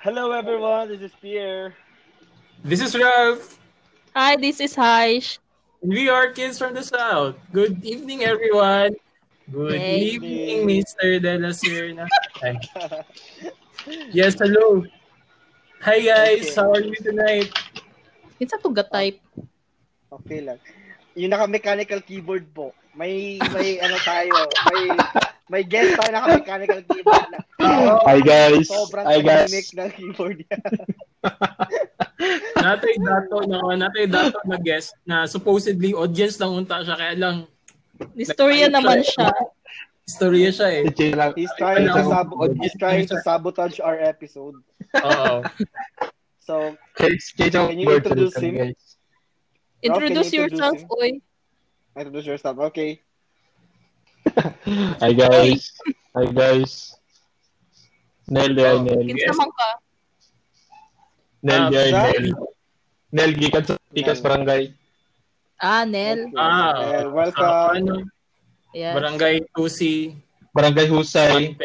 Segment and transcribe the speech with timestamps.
[0.00, 1.74] Hello everyone, this is Pierre.
[2.64, 3.60] This is Ralph.
[4.16, 5.36] Hi, this is Haish.
[5.82, 7.36] We are kids from the South.
[7.52, 8.96] Good evening, everyone.
[9.52, 10.16] Good Hey.
[10.16, 11.20] evening, Mr.
[11.20, 12.08] De La Serna.
[14.16, 14.86] Yes, hello.
[15.82, 16.48] Hi, guys.
[16.48, 16.54] Okay.
[16.56, 17.52] How are you tonight?
[18.40, 19.20] It's a to type?
[20.08, 20.58] Okay lang.
[21.16, 22.72] Yung naka-mechanical keyboard po.
[22.92, 24.32] May may ano tayo,
[24.68, 24.84] may
[25.48, 27.40] may guest tayo naka-mechanical keyboard na.
[28.08, 28.68] Hi guys.
[28.68, 29.48] Sobrang Hi guys.
[29.72, 30.58] ng keyboard niya.
[32.62, 37.36] Natay dato na natay dato na guest na supposedly audience lang unta siya kaya lang
[38.14, 39.30] Istorya naman siya.
[40.02, 40.84] istorya siya eh.
[41.34, 44.58] He's trying to sab- he's trying to sabotage our episode.
[45.02, 45.34] Oo.
[46.42, 48.58] So, ang Can you introduce him?
[48.58, 48.91] guys.
[49.82, 51.18] Introduce Okay, yourself, oy.
[51.98, 52.56] introduce yourself.
[52.70, 53.02] Okay.
[55.02, 55.74] Hi guys.
[56.14, 56.94] Hi guys.
[58.30, 59.02] Nel, hi Oh, Nel.
[59.10, 59.68] Ka?
[61.42, 62.02] Nel, Ah, hi siya?
[62.14, 62.26] Nel.
[63.12, 64.24] Nel, gikan sa Tikas Nel.
[64.24, 64.62] Barangay.
[65.58, 66.30] Ah, Nel.
[66.38, 67.76] Ah, sa, welcome.
[67.76, 67.94] ano,
[68.72, 68.94] Yes.
[68.96, 70.16] Barangay Tusi,
[70.56, 71.58] Barangay Husay.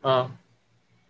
[0.00, 0.32] Ah.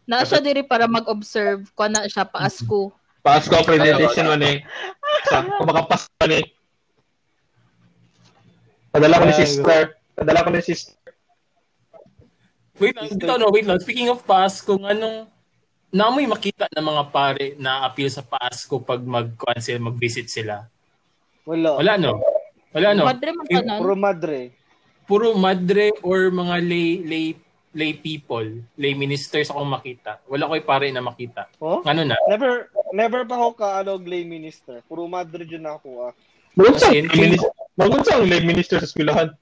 [0.02, 1.62] Na siya diri para mag-observe.
[1.78, 2.90] Kuha na siya paasko.
[3.22, 4.66] Paas ko accreditation man eh.
[5.26, 6.42] Sa, kung makapas ka ni.
[8.92, 9.80] Padala ko ni sister.
[10.12, 10.96] Padala ko ni sister.
[12.80, 13.78] Wait lang, dito no, wait lang.
[13.78, 15.30] Speaking of Pasko, anong
[15.92, 20.66] namoy makita ng mga pare na appeal sa Pasko pag mag-cancel, mag-visit sila?
[21.46, 21.78] Wala.
[21.78, 22.18] Wala no?
[22.72, 23.04] Wala no?
[23.06, 23.78] Madre man.
[23.78, 24.40] Puro madre.
[25.04, 27.26] Puro madre or mga lay lay
[27.72, 28.44] lay people,
[28.76, 30.20] lay ministers akong makita.
[30.28, 31.48] Wala ko pare na makita.
[31.56, 31.80] Oh?
[31.88, 32.16] Ano na?
[32.28, 34.84] Never never pa ako ka ano lay minister.
[34.84, 36.12] Puro madre dyan ako ah.
[36.52, 37.50] Magunsa ang minister.
[37.80, 39.32] Magunsa ang lay minister sa eskwelahan.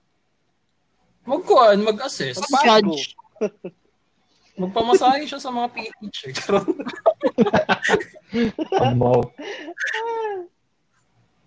[1.27, 2.39] Magkuhan, mag-assess.
[2.63, 3.19] Judge.
[4.61, 6.31] Magpamasahe siya sa mga teacher.
[6.39, 6.69] Charot.
[8.77, 9.25] Amaw.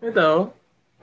[0.01, 0.51] Ito.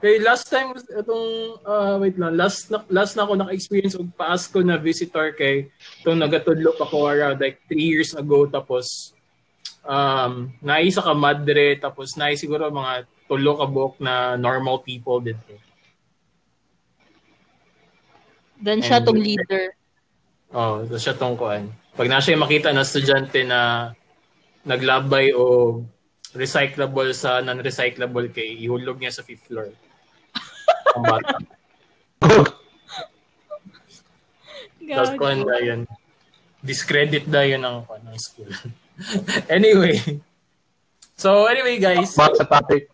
[0.01, 4.57] Okay, last time itong ah, wait lang, last na last na ako naka-experience og Pasko
[4.65, 5.69] na visitor kay
[6.01, 9.13] itong nagatudlo ako around like three years ago tapos
[9.85, 15.53] um naisa ka madre tapos nai siguro mga tulo ka buok na normal people dito.
[18.57, 19.77] Then siya And- tong leader.
[20.49, 21.69] Oh, so siya tong kuan.
[21.93, 23.93] Pag na siya makita na estudyante na
[24.65, 25.77] naglabay o
[26.33, 29.69] recyclable sa non-recyclable kay ihulog niya sa fifth floor.
[30.95, 31.35] Ang bata.
[34.91, 35.81] Tapos kuan na yun.
[36.61, 38.49] Discredit na yun ang, kuan, ng school.
[39.49, 39.97] anyway.
[41.15, 42.89] So anyway guys, Back sa topic.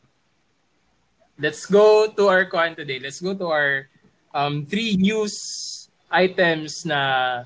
[1.39, 2.99] let's go to our kuan today.
[2.99, 3.87] Let's go to our
[4.33, 5.33] um, three news
[6.11, 7.43] items na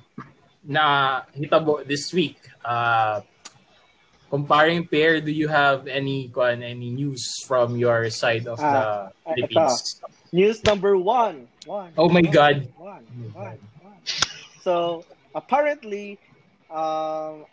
[0.61, 2.37] na hitabo this week.
[2.61, 3.21] Uh,
[4.29, 9.09] comparing pair, do you have any kuan any news from your side of the Ah,
[9.09, 10.01] ah, Philippines?
[10.31, 11.49] News number one.
[11.65, 11.93] One.
[11.97, 12.67] Oh my one, God.
[12.75, 13.07] One.
[13.31, 13.59] One.
[13.77, 14.03] One.
[14.63, 15.05] So,
[15.35, 16.19] apparently,
[16.69, 17.45] um,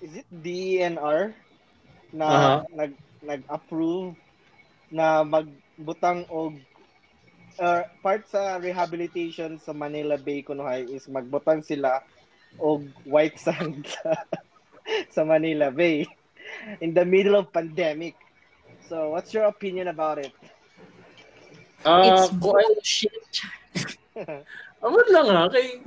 [0.00, 1.34] is it DENR
[2.12, 2.62] na Uh-huh.
[2.70, 4.16] nag nag-approve
[4.90, 6.58] na magbutang og
[7.60, 12.00] uh, part sa rehabilitation sa Manila Bay kunuhay is magbutang sila
[12.58, 14.14] og white sand sa,
[15.10, 16.06] sa Manila Bay
[16.80, 18.16] in the middle of pandemic.
[18.88, 20.34] So, what's your opinion about it?
[21.84, 23.32] Uh, It's bullshit.
[24.84, 25.80] Amot lang ha, kay...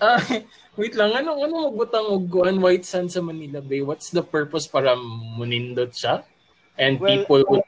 [0.00, 0.16] Ah,
[0.80, 3.84] wait lang, ano, ano magbutang og kuan white sand sa Manila Bay?
[3.84, 4.96] What's the purpose para
[5.36, 6.24] munindot siya?
[6.80, 7.66] And Well, people would...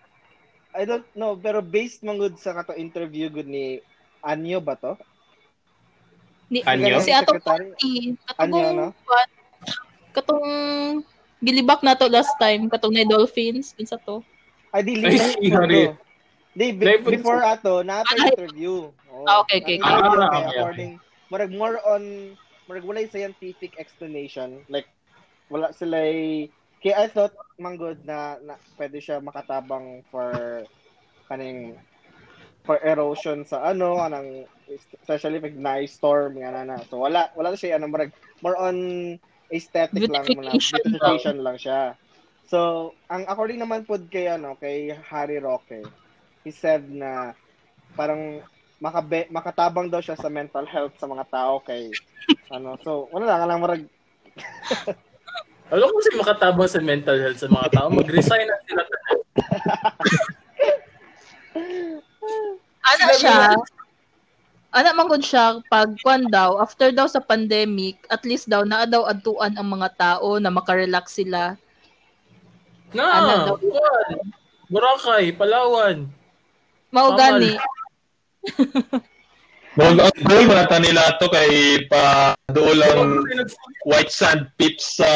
[0.73, 3.85] I don't know, pero based man gud sa kato interview gud ni
[4.25, 4.97] Anyo ba to?
[6.49, 6.97] Ni, Anyo?
[7.05, 7.77] Si atong Secretary?
[7.77, 7.95] party.
[8.41, 8.89] Anyo, Katong, no?
[10.17, 10.49] katong
[11.45, 12.73] gilibak na to last time.
[12.73, 13.77] Katong na Dolphins.
[13.77, 14.25] Kinsa to?
[14.73, 15.93] Ay, di, Ay, si Harry.
[16.53, 18.29] Di, be- before ato, na ato Ay.
[18.29, 18.93] interview.
[19.09, 19.81] Oh, Ah, okay, okay, okay.
[19.81, 20.93] interview Ah, kay okay, according,
[21.33, 22.37] murag more on,
[22.69, 24.61] murag walay scientific explanation.
[24.69, 24.85] Like,
[25.49, 26.01] wala sila
[26.83, 30.67] kaya I thought, manggod na, na pwede siya makatabang for
[31.31, 31.79] kaning
[32.67, 36.77] for erosion sa ano, anang especially pag na-storm, nga na na.
[36.91, 38.13] So, wala, wala siya, ano, murag,
[38.45, 38.77] more on
[39.49, 41.81] aesthetic lang, muna, Beautification beautification lang siya.
[42.45, 45.89] So, ang according naman po kay, ano, kay Harry Roque,
[46.43, 47.35] he said na
[47.95, 48.43] parang
[48.83, 51.91] makabe, makatabang daw siya sa mental health sa mga tao kay
[52.51, 53.83] ano so wala lang lang marag
[55.73, 57.93] Alam ko kasi makatabang sa mental health sa mga tao.
[57.93, 58.83] Mag-resign na sila.
[62.83, 63.53] Ana siya,
[64.73, 69.05] ana man siya pag kwan daw after daw sa pandemic at least daw naa daw
[69.05, 71.61] adtuan ang mga tao na makarelax sila
[72.93, 73.57] Na, Ano daw?
[74.73, 76.09] Boracay, Palawan.
[76.93, 77.57] Mao gani
[79.73, 83.01] Mag ang goal man ta nila to kay pa doon lang
[83.89, 85.09] white sand pips sa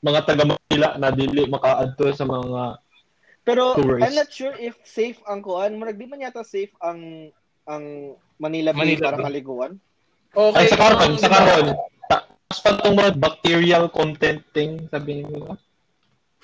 [0.00, 2.80] mga taga Manila na dili makaadto sa mga
[3.44, 4.04] Pero Tourist.
[4.04, 5.74] I'm not sure if safe ang kuan.
[5.76, 7.32] Murag di man yata safe ang
[7.64, 9.72] ang Manila Bay Manila para kaliguan.
[10.30, 10.56] Okay.
[10.62, 11.66] ay sa karon ang- sa karon
[12.06, 15.58] tapos pa mga bacterial content thing sabi nila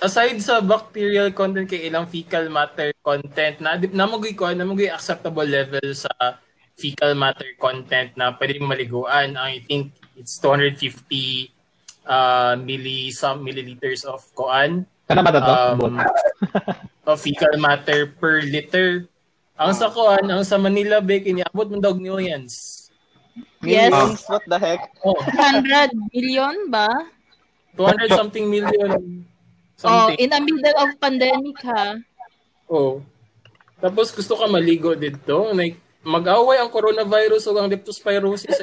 [0.00, 5.84] aside sa bacterial content kay ilang fecal matter content na namugoy ko namugoy acceptable level
[5.96, 6.10] sa
[6.76, 9.40] fecal matter content na pwede maliguan.
[9.40, 11.48] I think it's 250
[12.04, 14.84] uh, milli some milliliters of koan.
[15.08, 15.96] Kana ba to um,
[17.08, 19.08] of fecal matter per liter.
[19.56, 22.84] Ang sa koan ang sa Manila Bay kiniabot mo daw millions.
[23.64, 23.88] Yes.
[23.88, 24.92] Millions, what the heck?
[25.00, 25.16] oh.
[25.16, 26.88] 100 million ba?
[27.76, 29.24] 200 something million
[29.84, 32.00] oh something in the middle of pandemic ha
[32.66, 33.02] Oh.
[33.78, 38.58] Tapos gusto ka maligo dito, like mag-away ang coronavirus o ang leptospirosis.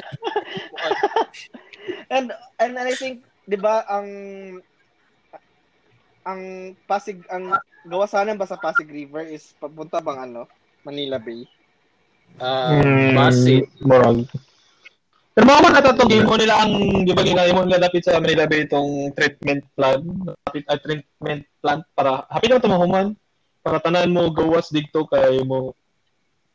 [2.14, 4.08] And and I think 'di ba ang
[6.24, 6.40] ang
[6.88, 7.52] Pasig ang
[7.84, 10.48] gawasanan ba sa Pasig River is papunta bang ano?
[10.84, 11.44] Manila Bay.
[12.40, 12.80] Ah,
[13.12, 13.68] Basit.
[13.84, 14.24] Morag.
[15.34, 18.22] Pero mga man natatong game mo nila ang di ba ginaya mo nila dapat sa
[18.22, 23.18] Manila Bay itong treatment plan, dapat ah, treatment plant para happy na tumahuman
[23.58, 25.74] para tanan mo gawas dito kay mo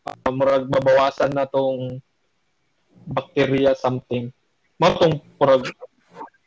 [0.08, 2.00] uh, murag mabawasan na tong
[3.04, 4.32] bacteria something.
[4.80, 5.68] Mo tong murag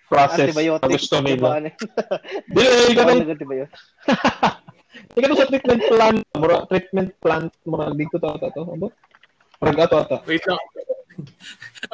[0.08, 1.61] process na gusto nila.
[2.55, 3.70] Dili, ganun ba yun?
[5.20, 8.64] Ikaw sa treatment plan, mura treatment plan murag dito ta ta to.
[8.64, 8.88] Ano?
[9.62, 10.17] Murag ato ata.
[10.26, 10.59] Wait lang.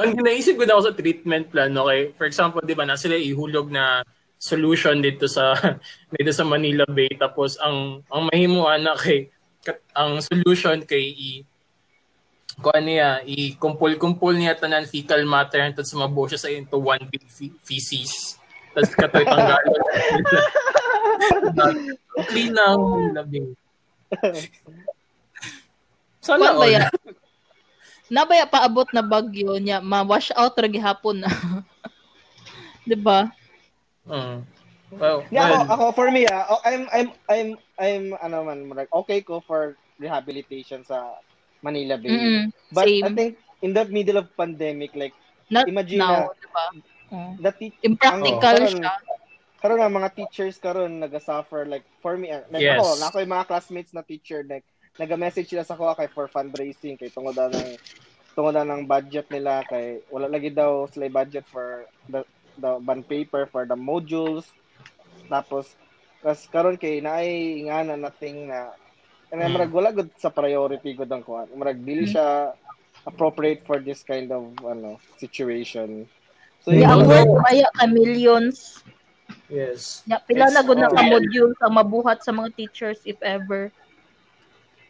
[0.01, 2.17] ang naisip ko na ako sa treatment plan, okay?
[2.17, 4.01] For example, di ba, na sila ihulog na
[4.39, 5.53] solution dito sa
[6.15, 9.29] dito sa Manila Bay tapos ang ang mahimuan na kay
[9.67, 11.33] kat- ang solution kay i
[12.59, 17.27] ko niya i-kumpul-kumpul niya tanan fecal matter and sa mabuo siya sa into one big
[17.27, 18.39] fe- feces
[18.75, 19.83] tapos katoy tanggalon
[22.31, 22.83] clean na ang
[23.15, 23.55] labing
[26.27, 26.67] sana all.
[28.09, 28.13] Ya?
[28.15, 31.29] Nabaya paabot na bagyo niya, ma-wash out ra gihapon na.
[32.89, 33.29] 'Di ba?
[34.09, 34.41] Mm.
[34.89, 38.65] Well, Yeah, well, ako, ako for me, ah, oh, I'm I'm I'm I'm ano man,
[38.65, 41.21] murag, okay ko for rehabilitation sa
[41.61, 42.09] Manila Bay.
[42.09, 42.45] Mm.
[42.73, 43.13] But I Same.
[43.13, 45.13] think in the middle of pandemic like
[45.53, 46.65] Not imagine now, na- 'di ba?
[47.09, 47.33] Mm.
[47.41, 48.93] the te- Impractical Ang- siya.
[49.59, 52.79] karon ang mga teachers karon naga-suffer like for me ah, like Yes.
[52.79, 54.65] ako na ako yung mga classmates na teacher like
[54.99, 57.79] naga-message sila sa ko kay for fundraising kay tungod daw ng
[58.35, 62.27] tungod daw ng budget nila kay wala lagi daw sila budget for the
[62.59, 64.51] the bond paper for the modules
[65.31, 65.71] tapos
[66.19, 68.75] kas karon kay naay nga na nothing na
[69.31, 69.55] and Mm.
[69.55, 72.13] marag wala gud sa priority gud ang kuan marag dili Mm.
[72.19, 72.27] siya
[73.07, 76.03] appropriate for this kind of ano situation
[76.59, 78.83] so yun, ang work maya ka millions.
[79.47, 80.03] yes.
[80.09, 80.55] Ya, pila Yes.
[80.57, 83.71] na gud na ka modules ang mabuhat sa mga teachers if ever.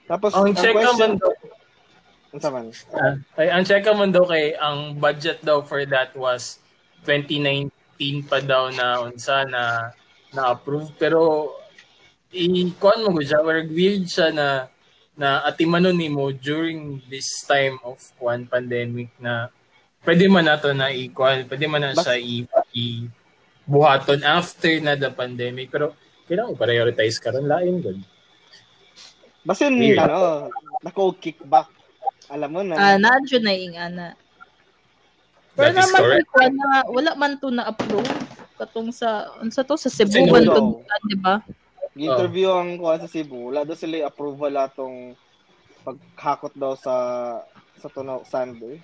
[0.09, 1.33] Tapos Ang check question naman daw,
[2.33, 6.59] unsa man ah, ay, ang check naman daw kay ang budget daw for that was
[7.05, 7.71] 2019
[8.27, 9.93] pa daw na unsa na
[10.33, 11.53] na approve pero
[12.33, 14.69] i kuan mo gud siya wag weird siya na
[15.17, 19.49] na atimanon nimo during this time of kuan pandemic na
[20.09, 23.05] pwede man nato na i-kuan, pwede man na siya i, i
[23.69, 25.69] buhaton after na the pandemic.
[25.69, 25.93] Pero
[26.25, 27.85] kailangan i-prioritize karon lain
[29.49, 29.57] gud.
[29.57, 29.97] Basin, Weird.
[29.99, 30.53] ano,
[30.85, 31.73] nako kickback.
[32.29, 32.77] Alam mo na.
[32.77, 34.13] Ah, na jud na ing ana.
[35.57, 38.07] Pero That is naman na wala man to na approve
[38.61, 41.41] katong sa unsa to sa Cebu man to di ba?
[41.99, 43.51] Interview ang kuha sa Cebu.
[43.51, 45.19] Wala daw sila approval atong
[45.83, 46.95] paghakot daw sa
[47.75, 48.79] sa tunaw sand eh.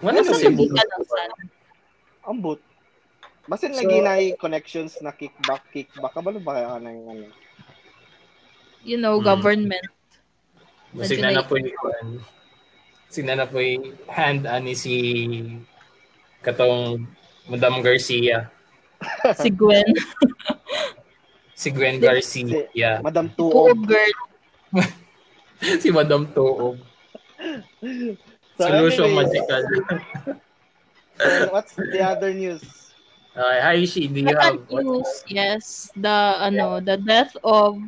[0.00, 0.64] Wala Ano sa Cebu.
[2.24, 2.60] Ambot.
[3.48, 6.12] Basin So- lagi na connections na kickback, kickback.
[6.14, 7.26] Kabalo ba kaya ka na yung ano?
[8.84, 9.24] You know Hmm.
[9.24, 9.86] government.
[11.04, 12.22] Sina na po yung
[13.08, 14.94] sina na po yung hand ani si
[16.40, 17.04] katong
[17.48, 18.48] Madam Garcia.
[19.36, 19.88] Si Gwen.
[21.58, 22.70] Si Gwen Garcia.
[22.70, 23.02] Yeah.
[23.02, 23.82] Madam Tuog.
[23.82, 24.14] girl.
[25.82, 26.78] si Madam Tuog.
[28.58, 29.62] So, Solution magical.
[31.14, 32.58] so what's the other news?
[33.38, 34.10] Uh, hi, she.
[34.10, 36.10] Do you have news, yes, the
[36.42, 37.78] ano, the death of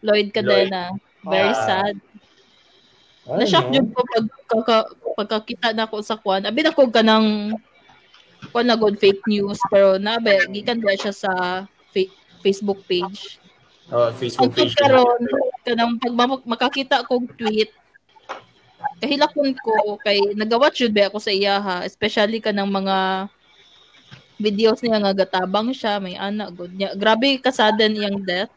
[0.00, 0.92] Lloyd Cadena.
[1.22, 1.62] Very Ah.
[1.62, 1.94] sad.
[3.26, 3.42] Ano?
[3.42, 4.76] Na-shock jud ko pag kaka,
[5.16, 6.46] pagkakita na ako sa kwan.
[6.46, 7.58] Abi na ko kanang
[8.54, 11.32] kwan na good fake news pero nabe gikan ba siya sa
[11.90, 13.42] fa- Facebook page.
[13.90, 14.74] Oh, Facebook Ang page.
[14.78, 15.20] karon
[15.62, 17.74] kanang pag ma- makakita kog tweet
[18.96, 23.26] kahilakon ko kay nagawat jud ba ako sa iya ha, especially kanang mga
[24.36, 26.92] videos niya nga gatabang siya, may anak good niya.
[26.94, 28.52] Grabe ka sudden iyang death.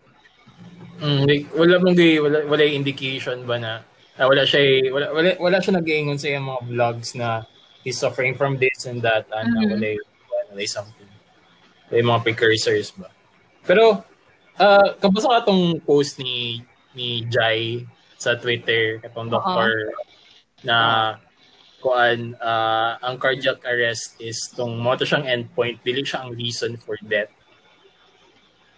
[0.99, 3.71] Mm, like, wala mong di, wala, wala yung indication ba na
[4.19, 7.47] ah, wala siya wala, wala, wala siya nag-iingon sa iyang mga vlogs na
[7.87, 9.79] he's suffering from this and that and Mhm.
[9.79, 10.11] wala yung-
[10.51, 11.11] wala yung something.
[11.87, 13.07] Wala yung mga precursors ba.
[13.63, 14.03] Pero
[14.59, 16.59] uh, kapasa ka tong post ni
[16.91, 17.87] ni Jai
[18.19, 19.33] sa Twitter katong Oo.
[19.39, 19.71] doktor
[20.67, 20.77] na
[21.79, 26.75] kuan ah, ang cardiac arrest is tong mo to siyang endpoint dili siya ang reason
[26.75, 27.31] for death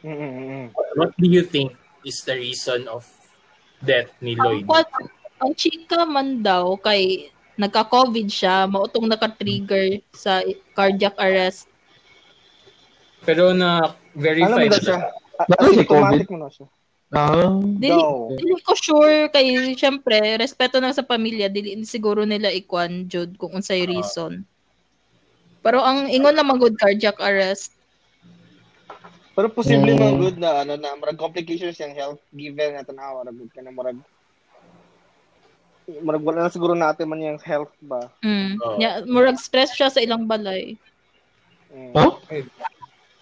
[0.01, 0.65] Mm, mm, mm.
[0.97, 3.05] what do you think is the reason of
[3.81, 4.63] death ni Ang Lloyd?
[4.67, 4.87] kwan,
[5.41, 10.41] ang chika man daw kay nagka-COVID siya, mautong naka-trigger sa
[10.73, 11.69] cardiac arrest.
[13.21, 14.99] Pero na Alam mo verified siya.
[15.61, 16.67] Asymptomatic mo na siya.
[17.11, 17.59] Ah.
[17.59, 18.39] Dili, Daw.
[18.39, 23.51] dili ko sure kay syempre respeto na sa pamilya dili siguro nila ikwan jud kung
[23.59, 24.47] unsay reason.
[25.59, 27.75] Pero ang ingon naman good cardiac arrest.
[29.31, 29.99] Pero posible Mm.
[30.01, 33.59] man good na ano na murag complications yung health given na tanawa ra good ka
[33.59, 33.95] na murag
[35.97, 38.11] murag wala na siguro natin man yung health ba.
[38.19, 38.55] Mm.
[38.57, 38.75] Oo.
[38.77, 40.75] Nya, murag stress siya sa ilang balay.
[41.69, 41.91] Mm.
[41.93, 42.11] Huh?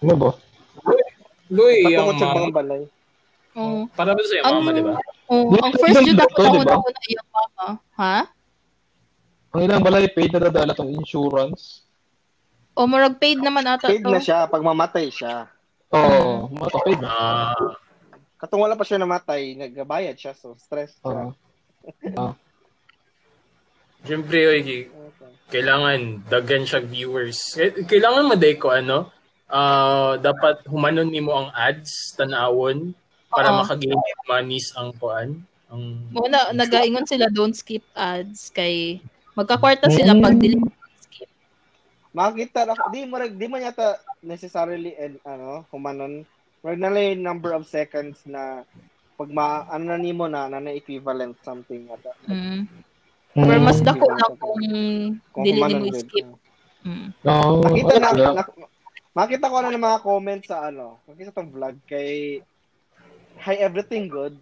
[0.00, 0.30] Ano ba?
[1.48, 2.82] Loy, Patungkol ang sa mga balay.
[3.50, 3.82] Oh.
[3.90, 4.94] para ba sa Ang, mama, di ba?
[5.26, 7.66] oh, ang first jud ako na una na iyang mama.
[7.98, 8.16] Ha?
[9.50, 11.82] Ang ilang balay paid na dadala tong insurance.
[12.74, 14.10] O murag paid naman ata Paid to.
[14.10, 15.50] na siya pag mamatay siya.
[15.90, 17.10] Oo, oh, na.
[17.10, 17.54] Ah,
[18.40, 21.34] Katong wala pa siya namatay, nagbayad siya so stress siya.
[22.16, 22.32] Oo.
[24.00, 24.88] Siyempre, oy,
[25.52, 27.52] kailangan daghan siya viewers.
[27.84, 29.12] Kailangan maday ko ano,
[29.50, 32.94] ah dapat humanon nimo ang ads tanawon
[33.28, 35.42] para makagain monies ang kuan.
[35.68, 39.02] Ang Mo na nagaingon sila don't skip ads kay
[39.36, 40.58] magkakwarta sila pag dili.
[42.10, 46.26] Makita na di mo di man yata necessarily and ano, humanon.
[46.60, 48.66] Murag na lang yung number of seconds na
[49.14, 52.10] pag ma ano na nimo na na, na equivalent something yata.
[52.26, 52.66] Mm.
[53.30, 54.16] Pero mas dako Mm.
[54.16, 54.58] na kung
[55.30, 55.96] Kung dili good.
[55.96, 56.28] skip.
[56.82, 57.08] Mm.
[57.22, 57.62] Oo.
[57.62, 58.42] Makita na, na
[59.12, 62.42] makita ko na ng mga comments sa ano, makita tong vlog kay
[63.40, 64.34] Hi Everything Good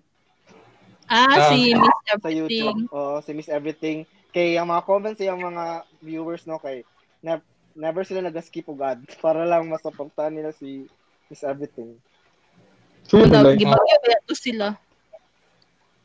[1.09, 1.49] Ah, Ah.
[1.49, 2.37] si Miss sa Everything.
[2.37, 2.93] YouTube.
[2.93, 4.05] Oh, si Miss Everything.
[4.29, 5.65] Kay ang mga comments yung mga
[5.99, 6.85] viewers no kay
[7.25, 7.48] ne-
[7.79, 10.91] never sila nag-skip og ad para lang masuportahan nila si
[11.31, 11.95] Miss Everything.
[13.09, 13.57] Balay.
[13.57, 14.77] gibagyo kaya to sila.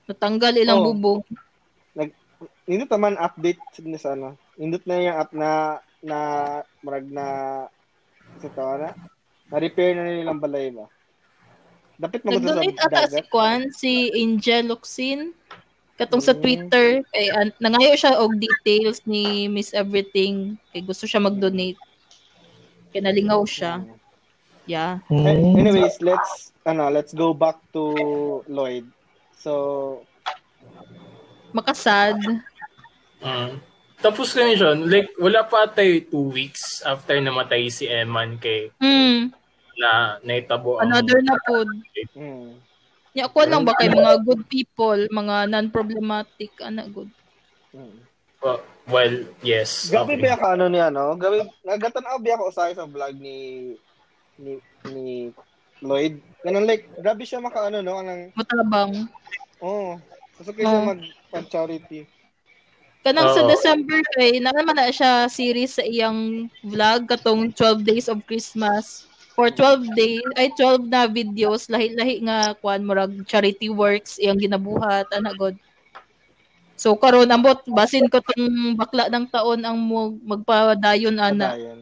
[0.08, 0.94] Natanggal ilang Oh.
[0.94, 1.20] bubong.
[2.64, 4.40] Indot naman update ni sa ano.
[4.56, 5.50] Indot na yung app na
[6.00, 6.18] na
[6.80, 7.26] marag na
[8.40, 8.90] sa tawa na
[9.52, 10.88] na-repair na nilang balay ba.
[12.00, 13.22] Dapat mo sa ata si.
[13.28, 15.36] Kwan, si Angel Luxin.
[15.94, 16.42] Katong sa Mm.
[16.42, 20.58] Twitter, kay an- nangayo siya og details ni Miss Everything.
[20.70, 21.78] Kay gusto siya mag-donate.
[22.90, 23.86] Kay nalingaw siya.
[24.64, 25.04] Yeah.
[25.06, 25.60] Eh, Hmm.
[25.60, 27.84] Anyways, let's ano, let's go back to
[28.48, 28.88] Lloyd.
[29.36, 30.02] So,
[31.52, 32.18] Makasad.
[33.20, 33.62] Mm.
[34.00, 39.30] Tapos kami siya, like, wala pa tayo two weeks after namatay si Eman kay Hmm.
[39.76, 40.90] na naitabo ang...
[40.90, 41.62] Another na po.
[42.12, 42.58] hmm.
[43.14, 47.10] Nya ako lang ba kay mga good people, mga non-problematic, ana good.
[48.42, 49.14] Well, well,
[49.46, 49.94] yes.
[49.94, 50.34] Gabi okay.
[50.34, 51.14] ba ka ano niya no?
[51.16, 53.72] Gabi nagatanaw ba ako usahay sa vlog ni
[54.42, 54.58] ni
[54.90, 55.30] ni
[55.80, 56.18] Lloyd.
[56.42, 59.06] Ganun like, grabe siya maka ano no, anang Matabang.
[59.62, 59.96] oh,
[60.36, 60.88] susukay siya Oh.
[60.90, 62.10] mag charity.
[63.04, 63.52] Kanang sa Oo.
[63.52, 69.06] December kay na naman na siya series sa iyang vlog katong 12 Days of Christmas.
[69.34, 75.10] For 12 days, ay 12 na videos, lahi-lahi nga kuan murag charity works iyang ginabuhat
[75.10, 75.58] ana god.
[76.76, 81.50] So karon ambot basin ko tong bakla ng taon ang mo magpadayon ana.
[81.52, 81.80] Padayon.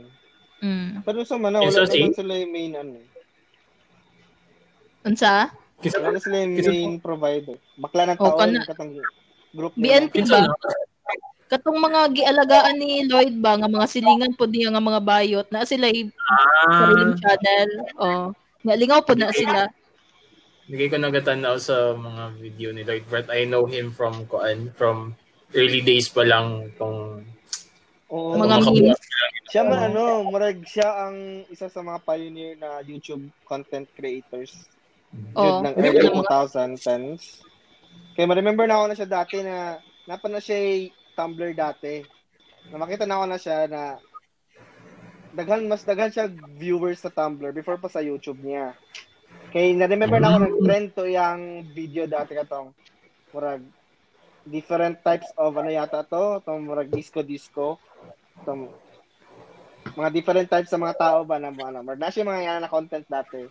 [0.61, 1.01] Mm.
[1.01, 2.91] Pero sa mana wala si- naman sila yung main ano.
[2.95, 3.07] eh.
[5.03, 5.49] Unsa?
[5.81, 7.57] Wala na sila yung main provider.
[7.75, 8.91] Bakla ng Oh, taon kana- katong
[9.51, 10.55] group BNP kinsa ba?
[11.51, 15.67] Katong mga gialagaan ni Lloyd ba nga mga silingan po niya nga mga bayot na
[15.67, 17.69] sila Ah, sariling channel.
[17.99, 18.25] Oh.
[18.63, 19.67] Nga lingaw po na sila.
[20.71, 25.11] Hindi ko nagatanaw sa mga video ni Lloyd, but I know him from kuan from
[25.51, 27.27] early days pa lang tong
[28.11, 28.35] Oo.
[28.39, 28.99] Mga memes.
[29.51, 34.67] Siya man ano, murag siya ang isa sa mga pioneer na YouTube content creators.
[35.35, 35.59] Oh.
[35.59, 36.31] Ng early ba mga-
[36.79, 37.43] 2010s.
[38.15, 42.01] Kaya ma-remember na ako na siya dati na napa na siya Tumblr dati.
[42.69, 43.83] Na makita na ako na siya na
[45.31, 46.27] daghan mas daghan siya
[46.59, 48.75] viewers sa Tumblr before pa sa YouTube niya.
[49.51, 52.71] Kay na-remember na ako nag-trend to yung video dati katong
[53.31, 53.63] murag
[54.47, 57.79] different types of ano yata to, tong murag disco disco.
[58.47, 58.71] Tong
[59.95, 62.61] mga different types sa mga tao ba na mga ano, murag na siya mga yan
[62.63, 63.43] na content dati.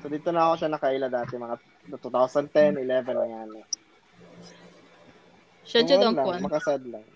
[0.00, 1.56] So dito na ako siya nakaila dati mga
[1.90, 2.86] 2010, 11
[3.18, 3.48] na yan.
[5.70, 6.40] Siya dyan ang lang, kwan.
[6.42, 7.06] makasad lang.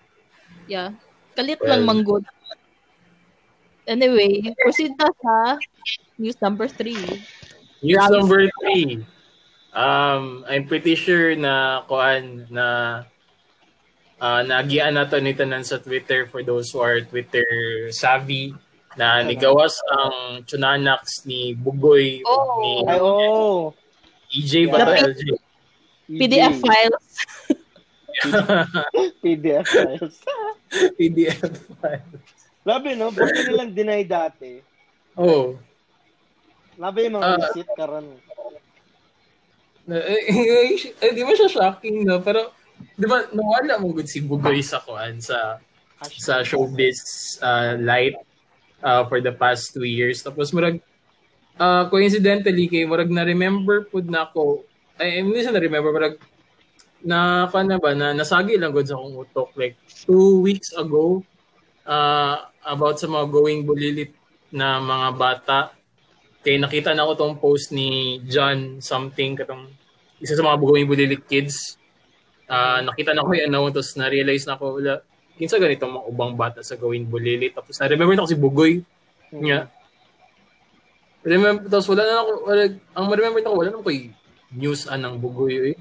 [0.65, 0.95] Yeah.
[1.35, 1.69] Kalit Well.
[1.75, 2.23] lang manggod.
[3.85, 5.59] Anyway, proceed na sa
[6.17, 6.97] news number three.
[7.85, 8.13] News Grabe.
[8.17, 9.05] number three.
[9.75, 13.03] Um, I'm pretty sure na kuan na
[14.17, 17.45] uh, nagian nato ni tanan sa Twitter for those who are Twitter
[17.91, 18.55] savvy
[18.95, 22.57] na nigawas ang Chunanax ni Bugoy ug Oh.
[22.63, 23.75] ni Ay, oh!
[24.31, 25.11] EJ ba to.
[25.11, 25.23] LJ?
[26.07, 27.05] PDF files.
[29.21, 30.15] PDF files.
[30.97, 32.05] PDF file.
[32.65, 33.13] Labi, no?
[33.13, 34.57] Bakit nilang deny dati?
[35.15, 35.55] Oh.
[36.75, 37.37] Labi yung mga Ah.
[37.39, 38.07] receipt karon.
[39.85, 42.19] Na- eh, eh, eh, di ba siya shocking no?
[42.19, 42.51] Pero,
[42.97, 45.61] di ba, nawala mo good si Bugoy sa kuan sa
[46.17, 46.99] sa showbiz
[47.39, 48.17] uh, light
[48.81, 50.19] uh, for the past two years.
[50.25, 50.81] Tapos murag,
[51.55, 54.65] uh, coincidentally, kay murag na-remember po na ako,
[54.97, 56.17] ay, hindi na-remember, murag,
[57.05, 59.49] na, pa na ba, na nasagi lang good sa akong utok.
[59.53, 59.77] Like,
[60.09, 61.21] two weeks ago,
[61.85, 64.11] uh, about sa mga going bulilit
[64.49, 65.59] na mga bata,
[66.41, 69.69] kay nakita na ko tong post ni John something, katong
[70.17, 71.77] isa sa mga going bulilit kids.
[72.49, 74.93] Uh, nakita na ko yung ano, tapos na-realize na ako, wala,
[75.37, 77.53] kinsa ganito mga ubang bata sa gawin bulili.
[77.53, 78.73] Tapos na-remember na ako si Bugoy.
[79.29, 79.69] Nga.
[81.25, 82.63] Remember, tapos wala na ako, wala,
[82.97, 84.09] ang ma-remember na ako, wala na ako yung
[84.55, 85.77] news anang Bugoy eh.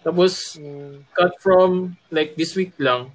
[0.00, 1.02] Tapos, Mm.
[1.12, 3.10] cut from, like, this week lang,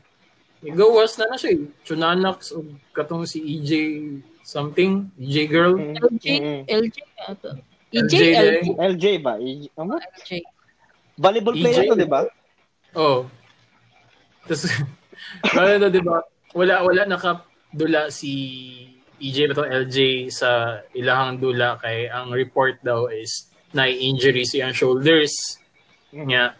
[0.60, 1.64] igawas na na siya eh.
[1.84, 3.72] Chunanax o katong si EJ
[4.44, 5.80] something, EJ girl.
[5.80, 5.96] Mm.
[6.00, 6.62] LJ, Mm.
[6.68, 7.52] LJ ata.
[7.94, 8.68] EJ, LJ, LJ.
[8.80, 9.34] LJ ba?
[9.40, 9.96] E- ano?
[10.00, 10.44] LJ.
[11.16, 11.90] Volleyball player EJ.
[11.94, 12.22] to, di ba?
[12.98, 13.30] Oh.
[14.44, 14.68] Tapos,
[15.56, 16.20] wala na, di ba?
[16.54, 18.32] Wala, wala nakadula si
[19.24, 24.76] EJ ba to LJ sa ilahang dula kay ang report daw is na injury siyang
[24.76, 25.58] shoulders
[26.14, 26.54] niya.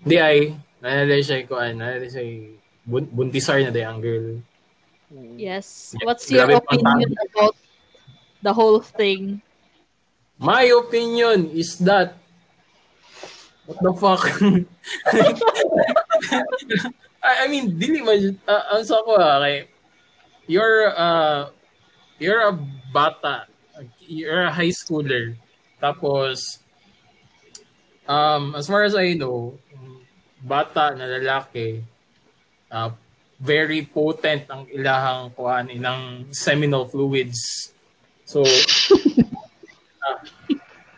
[0.00, 2.24] Di ay, nanalay siya ko, nanalay siya
[2.88, 4.40] bun- buntisar na day ang girl.
[5.36, 5.94] Yes.
[6.06, 7.56] What's your Grabe opinion about
[8.42, 9.42] the whole thing?
[10.38, 12.16] My opinion is that
[13.66, 14.24] what the fuck?
[17.20, 19.68] I, I mean, dili man uh, ang sa ko ah, kay
[20.48, 21.52] you're uh
[22.16, 22.54] you're a
[22.94, 23.50] bata,
[24.00, 25.36] you're a high schooler.
[25.76, 26.64] Tapos
[28.10, 29.54] um as far as I know,
[30.42, 31.86] bata na lalaki
[32.74, 32.90] uh,
[33.38, 37.70] very potent ang ilahang kuan ilang seminal fluids.
[38.26, 38.42] So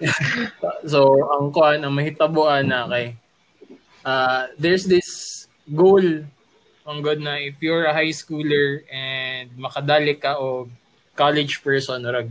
[0.93, 1.01] so
[1.39, 3.15] ang kuan ang mahitabuan na kay
[4.03, 6.03] uh, there's this goal
[6.83, 10.67] ang god na if you're a high schooler and makadali ka o
[11.15, 12.27] college person or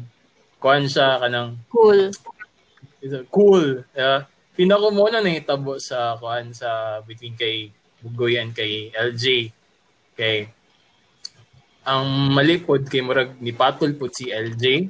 [0.60, 2.12] kuan siya kanang Cool.
[3.00, 4.28] is a- cool yeah
[4.62, 9.50] pinako mo na nahitabo sa kuan sa between kay Bugoy and kay LJ
[10.14, 10.54] kay
[11.82, 14.86] ang malipod kay murag ni patol po si LJ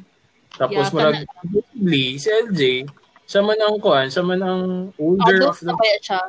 [0.60, 2.62] tapos Yeah, murag possibly si LJ
[3.24, 4.64] siya man ang kuan siya man ang
[5.00, 6.22] older Adult of the kaya siya.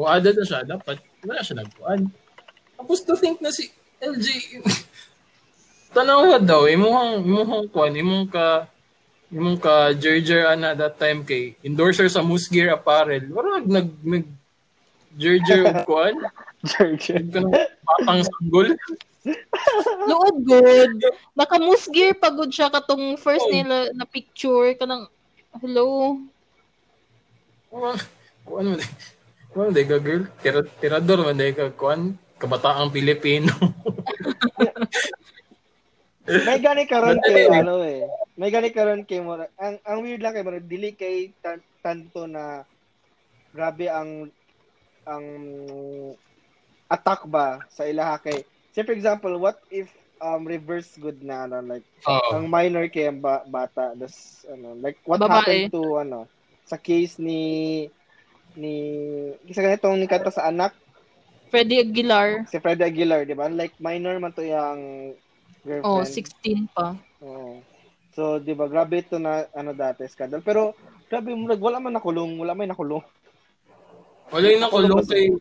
[0.00, 0.60] o adult na siya.
[0.64, 0.96] Dapat
[1.28, 2.00] wala siya nagkuan.
[2.80, 3.68] Tapos to think na si
[4.00, 4.28] LJ
[5.92, 8.64] tanaw daw imuhang imuhang kuan imong ka
[9.32, 14.28] imong ka Gerger ana that time kay endorser sa Musgear Apparel wala nag nag
[15.16, 16.14] Gerger og kuan
[17.32, 17.52] kanang
[17.84, 18.68] patang sanggol
[20.10, 20.98] Luod good.
[21.38, 23.54] Naka-moose pagod siya katong first Oh.
[23.54, 25.06] nila na picture kanang
[25.62, 26.18] hello.
[28.42, 28.82] Kuan man
[29.54, 33.54] kuan day ka girl tira tirador man day ka kuan kabataang Pilipino
[36.26, 38.06] May gani karon kay ano eh.
[38.38, 39.34] May gani karon kay mo.
[39.58, 42.62] Ang ang weird lang kay mo dili kay tan- tanto na
[43.50, 44.30] grabe ang
[45.02, 45.24] ang
[46.86, 48.46] attack ba sa ilaha kay.
[48.72, 49.90] Say for example, what if
[50.22, 54.78] um reverse good na ano like oh ang minor kay ang ba- bata das ano
[54.78, 55.34] like what Babae.
[55.34, 56.30] happened to ano
[56.62, 57.90] sa case ni
[58.54, 58.74] ni
[59.50, 60.70] isa ganitong ni kanta sa anak
[61.50, 62.46] Freddy Aguilar.
[62.46, 65.12] si Freddy Aguilar di ba like minor man to yung
[65.62, 66.98] girlfriend Oh, 16 pa.
[67.22, 67.62] Oo.
[68.12, 70.44] So, di ba, grabe ito na, ano dati, scandal.
[70.44, 70.76] Pero,
[71.08, 73.00] grabe, murag, wala man nakulong, wala may nakulong.
[74.28, 75.32] Wala yung nakulong kay...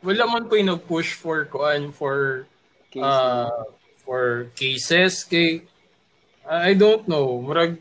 [0.00, 2.48] Wala man po yung nag-push for kuan for
[2.88, 3.68] Case uh,
[4.06, 5.66] for cases kay
[6.46, 7.80] I don't know, murag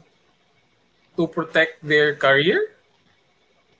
[1.13, 2.73] to protect their career.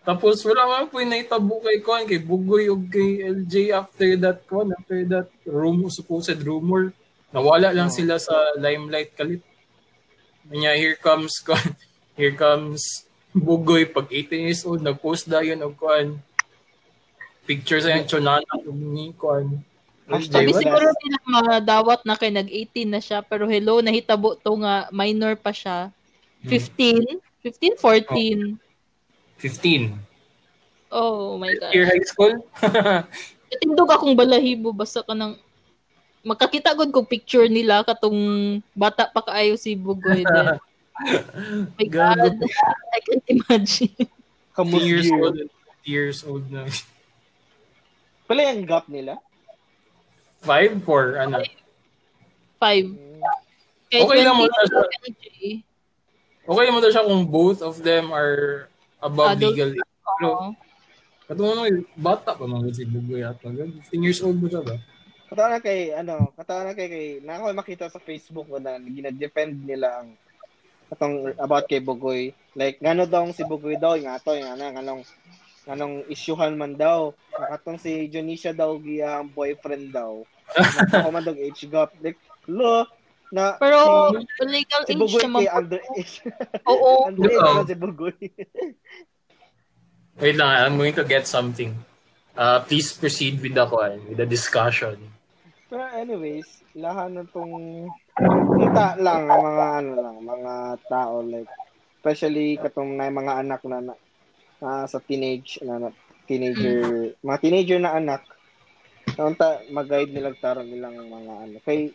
[0.04, 4.44] Tapos wala man po yung naitabo kay kuan kay Bugoy ug kay LJ after that
[4.46, 6.94] kuan, after that rumor, supposed rumor.
[7.34, 7.96] Nawala lang Oh.
[7.98, 9.42] sila sa limelight kalit.
[10.48, 11.74] Kanya here comes kuan,
[12.14, 16.22] here comes Bugoy pag 18 years old nag-post dayon og kuan
[17.50, 19.58] picture sa yung chonana ug ni kuan.
[20.06, 25.34] Sabi siguro nila madawat na kay nag-18 na siya pero hello nahitabo to nga minor
[25.34, 25.90] pa siya.
[26.46, 26.50] Hmm.
[26.54, 28.62] 15, 15, 14.
[29.42, 29.98] 15.
[30.94, 31.74] Oh, my god.
[31.74, 32.38] Year high school?
[33.64, 35.34] Tindog akong balahibo basta ka ng
[36.24, 40.48] makakita gud kog picture nila katong bata pa kaayo si Bugoy din.
[41.78, 42.40] my god.
[42.96, 44.08] I can't imagine.
[44.56, 45.20] Kamus years year.
[45.20, 45.38] old.
[45.84, 46.64] Years old na.
[48.24, 49.20] Pala yung gap nila.
[50.40, 51.44] Five, four, ano.
[52.60, 52.88] Five.
[53.92, 54.82] Kay Okay lang mo 20 na siya.
[55.12, 55.26] LJ.
[56.44, 58.68] Okay mo daw siya kung both of them are
[59.04, 59.56] above Adult.
[59.56, 59.92] legal age.
[60.04, 60.30] Pero,
[61.28, 61.64] katulad mo,
[62.00, 64.80] bata pa mga si Bugoy at 15 years old mo siya ba?
[65.34, 68.78] Katawa na kay, ano, katawa na kay, kay, na ako makita sa Facebook ko na
[68.78, 70.14] gina-defend nila ang
[70.94, 72.38] atong about kay Bugoy.
[72.54, 75.02] Like, ngano daw si Bugoy daw, yung ato, yung ano, nganong,
[75.66, 77.18] nganong isyuhan man daw.
[77.34, 80.22] Nakatong si Jonisha daw, giyang boyfriend daw.
[80.54, 81.98] Nakako man daw age gap.
[81.98, 82.86] Like, lo,
[83.34, 85.40] na, Pero si, legal si age Bugoy naman.
[85.42, 86.14] kay underage.
[86.70, 87.10] Oo.
[87.10, 88.22] underage na si Bugoy.
[90.22, 91.74] Wait lang, I'm going to get something.
[92.38, 95.13] Uh, please proceed with the, kuwan, with the discussion.
[95.74, 96.46] Pero anyways,
[96.78, 97.90] lahat na tong
[98.62, 100.54] kita lang ang mga ano lang, mga
[100.86, 101.50] tao like
[101.98, 103.98] especially katong na mga anak na, na,
[104.62, 105.90] na sa teenage na, na
[106.30, 108.22] teenager, mga teenager na anak.
[109.18, 111.58] Naunta mag-guide nila taron nilang mga ano.
[111.66, 111.90] Kay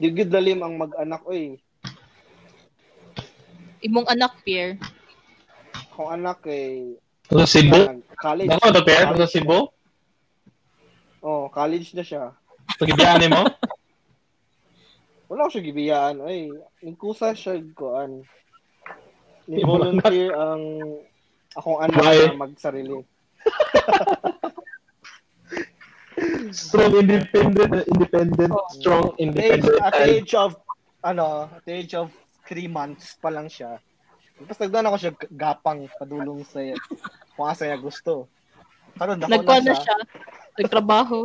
[0.00, 1.60] di gyud lalim ang mag-anak oy.
[3.84, 4.80] Imong anak, Pierre.
[5.92, 6.96] Kung anak kay
[7.28, 8.00] Sa Cebu?
[8.16, 8.48] college.
[8.48, 9.68] Ako, ito, Pierre, sa Cebu?
[11.20, 12.32] Oh, college na siya.
[12.78, 13.42] Pagibiyaan mo?
[15.30, 16.16] Wala ko siya gibiyaan.
[16.22, 18.22] Ay, ningkusa siya koan.
[19.44, 20.62] Ni volunteer ang
[21.52, 22.18] akong anak Why?
[22.28, 22.98] na magsarili.
[26.54, 29.82] Strong, independent, independent, strong, At the age, independent.
[29.82, 30.10] at the child.
[30.14, 30.50] age of
[31.02, 32.08] ano, at the age of
[32.46, 33.76] three months pa lang siya.
[34.34, 36.62] Tapos nagdaan ako siya gapang padulong sa
[37.34, 38.30] kung asa niya gusto.
[38.94, 39.82] Karon dako Nagkuha na na siya.
[39.82, 39.96] siya.
[40.56, 41.18] Nagtrabaho.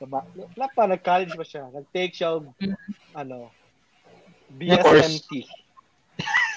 [0.00, 0.24] Diba?
[0.24, 1.68] Wala pa, nag-college pa siya.
[1.68, 2.72] Nag-take siya of, Mm.
[3.12, 3.52] ano.
[4.56, 5.44] BSMT.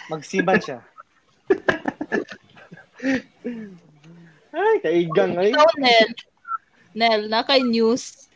[0.07, 0.79] Magsiman siya.
[4.53, 5.51] Ay, kaigang ay.
[5.51, 6.09] Ikaw, Nel.
[6.93, 8.29] Nel, na kay news.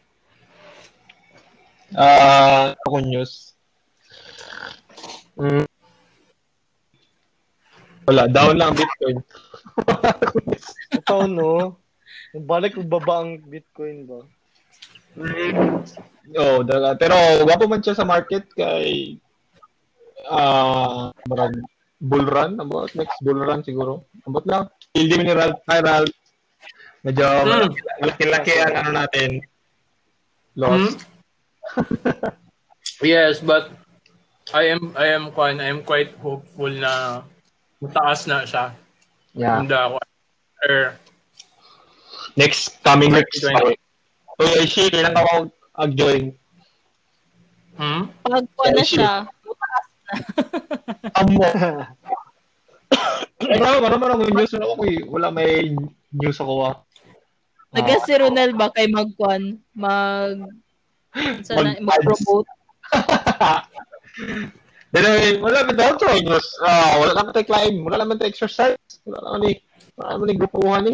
[1.96, 3.56] Ah, ako news.
[5.40, 5.64] Mm.
[8.08, 9.18] Wala, down lang ang Bitcoin.
[11.00, 11.80] Ito, no?
[12.36, 14.26] Balik baba ang Bitcoin ba?
[15.18, 16.94] Oo, oh, dala.
[16.94, 17.16] Pero
[17.48, 19.18] wapo man siya sa market kay
[20.28, 21.56] ah marag
[21.98, 24.06] bull run about next bull run siguro.
[24.28, 24.70] Abot lang.
[24.94, 26.14] Hindi hi Ralph.
[27.06, 27.72] Medyo Hmm.
[28.04, 29.30] malaki-laki ang ano natin.
[30.58, 30.84] Loss.
[32.98, 33.70] Yes, but
[34.58, 37.22] I am I am quite I am quite hopeful na
[37.78, 38.74] mataas na siya.
[39.38, 39.62] Yeah.
[39.62, 40.02] And uh,
[42.34, 43.46] Next coming weeks.
[44.38, 44.46] 2020.
[44.46, 45.36] Uy, shit, kailan ka ako
[45.78, 46.24] ag-join?
[47.78, 48.02] hmm?
[48.26, 49.12] Pag kuha na siya,
[51.20, 51.44] Amo.
[53.38, 54.52] Wala, wala man ako news.
[54.56, 55.00] Wala, ako, eh.
[55.06, 55.76] wala may
[56.16, 56.76] news ako ah.
[57.76, 59.60] Naga si Ronel ba kay magkuan?
[59.76, 60.48] Mag
[61.44, 62.48] sana Mag- mag-promote.
[64.96, 66.08] Pero eh, wala man daw to.
[66.24, 66.48] News.
[66.64, 67.84] Ah, wala naman tayo climb.
[67.84, 68.80] Wala naman tayo exercise.
[69.04, 69.54] Wala naman ni.
[70.00, 70.94] Wala naman ni grupuhan ni.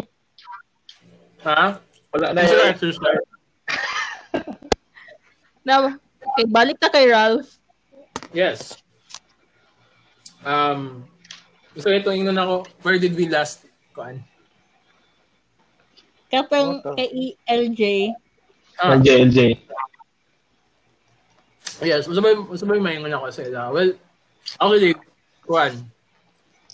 [1.46, 1.78] Ha?
[2.10, 2.74] Wala na eh.
[2.74, 3.33] exercise?
[5.64, 7.48] Na, okay, balik na kay Ralph.
[8.36, 8.76] Yes.
[10.44, 11.08] Um,
[11.80, 13.64] so ito, ingnan ako, where did we last,
[13.96, 14.20] kuan?
[16.28, 17.08] The- kay
[17.48, 18.12] LJ.
[18.76, 19.40] Ah, LJ, LJ.
[21.80, 23.72] yes, sabay, sabay maingon ako sa ila.
[23.72, 23.96] Well,
[24.60, 24.92] actually,
[25.48, 25.72] kuan,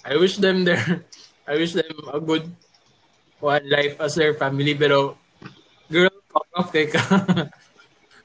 [0.02, 0.80] I wish them their,
[1.50, 2.50] I wish them a good
[3.38, 5.14] one life as their family, pero,
[5.86, 6.98] girl, fuck off kay ka.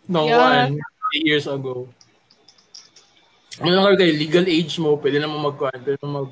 [0.08, 0.72] no, Yeah.
[1.12, 1.90] three years ago.
[3.64, 6.32] Ano lang kayo kay legal age mo, pwede naman mag-kuan, pwede naman mag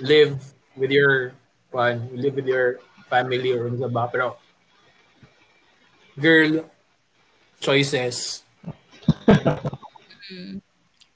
[0.00, 0.34] live
[0.74, 1.36] with your
[1.68, 2.80] kuan, live with your
[3.12, 4.08] family or ano ba.
[4.08, 4.40] Pero,
[6.16, 6.64] girl
[7.60, 8.42] choices.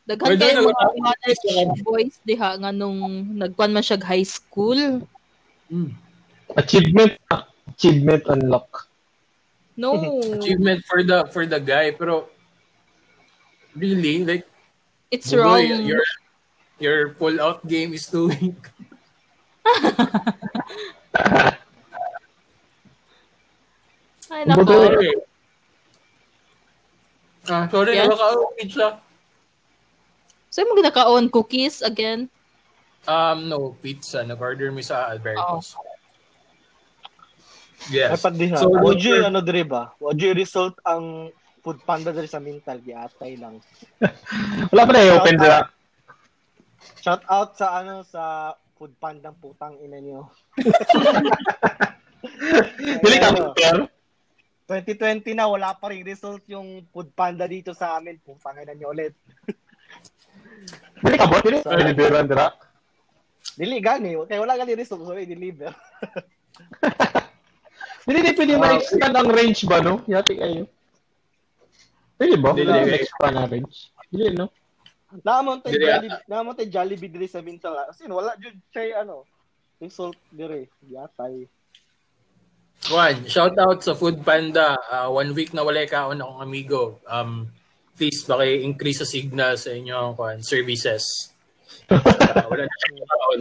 [0.09, 5.05] Daghan Pwede kayo mga college boys diha nga nung nagkuan man siya high school.
[5.69, 5.93] Mm.
[6.57, 7.13] Achievement.
[7.77, 8.88] Achievement unlock.
[9.79, 10.19] No.
[10.43, 11.95] Achievement for the for the guy.
[11.95, 12.27] Pero,
[13.79, 14.45] really, like,
[15.09, 15.87] It's Bugoy, wrong.
[15.89, 16.03] your
[16.77, 18.61] your pull out game is too weak.
[24.29, 24.69] Ay, nako.
[24.69, 25.13] Sorry.
[27.49, 28.05] Ah, sorry, Yes?
[28.13, 28.89] nakaka-outfit siya.
[30.53, 32.29] So, mo ginakaon cookies again?
[33.09, 34.21] Um, no, pizza.
[34.21, 35.73] Nag-order mi sa Alberto's.
[35.73, 35.88] Oh.
[37.87, 38.11] Yes.
[38.11, 38.59] Ay, pag di ha.
[38.59, 39.95] So, Wag Walter- ano diri ba?
[40.03, 41.31] Wag result ang
[41.63, 43.63] food panda diri sa mental giatay lang.
[44.75, 45.59] Wala pa na Shout sila.
[46.99, 50.31] Shout out sa ano sa food pandang putang ina niyo.
[53.03, 53.87] Dili ka pero
[54.69, 58.21] 2020 na wala pa ring result yung food panda dito sa amin.
[58.21, 59.15] Putang ina niyo ulit.
[61.03, 61.59] Dili ka bot dili.
[61.65, 62.53] Ay, diliberan dira.
[63.59, 65.75] Dili gani, kaya wala gani result so i-deliver.
[68.09, 70.01] Dili di pwede ma-expand ang range ba no?
[70.09, 70.65] Yati kayo.
[72.17, 72.57] Pwede ba?
[72.57, 72.73] Dili.
[72.73, 73.93] Dili ma-expand ang range.
[74.09, 74.49] Dili no?
[75.09, 77.77] Naamon tay Dili, Jollibee, naamon tay Jollibee diri sa mental.
[77.93, 79.29] Kasi wala jud siya ano
[79.77, 80.65] result diri.
[80.89, 81.45] Giatay.
[82.89, 84.79] One, shout out sa Food Panda.
[84.89, 86.83] Ah, one week na wala kaon akong amigo.
[87.11, 87.51] Um,
[87.99, 91.05] please, paki-increase sa signal sa inyong kuan, services.
[91.89, 93.41] Ah, wala na kaon.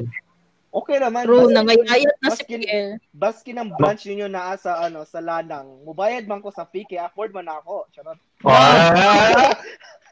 [0.78, 1.26] Okay naman.
[1.26, 3.02] True, Baskin- nangayayat na si Pierre.
[3.10, 5.82] Baskin ang branch ninyo naa sa ano sa Lanang.
[5.82, 7.90] Mubayad man ko sa fee kay afford man ako.
[7.90, 8.20] Charot.
[8.46, 9.58] Ah!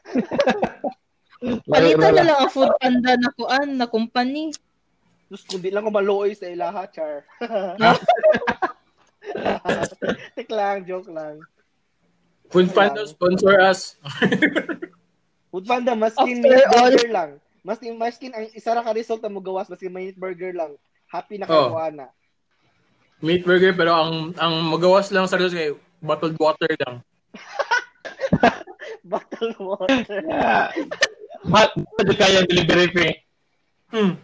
[1.70, 4.50] Palitan na lang ang food panda na kuan na company.
[5.26, 7.26] Diyos ko, di lang ko maluoy sa ilaha, char.
[10.38, 11.42] Tik lang, joke lang.
[12.46, 13.98] Food Panda sponsor us.
[15.50, 17.30] Food Panda, maskin After all- lang.
[17.66, 20.78] Maskin, maskin, ang isa ra ka result na mo gawas, maskin meat burger lang.
[21.10, 21.74] Happy na Oh.
[21.74, 22.14] kayo na.
[23.18, 27.02] Meat burger pero ang ang magawas lang sa kay bottled water lang.
[29.06, 30.18] Bottle water.
[30.26, 30.66] Yeah.
[31.46, 31.70] Ma,
[32.02, 33.14] di kaya delivery fee.
[33.94, 34.18] Hmm.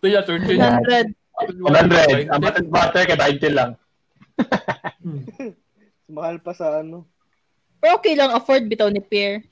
[0.00, 0.56] Kaya 13.
[0.56, 1.12] 100.
[1.60, 2.32] 100.
[2.32, 3.70] Ang button butter kay 20 lang.
[6.16, 7.04] Mahal pa sa ano.
[7.76, 9.44] Pero okay lang afford bitaw ni Pierre.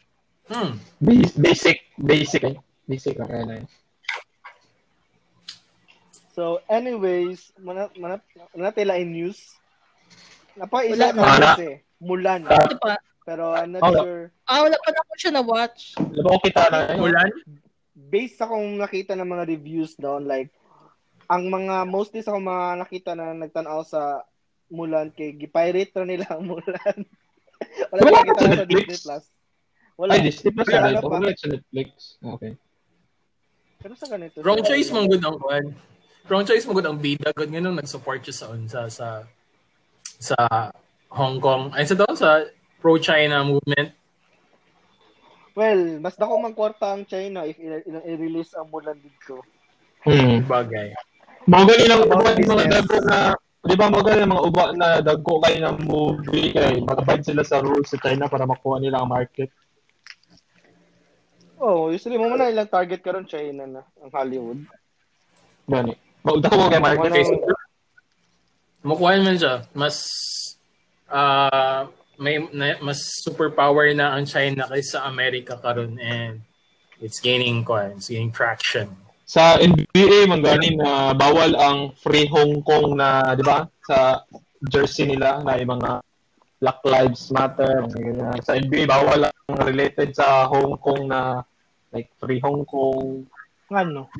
[0.48, 0.80] Hmm.
[0.98, 1.76] Bas- Basic.
[1.94, 2.56] Basic eh.
[2.84, 3.68] Basic okay na yun.
[6.32, 8.22] So, anyways, mana, mana,
[8.54, 9.58] mana tila in news.
[10.54, 11.82] Napa isa Wala na eh.
[11.98, 12.46] Mulan.
[12.46, 12.96] Ito pa.
[13.26, 14.00] Pero I'm not Wala.
[14.00, 14.24] sure.
[14.48, 15.80] Ah, wala pa na ako siya na-watch.
[15.98, 16.98] Diba ko kita na eh.
[16.98, 17.30] Ulan?
[18.08, 20.48] based sa kung nakita ng mga reviews doon, like,
[21.28, 24.24] ang mga, mostly sa kung mga nakita na nagtanaw sa
[24.68, 26.98] Mulan, kay gipirate na nila ang Mulan.
[27.92, 28.64] Wala Wala Wala pa sa sa?
[28.64, 29.24] Disney Plus.
[29.98, 30.14] Wala.
[30.14, 31.08] Ay, Disney Plus na ano ito.
[31.10, 31.18] pa?
[31.18, 31.88] Wala sa Netflix.
[32.22, 32.52] Okay.
[33.82, 34.36] Pero sa ganito.
[34.46, 35.66] Wrong sa- choice mong good ang kuan.
[36.30, 39.26] Wrong choice mong good ang bida good nga nung nag-support siya sa unsa sa
[40.22, 40.36] sa
[41.10, 41.74] Hong Kong.
[41.74, 42.46] Ay sa doon sa
[42.78, 43.90] pro-China movement.
[45.58, 49.42] Well, mas dako man kwarta ang China if i-release ang Mulan dito.
[50.06, 50.46] Hmm.
[50.46, 50.94] Bagay.
[51.50, 53.18] Mga galing ang About uba ng mga dago na
[53.58, 57.42] Di ba mga galing ang mga uba na dago kayo ng movie kay magabad sila
[57.42, 59.50] sa rules sa China para makuha nila ang market.
[61.58, 64.62] Oh, usually mo na ilang target karon China na ang Hollywood.
[65.66, 65.94] Gani.
[66.22, 67.26] Magda ko kay market.
[67.26, 67.34] So,
[68.86, 69.66] Mukuha man siya.
[69.74, 69.96] Mas
[71.10, 76.42] ah may na, mas superpower na ang China kaysa Amerika karon and
[77.02, 78.90] it's gaining kuan, it's gaining traction.
[79.26, 83.66] Sa NBA man gani na bawal ang free Hong Kong na, di ba?
[83.86, 84.22] Sa
[84.66, 86.02] jersey nila na yung mga
[86.58, 88.38] Black Lives Matter, mga ganyan.
[88.42, 91.46] Sa NBA bawal ang related sa Hong Kong na
[91.94, 93.30] like free Hong Kong.
[93.70, 94.10] Ano?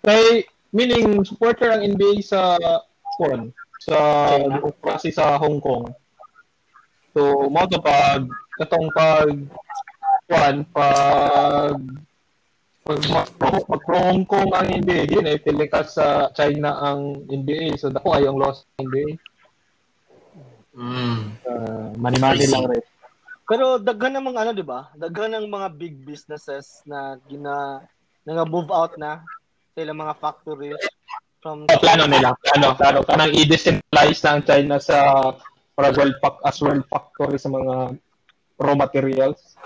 [0.00, 2.56] Kay meaning supporter ang NBA sa
[3.20, 3.96] kon sa
[4.32, 4.56] China?
[4.56, 5.92] demokrasy sa Hong Kong.
[7.12, 8.24] So mo to pag
[8.56, 9.28] katong pag
[10.26, 11.76] kwan pag
[12.86, 13.02] pag,
[13.36, 17.76] pag, pag pro Hong Kong ang NBA, di na ipilikas sa China ang NBA.
[17.76, 19.35] So dako ay ang loss ng NBA.
[20.76, 21.40] Mm.
[21.48, 22.52] Uh, money-money I see.
[22.52, 22.84] lang rin.
[23.48, 24.92] Pero daghan ng mga ano, 'di ba?
[24.92, 27.80] Daghan ng mga big businesses na gina
[28.26, 29.22] nga move out na
[29.72, 30.76] sa ilang mga factories
[31.40, 32.34] from Oh, plano nila.
[32.42, 32.98] Plano, plano.
[33.06, 34.96] Kanang i-decentralize na ang China sa
[35.78, 37.96] para world pack as world factory sa mga
[38.58, 39.56] raw materials.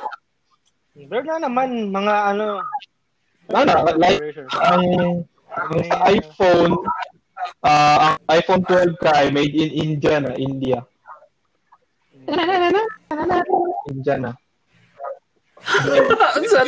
[0.95, 2.61] Pero na naman mga ano
[3.51, 4.23] Ano, like
[4.63, 4.85] ang,
[5.51, 6.79] ang sa iPhone,
[7.61, 10.85] Ah, ang iPhone 12 ka ay made in India na, India.
[13.91, 14.33] India na.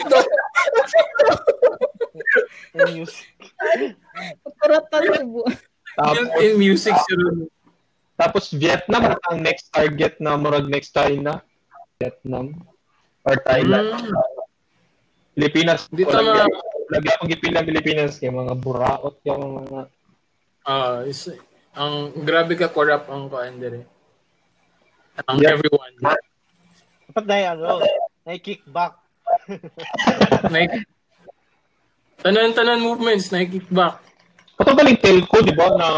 [0.03, 0.20] To?
[2.87, 3.29] Music.
[4.59, 5.42] Kuratan subo.
[5.92, 7.38] Tapos, Built-in music si Ron.
[8.16, 11.44] tapos Vietnam ang next target na murag next China.
[12.01, 12.57] Vietnam
[13.22, 13.92] or Thailand.
[13.92, 14.12] Mm.
[15.33, 15.87] Pilipinas.
[15.88, 16.48] Dito mga-
[16.92, 19.88] Lagi akong gipilang Pilipinas kay mga buraot yung mga
[20.62, 21.27] Ah, is,
[21.75, 23.83] ang grabe ka corrupt ang kuan dire.
[25.29, 25.55] Ang Yeah.
[25.57, 25.92] everyone.
[27.12, 27.85] Dapat na ano,
[28.25, 28.96] na kickback.
[30.55, 30.72] Like,
[32.20, 34.01] tanan-tanan movements na kickback.
[34.57, 35.88] Katong galing telco, di ba, na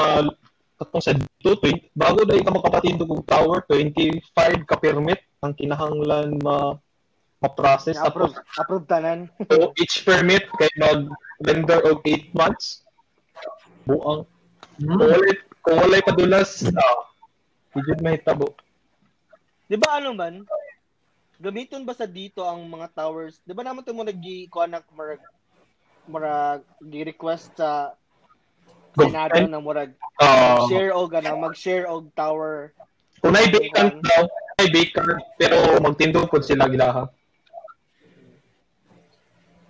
[0.79, 6.38] katong sa dito, 20, bago dahil ka makapatindog og tower, 25 ka permit ang kinahanglan
[6.42, 6.74] ma
[7.44, 8.00] ma-process.
[8.00, 9.18] Tapos, Approve, approve tanan.
[9.53, 12.81] so, each permit kay mag-render og 8 months.
[13.85, 14.24] Buang.
[14.81, 17.05] Walay, kung walay padulas, ah,
[17.77, 18.57] hindi may tabo.
[19.64, 20.44] Di ba ano man?
[21.40, 23.40] Gamiton ba sa dito ang mga towers?
[23.42, 24.20] Di ba naman ito mo nag
[24.53, 25.22] kuha na marag
[26.05, 27.96] marag gi-request sa
[28.94, 32.70] Senado na murag Ah, share og ano, mag-share og tower.
[33.18, 34.22] kung may vacant daw,
[34.62, 37.11] may vacant, pero magtindog po sila gilaha.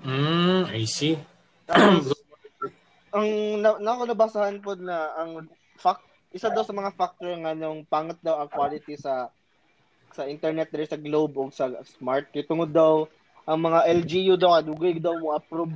[0.04, 1.16] Mm, I see.
[1.64, 2.12] Tapos,
[3.16, 3.28] ang
[3.64, 5.48] na, na ako nabasahan po na ang
[5.80, 6.04] fact
[6.34, 9.32] isa daw sa mga factor nga nung pangat daw ang quality sa
[10.14, 13.04] sa internet diri sa globe o sa smart kay tungod daw
[13.44, 15.74] ang mga LGU daw kadugay daw mo approve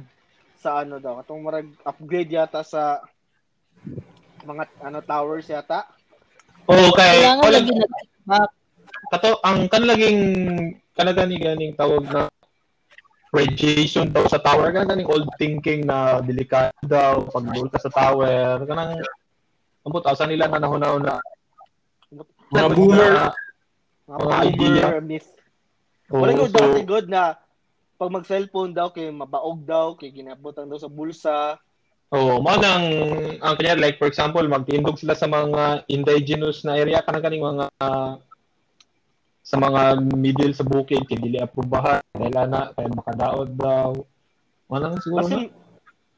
[0.54, 3.02] sa ano daw katong marag upgrade yata sa
[4.40, 5.82] mga ano towers yata
[6.64, 7.24] Okay.
[7.24, 8.50] Kailangan wala- lagi nag-back.
[9.08, 10.20] kato ang kanlaging
[10.92, 12.28] kanagani ganing tawag na
[13.30, 18.64] radiation daw sa tower kanang ganing old thinking na delikado daw pag ka sa tower
[18.64, 19.00] kanang
[19.80, 21.14] ambot asa nila na nahuna na
[22.48, 23.12] Mga boomer.
[24.08, 24.84] Mga idea.
[24.88, 25.28] boomer myth
[26.08, 27.36] Oo, wala ko so, dati good na
[28.00, 31.60] pag mag cellphone daw kay mabaog daw kay ginabutan daw sa bulsa.
[32.08, 32.88] Oh, mo nang
[33.44, 37.68] ang kanya like for example magtindog sila sa mga indigenous na area kanang kaning mga
[39.44, 43.92] sa mga middle sa bukid kay dili aprobahan dahil na kay makadaot daw.
[44.72, 45.36] Manang siguro na.
[45.36, 45.52] basin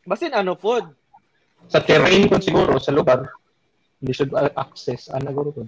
[0.07, 0.87] basin ano pod
[1.67, 3.27] sa terrain ko siguro sa lugar
[4.01, 5.67] hindi should access ana guro ko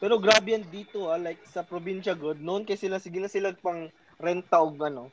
[0.00, 3.52] Pero grabe yan dito ah, like sa probinsya good, noon kay sila sige na sila
[3.52, 5.12] pang renta og ano.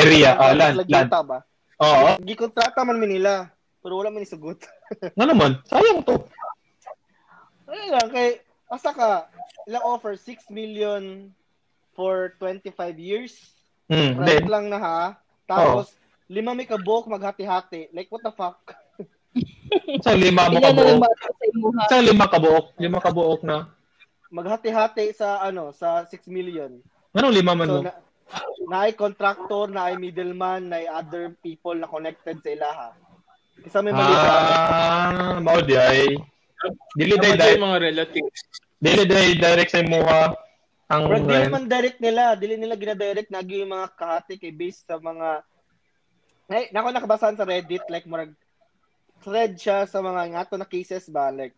[0.00, 1.08] Area, ah, land, sila land.
[1.12, 1.38] kita ba?
[1.82, 3.52] oo Gikontrata man mi nila,
[3.84, 4.64] pero wala man isugot.
[5.16, 6.16] nga naman sayang to
[7.68, 8.28] Ay lang kay
[8.72, 9.28] asa ka
[9.68, 11.28] ilang offer 6 million
[11.92, 13.52] for 25 years.
[13.92, 15.00] hmm, Rent then lang na ha.
[15.44, 15.92] Tapos
[16.32, 17.92] lima may kabuok maghati-hati.
[17.92, 18.60] Like what the fuck?
[20.04, 21.00] sa lima mo kabuok
[21.88, 23.64] sa lima kabuok lima kabuok na
[24.32, 26.72] Maghati-hati sa ano, sa 6 million.
[27.12, 27.92] anong lima man So mo na,
[28.72, 32.88] na ay contractor, na ay middleman, na ay other people na connected sa ilaha.
[33.60, 36.16] Isa may mali sa ah mao di ay
[36.96, 38.40] dili day day mga relatives.
[38.82, 40.34] dili day direct sa imuha
[40.90, 44.88] ang Pero dili man direct nila, dili nila gina-direct nagi yung mga kahati kay based
[44.88, 45.44] sa mga
[46.52, 48.36] Ay, nako nakabasahan sa Reddit like murag
[49.24, 51.56] thread siya sa mga ngato na cases ba like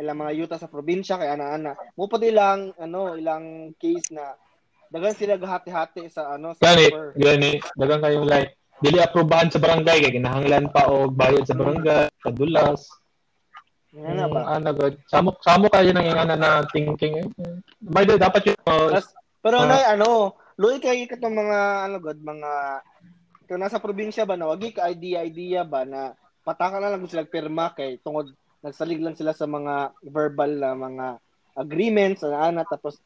[0.00, 1.76] ilang mga yuta sa probinsya kay ana-ana.
[1.94, 4.32] Mo pa ilang ano, ilang case na
[4.90, 7.14] dagan sila gahati-hati sa ano sa gani offer.
[7.14, 12.10] gani dagang kayong like dili aprobahan sa barangay kay kinahanglan pa og bayad sa barangay
[12.26, 12.90] kadulas
[13.90, 14.40] Nga ba?
[14.54, 17.26] Ano god samo samo kayo nang ingana na thinking eh.
[17.82, 19.06] by the way, dapat yung uh, Plus,
[19.42, 21.58] pero na ano, luoy kay katong mga
[21.90, 22.50] ano god, mga
[23.50, 26.14] kung nasa probinsya ba na wagi ka idea idea ba na
[26.46, 31.06] pataka na lang sila pirma kay tungod nagsalig lang sila sa mga verbal na mga
[31.56, 33.00] agreements na ana tapos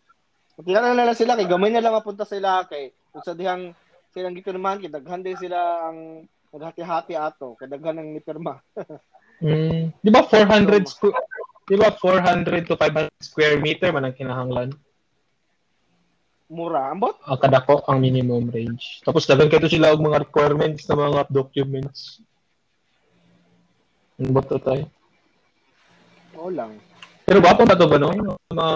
[0.54, 3.74] Tira na lang sila kay gamay na lang mapunta sila kay ug sa dihang
[4.14, 8.62] silang gipirmahan kay daghan din sila ang naghati-hati ato kay daghan ang nipirma.
[9.42, 11.18] mm, di ba 400 squ-
[11.66, 14.70] di ba 400 to 500 square meter man ang kinahanglan
[16.54, 16.92] Mura.
[16.92, 17.18] Ambot?
[17.24, 22.22] ang kadako ang minimum range tapos dagan kayo sila og mga requirements na mga documents
[24.22, 24.86] ba to tayo
[26.44, 26.76] Oo lang.
[27.24, 28.12] pero ba na to ba no
[28.52, 28.68] mga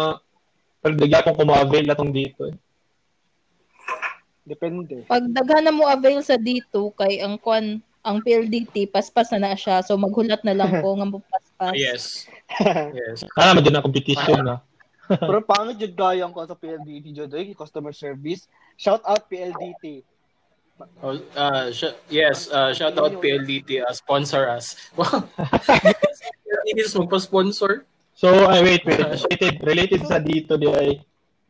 [0.80, 2.56] pero dagya akong kuma-avail na tong dito eh.
[4.48, 5.04] Depende.
[5.04, 9.52] Pag daghan na mo avail sa dito kay ang kwan ang PLDT paspas na na
[9.52, 11.76] siya so maghulat na lang ko nga mo paspas.
[11.76, 12.24] Yes.
[12.96, 13.28] Yes.
[13.36, 14.64] Ah, medyo na competition na.
[15.28, 18.48] Pero paano jud gayang ko sa PLDT jud ay customer service?
[18.80, 20.00] Shout out PLDT.
[21.02, 24.78] Oh, uh, sh- yes, uh, shout out PLDT, uh, sponsor us.
[24.94, 25.26] Wow.
[26.48, 27.84] PLDT is magpa-sponsor.
[28.16, 28.98] So, ay wait, wait.
[28.98, 30.98] Related, related sa dito di ay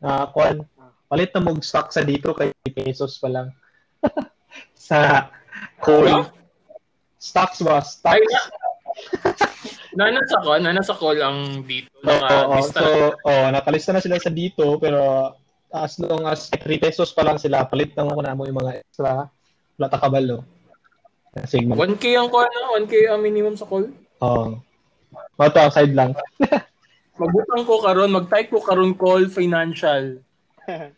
[0.03, 0.67] na kwan.
[1.09, 3.47] Palit na mong stock sa dito kay pesos pa lang.
[4.77, 5.31] sa
[5.81, 6.29] coal.
[7.17, 7.81] Stocks ba?
[7.81, 8.31] Ay, Stocks.
[9.97, 11.89] na, nanas ako, nanas ako lang dito.
[12.05, 12.53] Oo, oo.
[12.61, 12.79] Naka-lista.
[12.79, 12.89] so,
[13.25, 15.33] oh, nakalista na sila sa dito, pero
[15.73, 18.85] as long as 3 pesos pa lang sila, palit na mo na mo yung mga
[18.85, 19.25] extra
[19.73, 20.45] plata kabalo.
[21.45, 21.77] Segment.
[21.77, 22.77] 1K ang ko, ano?
[22.77, 23.89] 1K ang minimum sa call.
[24.21, 24.27] Oo.
[24.27, 24.68] Oh.
[25.39, 26.15] Ito, side lang.
[27.19, 30.23] Magbutang ko karon, mag-type ko karon call financial.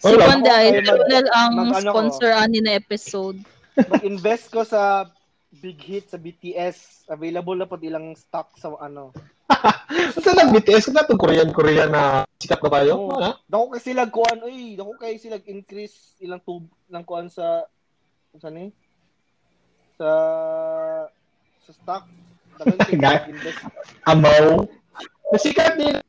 [0.00, 0.16] Si.
[0.16, 3.36] Panda Ronel ang sponsor ani na episode.
[3.92, 5.12] Mag-invest ko sa
[5.60, 7.04] big hit sa BTS.
[7.12, 9.12] Available na po ilang stock sa ano.
[10.16, 12.92] Ito lang, BTS, kung itong Korean, Korean na sikat na tayo.
[12.96, 13.12] Oo.
[13.12, 13.36] Wala.
[13.44, 17.68] Dako kasi sila kuan, uy, dako kay sila increase ilang tub ng kuan sa
[18.40, 18.72] sa ni
[20.00, 20.08] sa
[21.66, 22.04] sa stock.
[24.06, 24.68] Amaw.
[25.32, 26.02] Nasikat niya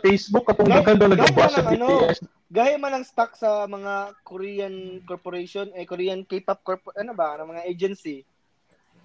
[0.00, 2.18] Facebook katong dagan daw nag-bash sa ng ano, BTS.
[2.52, 7.50] Gaya man ang stock sa mga Korean corporation, eh Korean K-pop corp ano ba, ng
[7.50, 8.22] mga agency.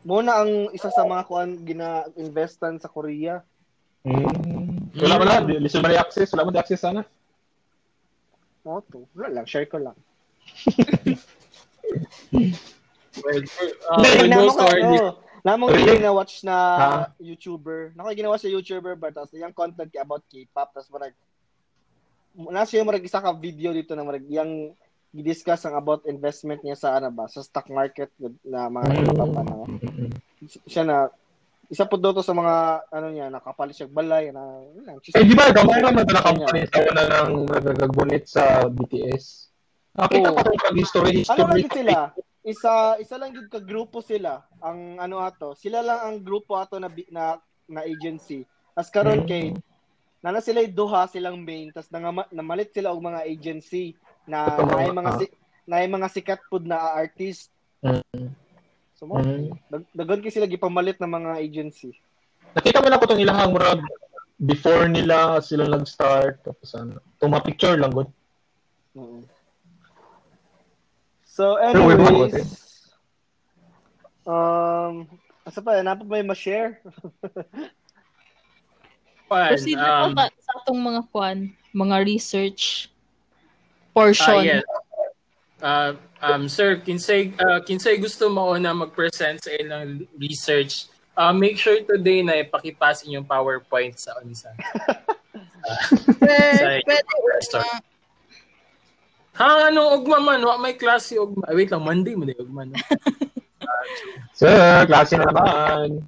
[0.06, 3.42] Muna ang isa sa mga kuan gina-investan sa Korea.
[4.06, 4.94] Mm.
[4.98, 7.02] Wala mo na, di sila may access, wala mo di access sana.
[8.62, 9.06] Mo to.
[9.18, 9.98] Wala lang, share ko lang.
[13.12, 13.44] Well,
[13.92, 15.98] uh, namang those our ano, namang Really?
[15.98, 16.90] gina-watch na Ha?
[17.18, 17.94] YouTuber.
[17.94, 21.16] Nako ginawa sa YouTuber ba tapos yung content kay about K-pop tapos marag
[22.34, 24.72] nasa yung marag isa ka video dito na marag yung
[25.12, 28.08] i-discuss ang about investment niya sa ano ba sa stock market
[28.42, 29.56] na mga K-pop ano.
[30.64, 31.12] Siya na
[31.68, 32.56] isa po daw to sa mga
[32.90, 36.62] ano niya nakapalit siya balay na yun Eh, di ba, gamay Ano naman na company
[36.66, 39.48] sa una ng nagagbunit sa BTS.
[39.94, 41.52] Nakita ko kung history, Ano history.
[41.58, 41.96] lang sila?
[42.42, 44.42] Isa isa lang gid ka grupo sila.
[44.62, 47.38] Ang ano ato, sila lang ang grupo ato na na,
[47.70, 48.42] na agency.
[48.74, 49.30] As karon Mm.
[49.30, 49.46] kay
[50.22, 53.94] nana sila duha silang main tas nangama, namalit sila og mga agency
[54.26, 55.26] na naay mga si,
[55.70, 57.54] naay mga sikat pud na artist.
[57.86, 58.34] Mm.
[58.98, 59.54] So mo, Mm.
[59.70, 61.94] dag- dagon kay sila gipamalit ng mga agency.
[62.58, 63.82] Nakita mo na ko itong ilahang murag
[64.38, 66.42] before nila sila nag-start.
[66.42, 68.10] Tapos ano, mga picture lang good.
[68.98, 69.22] Oo.
[71.32, 72.44] So anyways,
[74.28, 75.08] um
[75.48, 76.84] asa pa, napa may ma-share?
[79.32, 82.92] Pan, Proceed um, na sa atong mga kwan, mga research
[83.96, 84.44] portion.
[84.44, 84.68] yes.
[85.64, 91.56] Uh, um, sir, kinsay, uh, kinsay gusto mo na mag-present sa ilang research, uh, make
[91.56, 94.52] sure today na ipakipas inyong PowerPoint sa unsa.
[96.20, 97.84] Pwede, Say- pwede Start.
[99.34, 100.42] Ha, anong ugma man?
[100.42, 101.48] Wa may klase ugma.
[101.52, 102.64] Wait lang, Monday mo na yung ugma.
[102.68, 102.76] No?
[104.38, 104.52] Sir,
[104.86, 106.04] klase na naman.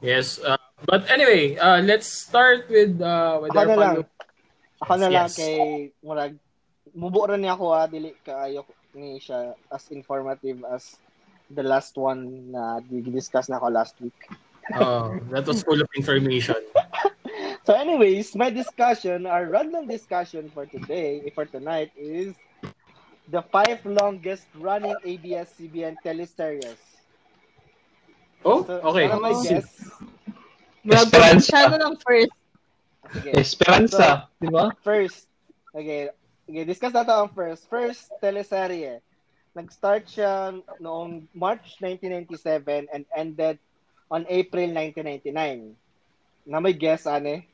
[0.00, 0.36] Yes.
[0.38, 3.94] Uh, but anyway, uh, let's start with uh, with Ako our na lang.
[3.96, 4.12] follow-
[4.84, 5.36] Ako na lang Yes.
[5.36, 5.56] kay
[6.00, 6.36] murag
[6.92, 11.00] mubo ra niya ako ha dili kaayo ni siya as informative as
[11.48, 14.16] the last one na di-discuss na ako last week.
[14.76, 16.56] Oh, that was full of information.
[17.64, 22.36] So anyways, my discussion, our random discussion for today, for tonight is
[23.32, 26.76] the five longest running ABS-CBN teleseries.
[28.44, 29.08] Oh, So, okay.
[29.08, 29.64] Para may guess.
[30.84, 31.72] Esperanza.
[31.72, 32.32] na lang first.
[33.16, 33.30] Sige.
[33.32, 34.68] Esperanza, di ba?
[34.84, 35.24] First,
[35.72, 36.12] okay,
[36.44, 37.64] okay, discuss natin ang first.
[37.72, 39.00] First teleserye.
[39.56, 40.52] Nag-start siya
[40.84, 43.56] noong March 1997 and ended
[44.12, 45.72] on April 1999.
[46.44, 47.53] Na may guess, ane?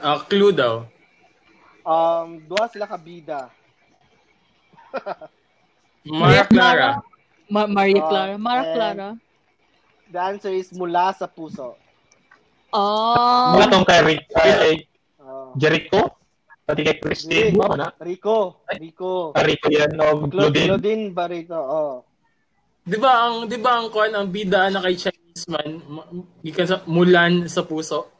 [0.00, 0.88] Uh, clue daw.
[1.82, 3.52] Um, duha sila kabida.
[6.06, 6.90] Mara Clara.
[7.46, 8.34] Ma- Maria Ah, Clara.
[8.36, 9.08] Mara and- Clara.
[10.10, 11.78] The answer is mula sa puso.
[12.70, 13.54] Oh.
[13.54, 14.86] Mga tong kay Rick, kay
[15.20, 15.54] Oh.
[15.54, 16.10] Jericho,
[16.64, 17.88] pati kay Christine, ba na?
[18.00, 19.30] Rico, Rico.
[19.36, 20.66] Rico yan, o Claude Claudine.
[20.66, 21.94] Claudine Barito, oh.
[22.82, 26.08] 'Di ba ang 'di ba ang kuan ang bida na kay Chinese man ma-
[26.42, 28.10] gikan sa Mulan sa puso.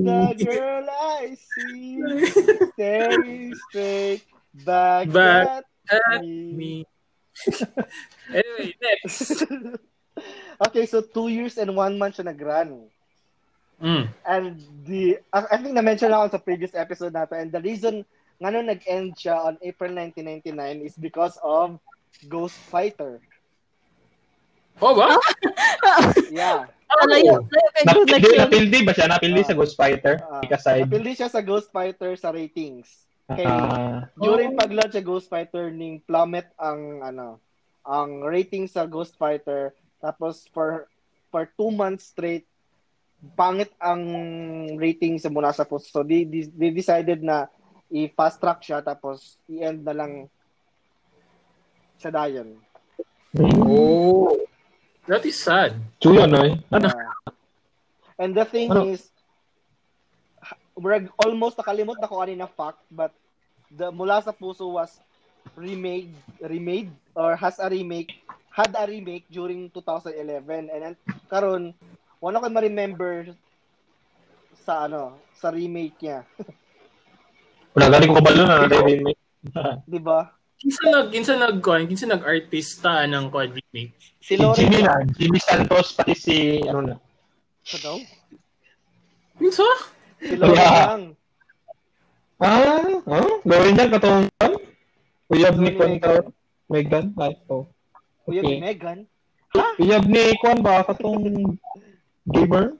[0.00, 2.02] The girl I see
[2.74, 4.22] staring straight
[4.64, 6.52] back, Back at At me.
[6.52, 6.86] me.
[8.28, 9.44] anyway, next.
[10.60, 12.84] Okay, so two years and one month siya nag-run.
[13.80, 14.12] Mm.
[14.28, 18.04] And the, I think na-mention na ako sa previous episode natin, and the reason
[18.36, 21.80] nga nung nag-end siya on April 1999 is because of
[22.28, 23.24] Ghost Fighter.
[24.80, 25.16] Oh, ba?
[26.30, 26.64] Yeah.
[27.06, 29.06] Layo, layo kay good Napildi, napildi ba siya?
[29.06, 29.48] Napildi Ah.
[29.48, 30.14] sa Ghost Fighter?
[30.26, 30.90] Ah, Ika side.
[30.90, 33.06] napildi siya sa Ghost Fighter sa ratings.
[33.30, 34.10] Ah.
[34.18, 34.58] during Oh.
[34.58, 37.38] pag-launch sa Ghost Fighter, ning plummet ang ano,
[37.86, 39.70] ang rating sa Ghost Fighter.
[40.02, 40.90] Tapos for
[41.30, 42.42] for two months straight,
[43.38, 44.02] pangit ang
[44.74, 45.94] rating sa mula sa post.
[45.94, 47.46] So they, they, decided na
[47.86, 50.12] i-fast track siya tapos i-end na lang
[52.02, 52.58] sa dayon.
[53.38, 54.34] Oh.
[55.08, 55.76] That is sad.
[56.00, 56.44] Chuyo, no?
[56.44, 56.56] eh.
[56.72, 56.88] Ano?
[56.88, 57.32] Uh,
[58.18, 58.88] and the thing Ano?
[58.88, 59.08] is,
[60.76, 63.12] we're almost nakalimot na ko na fact, but
[63.72, 65.00] the Mula sa Puso was
[65.56, 68.12] remade, remade or has a remake,
[68.52, 70.68] had a remake during 2011.
[70.68, 70.94] And then,
[71.30, 71.74] karon
[72.20, 73.32] wala ko ma-remember
[74.64, 76.20] sa ano, sa remake niya.
[77.72, 79.20] Wala, galing ko kabalo na na remake.
[79.88, 80.28] Di ba?
[80.60, 83.96] Kinsa nag kinsa nag kinsa nag-artista ng quad remake.
[84.20, 85.00] Si Si Lauren Jimmy na.
[85.16, 86.96] Jimmy Santos, pati si, ano na.
[87.64, 87.96] Ano daw?
[89.40, 89.68] Kinsa?
[90.20, 90.84] Si Lauren Wala.
[90.84, 91.04] lang.
[92.40, 94.28] Ah, oh, Lauren yan, katong,
[95.32, 96.28] Uyab ni Kwan ka,
[96.68, 97.64] Megan, ay, oh.
[98.28, 98.60] Kuya Okay.
[98.60, 98.98] Megan.
[99.80, 101.56] Uyab ni Kwan ba, katong
[102.28, 102.76] gamer?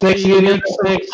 [0.00, 1.12] Next, next, next.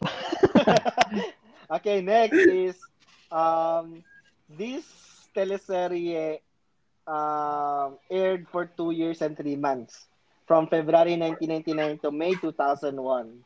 [1.68, 2.80] Okay, next is
[3.28, 4.00] um
[4.48, 4.88] this
[5.36, 6.40] teleserye
[7.04, 10.08] um aired for two years and three months
[10.48, 13.44] from February 1999 to May 2001.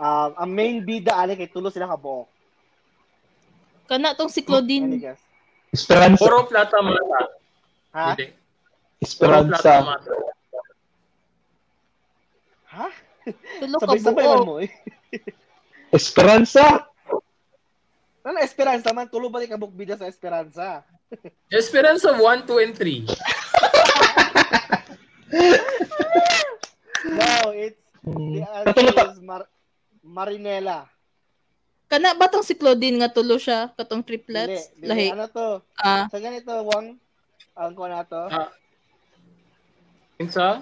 [0.00, 2.24] Um, ang main bida ali kay tulo sila ka buok.
[3.84, 4.96] Kana tong si Claudine.
[5.68, 6.24] Esperanza.
[6.24, 7.20] Puro plata mata.
[7.92, 8.16] Ha?
[8.16, 8.32] Hindi.
[8.96, 10.00] Esperanza.
[12.72, 12.86] Ha?
[13.60, 14.44] Tulo ka Sabay-sabay buo.
[14.48, 14.72] mo eh.
[15.90, 16.84] Esperanza.
[18.20, 20.84] Ano Esperanza man tulo ba ni kabuk bida sa Esperanza?
[21.48, 23.08] Esperanza 1, 2, and 3.
[27.08, 29.50] No, it's the Katulad answer is Mar-
[30.04, 30.88] Marinela.
[31.88, 34.76] Kana ba tong si Claudine nga tulo siya katong Dili, triplets?
[34.76, 34.88] dili.
[34.92, 35.08] Lahi.
[35.08, 35.48] Ano to?
[35.80, 37.00] Ah, Sa ganito, Wang,
[37.56, 38.28] ang ko na to.
[38.28, 38.52] Ah.
[40.20, 40.60] Kinsa?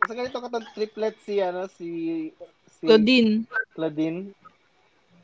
[0.00, 1.88] Sa ganito katong triplet si ano si
[2.72, 3.44] si Claudine.
[3.76, 4.32] Claudine.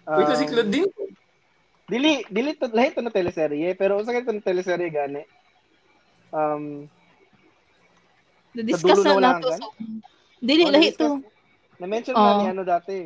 [0.02, 0.90] Wait, Um, si Claudine?
[1.84, 5.22] Dili, dili to, lahi to na teleserye, pero sa ganito na teleserye gani.
[6.30, 6.88] Um,
[8.52, 9.48] Na-discuss dulo na na nato.
[9.52, 9.70] So,
[10.38, 11.30] dili, oh, na-discuss- to.
[11.78, 12.20] Na-mention Oh.
[12.20, 12.98] na ni ano dati.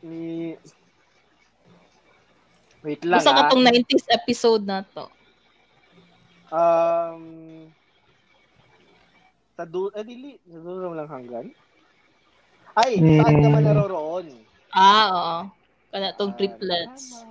[0.00, 0.54] Ni
[2.80, 3.38] Wait lang Basta ah.
[3.42, 5.08] katong 90s episode na to.
[6.50, 7.24] Um,
[9.50, 11.46] sa du eh dili, sa dulo lang hanggan.
[12.74, 13.68] Ay, saan ka man Hmm.
[13.70, 14.26] naroroon?
[14.74, 15.36] Ah, oo.
[15.94, 17.22] Kana tong Ah, triplets.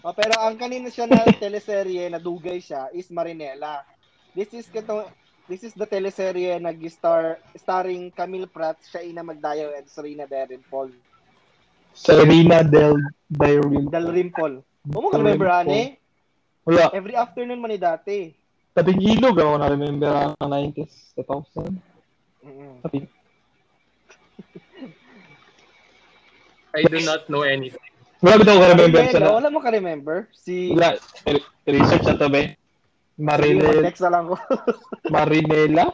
[0.00, 3.84] Oh, pero ang kanina siya na teleserye na dugay siya is Marinela.
[4.32, 5.04] This is katong
[5.44, 10.88] this is the teleserye nag-star starring Camille Pratt, siya ina Magdayo and Serena Darren Paul.
[11.92, 12.96] Serena Del
[13.28, 13.84] Diary.
[13.92, 14.64] Dalrymple.
[14.88, 16.00] Mo mo ka remember ane?
[16.64, 16.88] Wala.
[16.94, 18.32] Every afternoon man ni dati.
[18.72, 21.74] Tabing ilog ako na-remember ang 90s, 2000.
[22.46, 22.76] Mm.
[22.86, 23.06] Tabing.
[26.74, 27.80] I do not know anything.
[28.18, 30.16] Wala ba ako remember sa wala mo ka remember?
[30.34, 30.98] Si Wala.
[31.24, 32.56] re- Research na to, be.
[33.14, 33.82] Marinela.
[33.82, 34.34] Next na lang ko.
[35.14, 35.92] Marinela?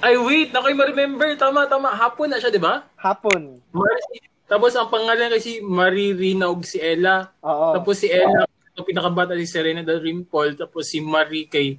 [0.00, 0.48] Ay, wait.
[0.50, 1.28] Nakoy ma-remember.
[1.36, 1.92] Tama, tama.
[1.92, 2.84] Hapon na siya, di ba?
[2.96, 3.60] Hapon.
[3.72, 4.00] Mar-
[4.44, 7.30] Tapos ang pangalan kasi Maririna og si Ella.
[7.40, 7.70] Oo.
[7.78, 8.42] Tapos si Ella,
[8.74, 10.58] ang pinakabata si Serena Del Rimpol.
[10.58, 11.78] Tapos si Marie kay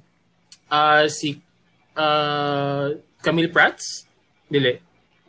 [0.72, 1.36] ah si
[1.92, 2.88] ah
[3.20, 4.08] Camille Prats.
[4.48, 4.72] Dili.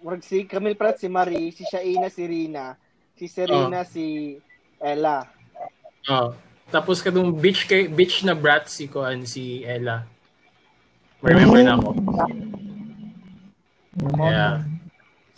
[0.04, 2.76] Murag si Camille Pratt, si Marie, si Shaina, si Rina,
[3.16, 4.36] si Serena, si
[4.84, 5.24] Ella.
[6.12, 6.36] Oh.
[6.68, 10.04] Tapos kadong bitch kay bitch na brat si Kuan si Ella.
[11.24, 11.90] Remember na ako.
[14.20, 14.68] Yeah.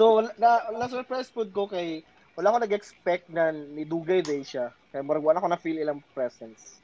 [0.01, 2.01] So, na, na surprise food ko kay
[2.33, 4.73] wala ko nag-expect na nidugay day siya.
[4.89, 6.81] Kaya murag wala ko na feel ilang presence.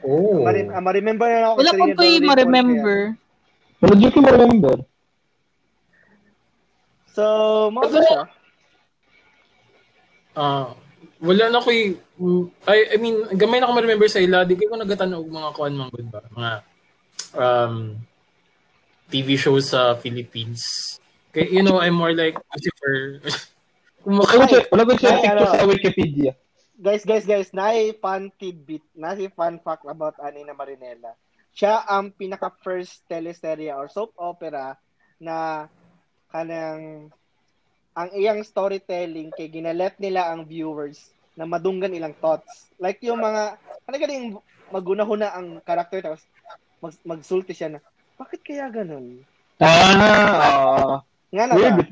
[0.00, 0.46] Oh.
[0.46, 2.96] Ah, ma-remember na ako Wala ko pa ma-remember.
[3.84, 4.76] Wala ko ma-remember.
[7.18, 7.26] So,
[7.74, 8.22] mga ba siya?
[10.38, 10.70] Ah,
[11.18, 14.46] wala na ko I, I mean, gamay na ako ma-remember sa ila.
[14.46, 16.22] Di ko nagatan og mga kuan mga good ba?
[16.30, 16.52] Mga
[17.34, 17.74] um,
[19.10, 20.62] TV shows sa Philippines.
[21.34, 23.18] Kaya, you know, I'm more like Lucifer.
[24.06, 25.58] Wala ko siya, wala ko siya Ay, tingko ano?
[25.58, 26.32] sa Wikipedia.
[26.78, 31.18] Guys, guys, guys, naay fun tidbit, naay fun fact about ani na Marinela.
[31.50, 34.78] Siya ang pinaka first teleserye or soap opera
[35.18, 35.66] na
[36.28, 37.08] kanang
[37.98, 42.70] ang iyang storytelling kay ginalet nila ang viewers na madunggan ilang thoughts.
[42.78, 44.26] Like yung mga ano ganing
[44.70, 46.22] maguna-huna ang character tapos
[46.78, 47.80] mag, magsulti siya na,
[48.14, 49.22] bakit kaya ganun?
[49.58, 51.02] Ah,
[51.34, 51.78] Nga na weird.
[51.78, 51.84] ba?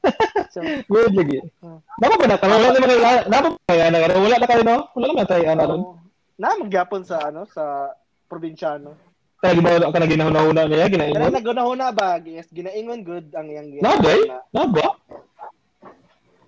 [0.50, 1.44] So, Weird lagi.
[1.60, 1.76] Ah.
[2.00, 4.76] Dapat pa na, wala naman kayo, dapat pa kaya na, wala na kayo, no?
[4.96, 5.92] Wala naman tayo, ano, oo.
[6.40, 7.92] na magyapon sa ano sa
[8.26, 8.96] probinsyano.
[9.40, 11.32] Tayo, ginawa ka na ginahuna-una niya, Kaya ginaingon.
[11.32, 12.20] nagunahuna ba?
[12.20, 14.20] Yes, ginaingon good ang yang Nabay?
[14.52, 15.00] Naba?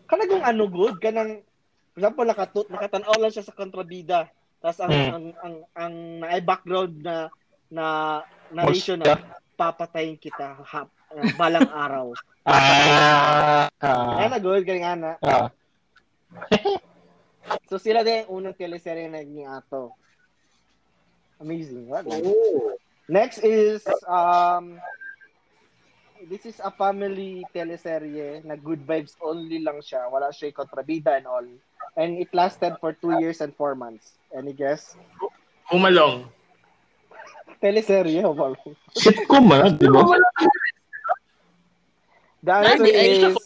[0.04, 1.40] Kanagong ano good kanang
[1.96, 4.28] for example nakatut nakatanaw lang siya sa kontrabida.
[4.60, 5.08] Tapos ang Hmm.
[5.08, 7.32] ang ang ang naay background na
[7.72, 7.84] na
[8.52, 9.16] narration na
[9.56, 12.12] papatayin kita ha, uh, balang araw.
[12.42, 15.12] Ah, Kaya ah, na good kaya nga na.
[15.22, 15.46] ah.
[17.70, 19.94] So sila din ang unang teleserye na naging ato.
[21.38, 21.86] Amazing.
[21.86, 22.02] What?
[22.04, 22.74] Oh.
[23.08, 24.78] Next is um
[26.30, 30.06] this is a family teleserye na good vibes only lang siya.
[30.06, 31.48] Wala siya kontrabida and all.
[31.98, 34.14] And it lasted for two years and four months.
[34.30, 34.94] Any guess?
[35.66, 36.30] Humalong.
[37.62, 38.54] Teleserye, wow.
[38.94, 40.02] Sitcom man, di ba?
[42.42, 43.36] The answer is...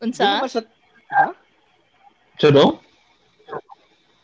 [0.00, 0.40] Unsa?
[0.40, 0.62] ba siya...
[1.12, 1.26] Ha?
[2.40, 2.80] Daw?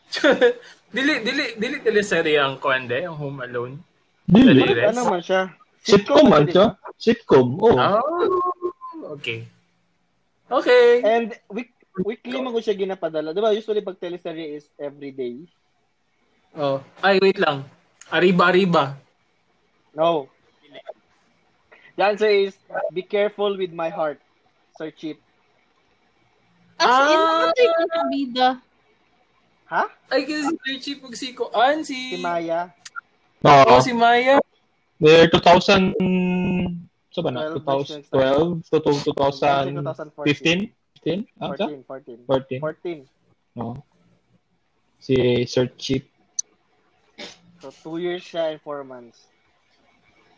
[0.95, 3.75] dili dili dili teleserye ang kuande, ang Home Alone.
[4.29, 4.61] Dili.
[4.85, 5.49] Ano man siya?
[5.81, 6.77] Sitcom man siya.
[6.99, 7.73] Sitcom, oh.
[7.73, 9.47] Oh, okay.
[10.49, 11.01] Okay.
[11.05, 13.33] And week, weekly man ko siya ginapadala.
[13.33, 15.45] Diba usually pag teleserye is every day?
[16.57, 17.65] Oh, ay wait lang.
[18.09, 18.97] Arriba Arriba.
[19.93, 20.29] No.
[21.97, 22.55] The answer is
[22.95, 24.17] be careful with my heart.
[24.79, 25.19] Search it.
[26.79, 27.51] In, Ah.
[27.51, 28.47] ano yung kontrabida?
[29.69, 29.83] Ha?
[30.09, 32.73] Ay kasi si Richie pag si Kuan si Si Maya?
[33.45, 33.77] Oo.
[33.77, 34.41] Oh, si Maya.
[34.99, 35.93] Year 2000...
[37.13, 37.53] Sa ba na?
[37.55, 39.79] 12, 2012 to to- 2014.
[39.79, 40.75] 2015?
[40.99, 41.39] 15?
[41.39, 41.65] Ah, sa?
[41.71, 42.59] 14, 14.
[42.59, 43.05] 14.
[43.07, 43.61] 14.
[43.63, 43.77] Oo.
[44.99, 45.15] Si
[45.47, 46.03] Sir Chip.
[47.63, 49.29] So, two years siya and four months.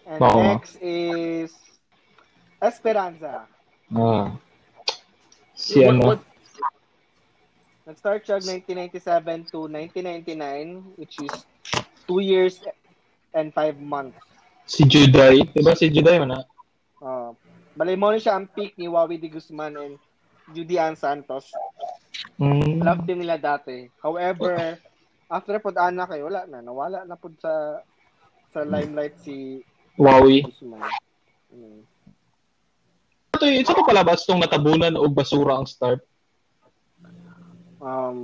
[0.06, 0.42] And Oo.
[0.60, 1.54] next is
[2.62, 3.50] Esperanza.
[3.90, 4.38] Ah.
[5.58, 6.02] Si What- ano?
[6.14, 6.26] what-
[7.92, 11.44] Nag-start siya 1997 to 1999, which is
[12.08, 12.64] two years
[13.36, 14.16] and five months.
[14.64, 15.44] Si Juday.
[15.52, 16.44] Diba si Juday man ah?
[17.04, 17.30] Uh,
[17.76, 20.00] balay mo siya ang peak ni Wawi de Guzman and
[20.56, 21.52] Judy Ann Santos.
[22.40, 22.80] Mm.
[22.80, 23.92] Love team nila dati.
[24.00, 24.80] However,
[25.28, 27.84] after pod anak kay wala na nawala na pod sa
[28.56, 29.68] sa limelight si
[30.00, 30.48] Wowie.
[30.48, 30.80] Guzman.
[31.52, 31.84] Mm.
[33.36, 36.00] Ito, ito pa palabas tong natabunan o basura ang start.
[37.82, 38.18] Um,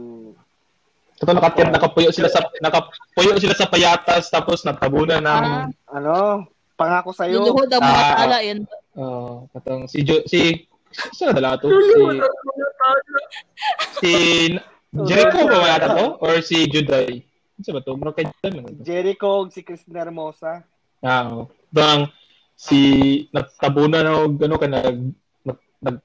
[1.18, 6.45] Ito nakatira, nakapuyo sila sa nakapuyo sila sa payatas tapos natabunan ng Ah, ano,
[6.78, 7.41] pangako sa iyo.
[7.41, 8.60] luluhod ang mga Ah, tala yan.
[8.93, 11.74] uh, katong si Jo, si sino dala to?
[11.74, 11.97] Si
[13.97, 14.12] si
[15.10, 17.26] Jericho ba wala to or si Juday?
[17.58, 17.97] Ano ba to?
[17.97, 18.78] Mura kay Juday man.
[18.86, 20.62] Jericho si Cristina Hermosa.
[21.01, 21.49] Ah, oh.
[21.74, 22.14] Bang
[22.53, 22.78] si
[23.34, 24.97] natabunan og ano ka nag
[25.41, 25.97] nag nag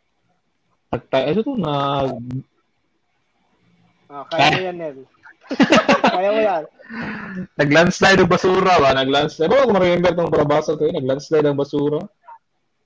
[0.89, 2.11] nag ano to nag
[4.13, 4.99] Ah, kaya mo yan, Nel.
[6.13, 6.65] kaya mo yan.
[7.57, 8.93] naglandslide ng basura ba?
[8.93, 9.49] Naglandslide.
[9.49, 12.05] Ba ako ma-remember tong parabasa ko, naglandslide ng basura.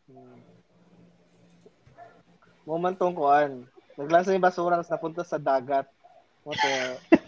[0.07, 0.39] Hmm.
[2.63, 3.67] Moment tong kuan.
[3.99, 5.91] Naglansa yung basura tapos napunta sa dagat.
[6.47, 7.19] What the...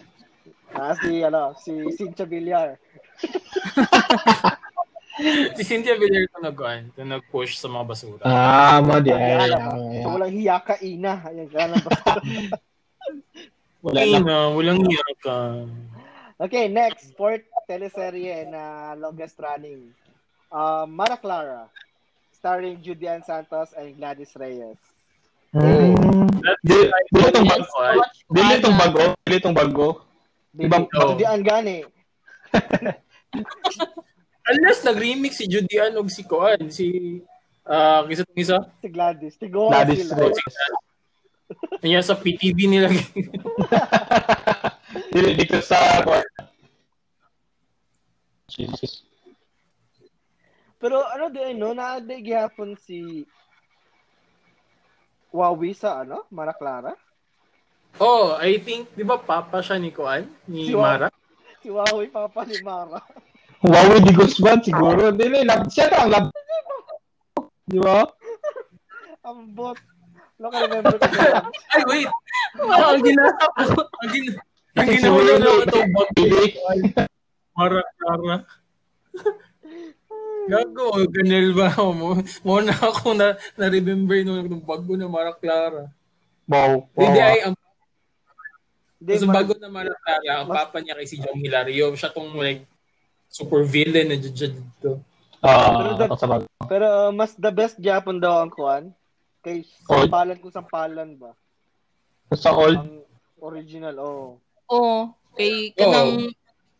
[0.68, 2.76] Ah, si, ano, si Cynthia Villar.
[5.56, 8.20] si Cynthia Villar ito nag-kuan, ito nag-push sa mga basura.
[8.20, 9.48] Ah, madi ay.
[9.48, 11.24] Ay, ay, So, walang hiya ka, ina.
[11.24, 12.20] Ayan ka ng basura.
[13.88, 14.52] Wala Ay na.
[14.52, 15.64] walang yaka.
[16.36, 17.16] okay, next.
[17.16, 19.92] Fourth teleserye na longest running.
[20.52, 21.68] Uh, Mara Clara.
[22.32, 24.78] Starring Judy Ann Santos and Gladys Reyes.
[25.50, 26.28] Hmm.
[26.62, 26.76] Di,
[27.10, 28.04] di itong bago.
[28.30, 29.04] Dili itong bago.
[29.26, 29.88] Dili itong bago.
[30.54, 31.78] Ibang- Judy Ann gani.
[34.48, 37.20] Unless nag-remix si Judy Ann og si Kuan, si
[37.68, 38.56] ah kisa tong isa.
[38.80, 39.36] Si Gladys.
[39.36, 40.32] Tigo Gladys sila.
[41.80, 42.88] Kanya sa PTV nila.
[45.12, 46.04] Dito sa
[48.48, 49.04] Jesus.
[50.78, 51.74] Pero ano din, no?
[51.74, 53.26] Naaday gihapon si
[55.34, 56.24] Wawi sa ano?
[56.30, 56.94] Mara Clara?
[57.98, 60.28] oh, I think, di ba papa siya ni Kuan?
[60.46, 61.08] Ni Si Wa- Mara?
[61.58, 63.02] Si Wawi Papa ni Mara.
[63.58, 65.10] Huawei di Guzman siguro.
[65.10, 66.24] Dili lab siya ang lab.
[67.70, 68.06] Di ba?
[69.26, 69.76] Ang bot.
[70.38, 71.06] Look, I remember ko.
[71.74, 72.08] Ay, wait!
[72.62, 73.24] Ah, ang gina...
[73.58, 74.38] Ang gina...
[74.78, 75.78] Ang na ito,
[76.14, 76.54] Dili.
[77.58, 78.36] Mara Clara.
[80.48, 81.74] Gago, ganil ba?
[81.76, 85.90] Mo, mo na ako na, na-remember nung, nung bago na Mara Clara.
[86.46, 86.86] Wow.
[86.94, 87.02] wow.
[87.02, 87.54] Hindi ay, ang,
[88.98, 92.10] Di, Kasi ma- bago na Marataya, ang mas- papa niya kay si John Hilario, siya
[92.10, 92.66] tong like
[93.30, 94.98] super villain na dyan dito.
[95.38, 96.42] Ah, Pero uh, sa bag.
[96.66, 98.90] Pero uh, mas the best Japon daw ang kuan.
[99.48, 100.08] Kay Old?
[100.12, 101.32] Sampalan kung Sampalan ba?
[102.36, 103.00] Sa old, Ang
[103.40, 104.36] original, oh.
[104.68, 105.08] Oo.
[105.32, 106.28] Kay kanang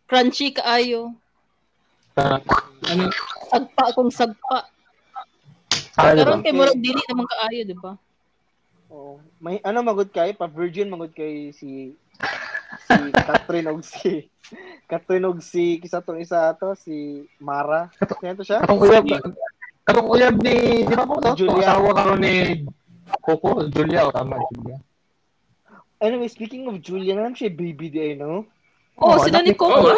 [0.05, 1.17] crunchy kaayo.
[2.15, 2.37] uh,
[2.85, 3.09] Ano,
[3.49, 4.69] Sagpa kung sagpa.
[5.97, 6.21] ano ba?
[6.21, 7.97] Karon kay murag dili naman kaayo, di ba?
[8.89, 11.93] Oh, may ano magud kay pa virgin magud kay si
[12.89, 14.29] si Catherine og si
[14.89, 17.93] Catherine og si kisa tong isa ato si Mara.
[18.21, 18.65] Kaya to siya?
[18.65, 19.05] Katong uyab,
[19.89, 21.33] katong uyab ni, di ba po to?
[21.35, 21.65] Julia.
[21.73, 22.63] Asawa karon ni
[23.19, 24.77] Coco, Julia, o tama, Julia.
[25.99, 28.45] Anyway, speaking of Julia, naman siya baby di ay, no?
[29.01, 29.81] Oh, Oo, sila ni ni Coco.
[29.81, 29.97] Coco.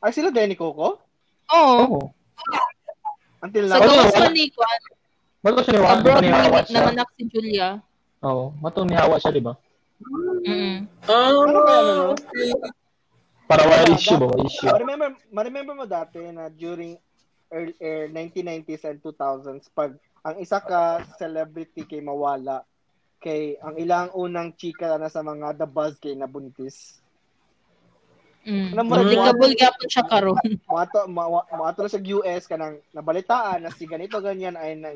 [0.00, 0.98] Ay, sila din ni Coco?
[1.46, 1.76] Oo.
[1.84, 2.00] Oo.
[3.38, 3.84] Until Sa now.
[3.84, 4.18] gawas Oo.
[4.18, 4.80] man ni Kwan,
[5.44, 6.28] Bago siya nihawa, abroad ni
[6.66, 6.74] siya.
[6.74, 7.68] nanganak si Julia.
[8.24, 9.52] Oo, matong nihawa siya, di ba?
[10.42, 10.88] Mm.
[11.06, 12.06] ah, Ano kaya, ano?
[13.46, 14.26] Para wala Diba, issue ba?
[14.42, 14.66] issue.
[14.66, 16.98] Ma-remember, ma-remember mo dati na during
[17.50, 19.94] early, er, 1990s and 2000s, pag
[20.26, 22.66] ang isa ka celebrity kay mawala,
[23.22, 26.98] kay ang ilang unang chika na sa mga The Buzz kay nabuntis.
[28.46, 28.78] Mm.
[28.78, 30.38] Ano mo, Applicable gyapon siya karon.
[30.70, 34.94] Mato, ma, maato na sa US kanang nabalitaan na si ganito ganyan ay na,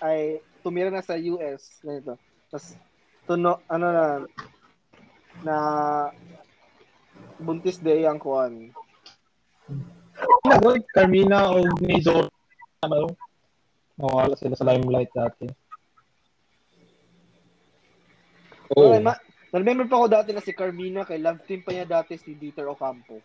[0.00, 2.16] ay tumira na sa US ganito.
[2.48, 2.80] Tapos
[3.28, 4.06] tuno ano na
[5.44, 5.56] na
[7.36, 8.72] buntis day ang kuan.
[10.48, 12.30] Ano, Carmina o ni Zoro.
[12.82, 13.14] Ano?
[13.98, 15.46] Nawala sila sa limelight dati.
[18.74, 18.94] Oh.
[18.94, 19.18] Ay, ma-
[19.50, 22.68] na-remember pa ako dati na si Carmina kay love team pa niya dati si Dieter
[22.68, 23.18] Ocampo.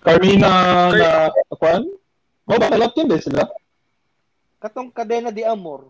[0.00, 1.84] Carmina na, kwan?
[2.44, 3.46] Oh, baka love team din sila?
[4.60, 5.88] Katong Cadena de Amor.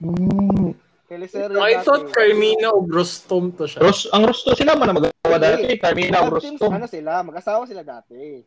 [0.00, 0.72] Hmm.
[1.10, 3.84] Kay Licerio I thought Carmina o Rostom to siya.
[3.84, 5.78] Ros, ang Rosto sila man na magawa dati.
[5.78, 8.42] Carmina Love teams, ano sila, mag-asawa sila dati.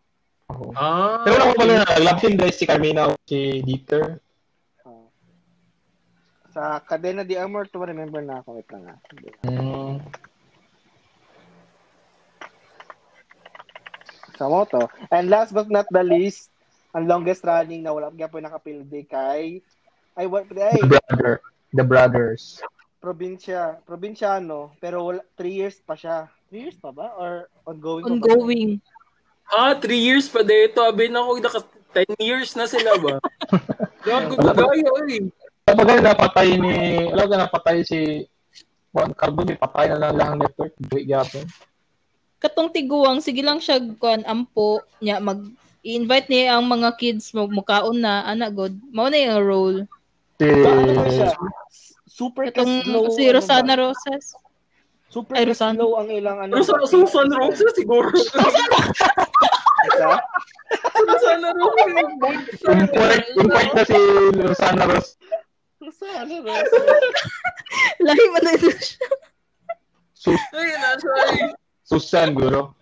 [0.76, 4.20] Ah, Pero wala ko pala na love team guys si Carmina o si Dieter.
[4.84, 5.08] Oh.
[6.52, 8.60] Sa Cadena de Amor, to remember na ako.
[8.60, 9.00] Wait lang ah.
[9.48, 9.98] Hmm.
[14.36, 14.92] Sa moto.
[15.10, 16.52] And last but not the least,
[16.92, 19.64] ang longest running na wala pa po nakapildi kay
[20.14, 21.34] ay what ay The brother.
[21.74, 22.62] The brothers.
[23.04, 26.32] probinsya, probinsyano, pero wala 3 years pa siya.
[26.54, 28.06] 3 years pa ba or ongoing?
[28.06, 28.72] Ongoing.
[29.50, 30.86] ah, three years pa dito.
[30.86, 31.60] Abi na ako, naka
[31.98, 33.18] 10 years na sila ba?
[34.06, 34.54] Gago pa.
[34.54, 35.34] kagayo eh.
[35.66, 38.30] Kapag napatay ni, alam ka napatay si
[38.94, 40.78] Juan Carbon, may patay na lang lang network.
[40.78, 41.42] Duwi gyapon.
[42.38, 45.42] Katong tiguang, sige lang siya kuan ampo niya mag
[45.82, 48.78] i-invite niya ang mga kids mo mukaon na ana god.
[48.94, 49.80] Mao na yung role.
[50.38, 51.34] Si, Ba, ano ba siya?
[52.06, 53.10] Super slow.
[53.10, 53.74] si ano Rosana?
[53.74, 54.38] Rosas.
[55.14, 55.78] Super Ay, Rosana.
[55.78, 56.58] slow ang ilang ano.
[56.58, 56.90] Pero sa ba?
[56.90, 58.10] Susan Rosa siguro.
[62.66, 64.00] Yung point, yung point na si
[64.42, 65.08] Rosana Ros.
[65.78, 66.78] Rosana Rosa.
[68.02, 69.06] Lahi man na ito siya.
[70.18, 71.52] Sus, Ay, nasa ay.
[71.84, 72.74] Susan, guro.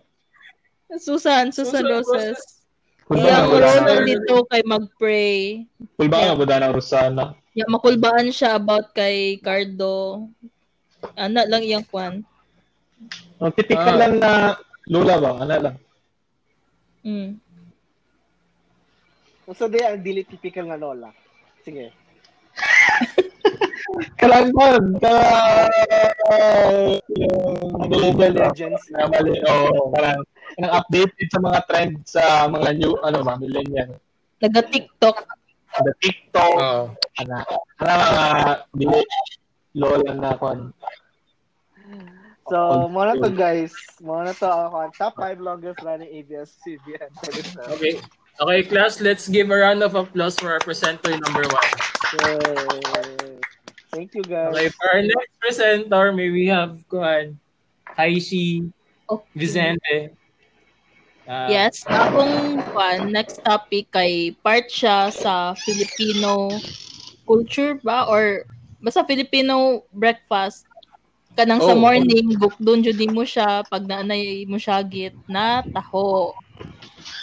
[1.02, 2.38] Susan, Susan Susan
[3.12, 5.68] nga role ba dito kay mag-pray.
[6.00, 7.36] Kulba nga ba ng Rosana?
[7.52, 10.30] Ya makulbaan siya about kay Cardo.
[11.18, 12.22] Ana lang iyang kwan.
[13.42, 14.02] Ang typical Ah.
[14.06, 14.32] lang na
[14.88, 15.32] lola ba?
[15.42, 15.76] Ano lang?
[17.02, 17.30] Mm.
[19.52, 21.12] So, di ang dili typical nga lola.
[21.60, 21.92] Sige.
[24.22, 24.96] Kalangkon!
[25.04, 25.12] Ka...
[27.20, 28.48] Yung global na.
[28.48, 28.84] Legends.
[28.96, 29.36] Na mali.
[29.44, 30.24] Oo, parang
[30.56, 34.00] parang updated sa mga trend sa mga new, ano ba, millennial.
[34.40, 35.18] Naga-TikTok.
[35.84, 36.92] The TikTok, Oh.
[37.18, 37.48] ana,
[37.80, 38.26] ana mga
[38.76, 39.00] bili,
[39.74, 40.74] lola na kon.
[42.52, 43.72] So, mo na to guys.
[44.04, 44.92] Mo na to ako.
[44.98, 47.12] Top 5 longest running ABS-CBN.
[47.80, 48.02] Okay.
[48.42, 51.72] Okay, class, let's give a round of applause for our presenter number one.
[52.26, 53.38] Yay.
[53.94, 54.56] Thank you guys.
[54.56, 57.38] Okay, for our next presenter, may we have Kuan,
[57.96, 58.72] Haishi
[59.12, 59.28] Okay.
[59.36, 60.16] Vicente.
[61.28, 66.56] Ah, Yes, akong kwan, next topic kay part siya sa Filipino
[67.28, 68.48] culture ba or
[68.82, 70.66] basta Filipino breakfast
[71.38, 75.64] kanang sa Oh, morning book doon jud mo siya pag naanay mo siya git na
[75.72, 76.36] taho.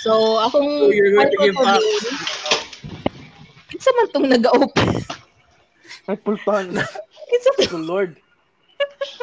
[0.00, 1.82] So akong So you're going to part give ko up?
[1.82, 2.16] din,
[3.68, 4.90] Kinsa man tong nag-open?
[6.09, 6.72] Ay, pulpan.
[7.28, 7.76] Kinsa to?
[7.76, 8.16] Oh, Lord.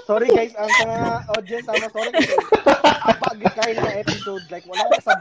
[0.06, 1.00] Sorry guys, ang mga
[1.34, 2.34] audience, ano, sorry kasi
[3.18, 5.18] pag kayo na episode, like, wala ko sa.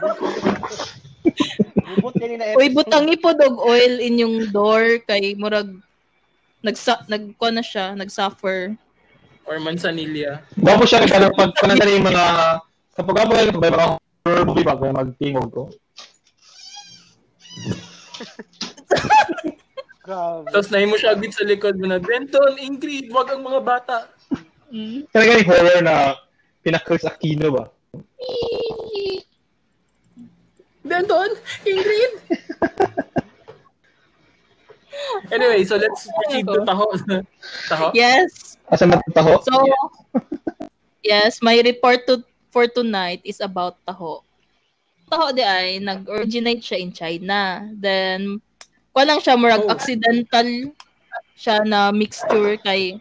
[1.89, 2.61] Bubot kayo na episode.
[2.61, 5.73] Uy, butang ipod og oil inyong door kay murag
[6.65, 8.73] nagsa nagkuha na siya, nagsuffer.
[9.45, 10.41] or mansanilla.
[10.57, 12.25] Gwapo siya kaya pag pananda yung mga
[12.97, 13.87] kapag kayo pag may mga
[14.25, 15.63] horror movie ba kaya magtingog ko.
[20.05, 20.49] Grabe.
[20.53, 23.97] Tapos nahin mo siya agad sa likod mo na, Benton, Ingrid, wag ang mga bata.
[24.69, 25.09] Mm.
[25.09, 25.95] Talaga yung horror na
[26.61, 27.65] pinaka-Chris Aquino ba?
[30.85, 31.29] Benton,
[31.65, 32.13] Ingrid.
[35.31, 36.87] anyway, so let's proceed to taho.
[37.69, 37.87] taho?
[37.93, 38.57] Yes.
[38.69, 39.41] Asa matataho?
[39.43, 39.65] So,
[41.03, 44.23] yes, my report to for tonight is about taho.
[45.05, 47.61] Taho di ay nag-originate siya in China.
[47.71, 48.41] Then
[48.95, 49.73] walang siya murag Oh.
[49.73, 50.47] accidental
[51.35, 52.97] siya na mixture kay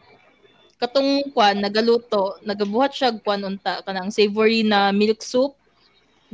[0.83, 5.55] katong kwan nagaluto, nagabuhat siya kwan unta kanang savory na milk soup.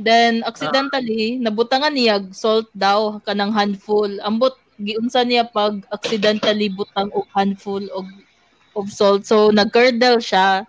[0.01, 4.09] Then accidentally nabutangan niya salt daw kanang handful.
[4.25, 8.07] Ambot giunsa niya pag accidentally butang og handful og
[8.75, 9.25] of salt.
[9.27, 10.63] So, nag-curdle siya.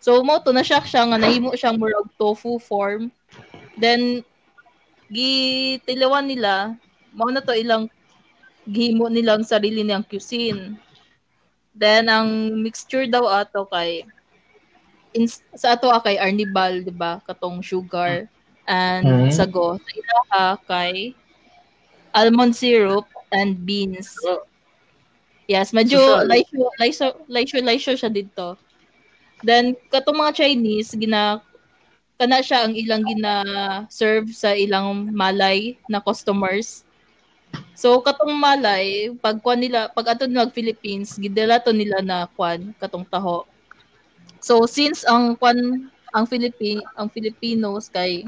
[0.00, 3.12] So, mo to na siya siya nga nahimo siyang murag tofu form.
[3.76, 4.24] Then,
[5.10, 6.76] gitilawan nila,
[7.12, 7.88] mao na to ilang
[8.68, 10.76] gihimo nilang sarili niyang cuisine.
[11.74, 12.28] Then, ang
[12.64, 14.06] mixture daw ato kay
[15.16, 17.20] in, sa ato ah, kay arnibal, di ba?
[17.26, 18.26] Katong sugar
[18.66, 19.30] and Mhm.
[19.30, 19.76] sago.
[19.78, 20.94] Sa ilaha kay
[22.14, 24.14] almond syrup and beans.
[24.22, 24.46] Oh.
[25.44, 28.56] Yes, medyo laisyo, laisyo, laisyo, laisyo siya dito.
[29.44, 31.44] Then, katong mga Chinese, gina,
[32.16, 36.86] kana siya ang ilang gina-serve sa ilang malay na customers.
[37.76, 42.72] So, katong malay, pag kwan nila, pag ato nila Philippines, gidala to nila na kwan,
[42.80, 43.44] katong taho.
[44.40, 48.24] So, since ang kwan, ang Philippine, ang Filipinos kay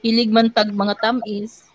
[0.00, 1.65] hilig man tag mga tamis,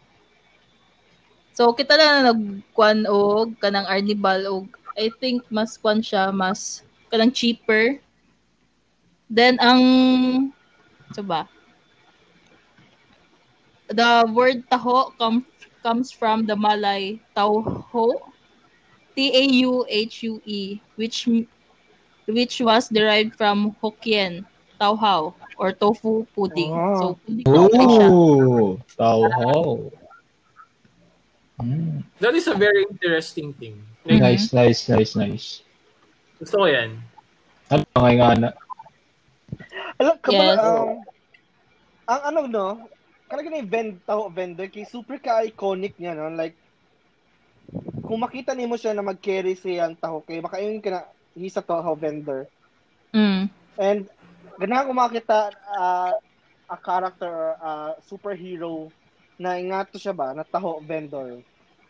[1.51, 7.31] So kita na nagkuan og kanang Arnibal og I think mas kuan siya mas kanang
[7.31, 7.99] cheaper.
[9.27, 9.83] Then ang
[11.11, 11.47] so ba?
[13.91, 15.43] The word taho come,
[15.83, 18.15] comes from the Malay tauho
[19.11, 21.27] T A U H U E which
[22.31, 24.47] which was derived from Hokkien
[24.79, 26.71] tauhao or tofu pudding.
[26.71, 26.95] Oh.
[26.95, 27.43] So pudding
[28.95, 30.00] daw siya.
[31.61, 32.03] Mm.
[32.19, 33.77] That is a very interesting thing.
[34.05, 34.19] Mhm.
[34.19, 35.47] Nice, nice, nice, nice.
[36.41, 36.97] Gusto ko yan.
[37.69, 38.49] Ano nga nga na?
[40.01, 40.65] Alam, kabala, Yes.
[40.65, 40.89] um,
[42.09, 42.67] ang ano, no,
[43.29, 46.33] karag na yung vend, taho vendor, kay super ka-iconic niya, no?
[46.33, 46.57] Like,
[48.03, 51.01] kung makita nimo siya na mag-carry siyang taho, kay makayon ka na,
[51.37, 52.49] he's a taho vendor.
[53.13, 53.47] Mm.
[53.77, 54.09] And,
[54.57, 56.11] ganahan ko makita uh,
[56.67, 57.71] a character or a
[58.03, 58.89] superhero
[59.39, 61.39] na ingato siya ba, na taho vendor.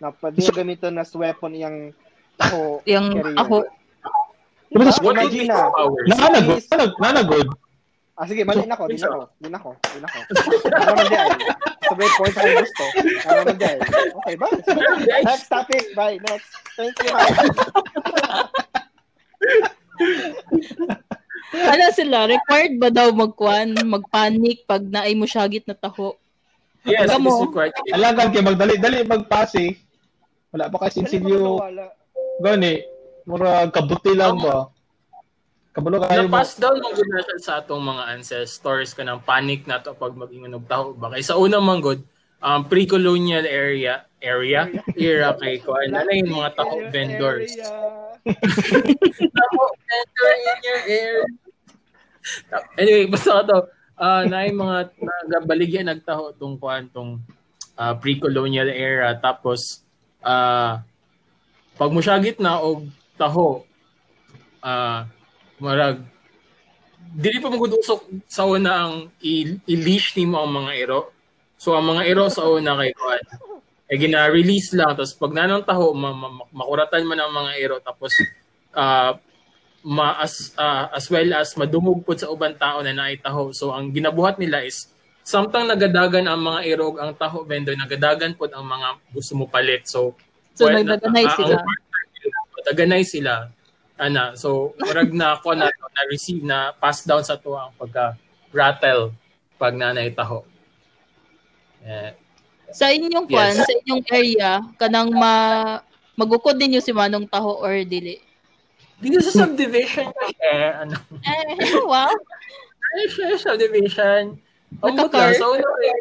[0.02, 1.78] Na pwede niya gamitin as weapon yung
[2.36, 3.38] taho Yung carrier.
[3.38, 3.56] ako
[4.72, 5.68] Diba sa What Imagine na.
[5.68, 6.08] powers?
[6.08, 7.48] Nanagod, nanag, nanagod.
[8.16, 10.20] Ah, sige, mali na ko, di na ko, di na ko, di na ko.
[10.24, 11.30] Ano naman di ay.
[11.84, 12.84] Sabay point ako gusto.
[13.28, 13.78] Ano naman di ay.
[14.16, 14.56] Okay, bye.
[15.28, 16.16] Next topic, bye.
[16.24, 16.48] Next.
[16.80, 17.12] Thank you.
[21.68, 26.16] ano sila, required ba daw magkuan, magpanic pag naay mo syagit na taho?
[26.88, 27.28] Yes, Kamo.
[27.28, 27.76] is required.
[27.92, 29.76] Alangan kayo magdali-dali magpasi.
[30.52, 31.96] Wala pa kasi Wala.
[32.44, 32.84] gani.
[33.24, 34.68] Mura kabuti lang ba?
[35.72, 36.36] Kabalo kayo mo.
[36.36, 40.60] Na-pass down mong siya sa atong mga ancestors ka ng panic na to pag mag-ingon
[40.60, 42.04] og taho ba kay sa unang manggod
[42.44, 44.68] um, pre-colonial area area
[45.00, 47.56] era kay ko ano na yung mga taho vendors
[49.40, 51.24] taho vendor in your area
[52.76, 53.60] anyway basta ka to
[53.96, 57.24] uh, na yung mga nagabaligyan nagtaho tong kuan tong
[57.80, 59.88] uh, pre-colonial era tapos
[60.26, 60.82] uh,
[61.78, 63.66] pag musyagit na og taho
[64.62, 65.10] ah
[65.58, 66.06] marag
[67.12, 68.96] dili pa magud usok sa una ang
[69.68, 71.12] i-leash nimo ang mga ero.
[71.60, 73.22] So ang mga ero sa una kay kuan
[73.92, 78.16] eh gina-release lang tapos pag nanong taho ma- ma- makuratan man ang mga ero tapos
[78.72, 79.20] ah
[79.82, 83.50] ma as, ah, as well as madumog pod sa ubang tao na naay taho.
[83.52, 84.91] So ang ginabuhat nila is
[85.22, 89.46] samtang nagadagan ang mga ero ug ang taho vendor nagadagan pod ang mga gusto mo
[89.46, 89.86] palit.
[89.86, 90.18] So
[90.52, 91.56] So, well, nagdaganay ah, sila.
[91.56, 91.80] ang-
[92.54, 93.34] Nagdaganay sila
[93.96, 98.18] ana so murag na ko na na receive na pass down sa to ang pagka
[98.50, 99.14] rattle
[99.56, 100.42] pag nanay taho
[101.82, 102.14] eh,
[102.70, 103.62] Sa inyong kwan, Yes.
[103.62, 105.34] sa inyong area, kanang ma
[106.14, 108.22] magukod ninyo si Manong Taho or dili?
[108.96, 110.14] dito sa subdivision
[110.46, 111.58] eh ano Eh,
[111.90, 112.10] wow.
[113.08, 114.38] siya subdivision
[114.80, 116.00] mutla sa una kay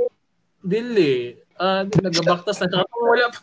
[0.62, 1.34] dili.
[1.60, 2.86] Ah nagabaktas na siya.
[2.86, 3.40] Tong wala pa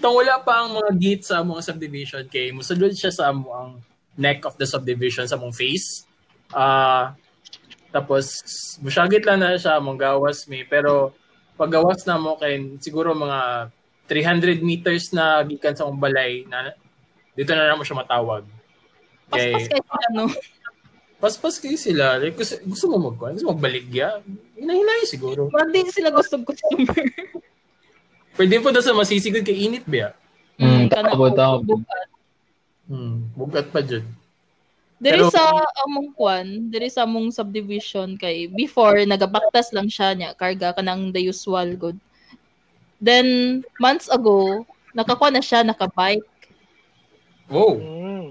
[0.00, 3.70] tong wala pa ang mga gate sa mga subdivision kay musulod siya sa amo ang
[4.16, 6.08] neck of the subdivision sa mong face.
[6.50, 7.12] Ah,
[7.92, 8.40] tapos
[8.80, 11.12] musyagit lang na siya mong gawas mi pero
[11.56, 13.72] paggawas na mo kay siguro mga
[14.08, 16.76] 300 meters na gikan sa akong balay na
[17.36, 18.44] dito na lang mo siya matawag.
[19.28, 20.24] Paspas Kay kayo sila, no?
[21.16, 22.20] Paspas kayo sila.
[22.20, 23.36] Like, gusto, gusto mo magkuhan?
[23.36, 24.20] Gusto mo magbaligya?
[24.56, 25.48] Hinahinay siguro.
[25.48, 26.96] Parang di sila gusto customer.
[28.36, 30.12] Pwede po daw sa masisigod kay init ba?
[30.60, 31.60] Mm, ko, tama.
[31.64, 32.08] bugat.
[32.86, 34.04] Hmm, bugat pa dyan.
[34.96, 35.44] Diri Pero- sa
[35.84, 41.20] among kwan, diri sa among subdivision kay before nagabaktas lang siya niya karga kanang the
[41.20, 42.00] usual good.
[42.96, 44.64] Then months ago,
[44.96, 46.24] nakakuha na siya nakabike.
[47.52, 47.76] Wow.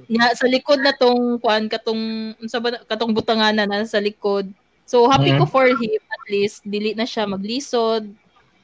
[0.05, 2.03] Nya sa likod na tong kwan katong
[2.37, 4.45] unsa ba na- katong butanganan na sa likod.
[4.85, 5.39] So happy Mhm.
[5.39, 8.05] ko for him at least dili na siya maglisod.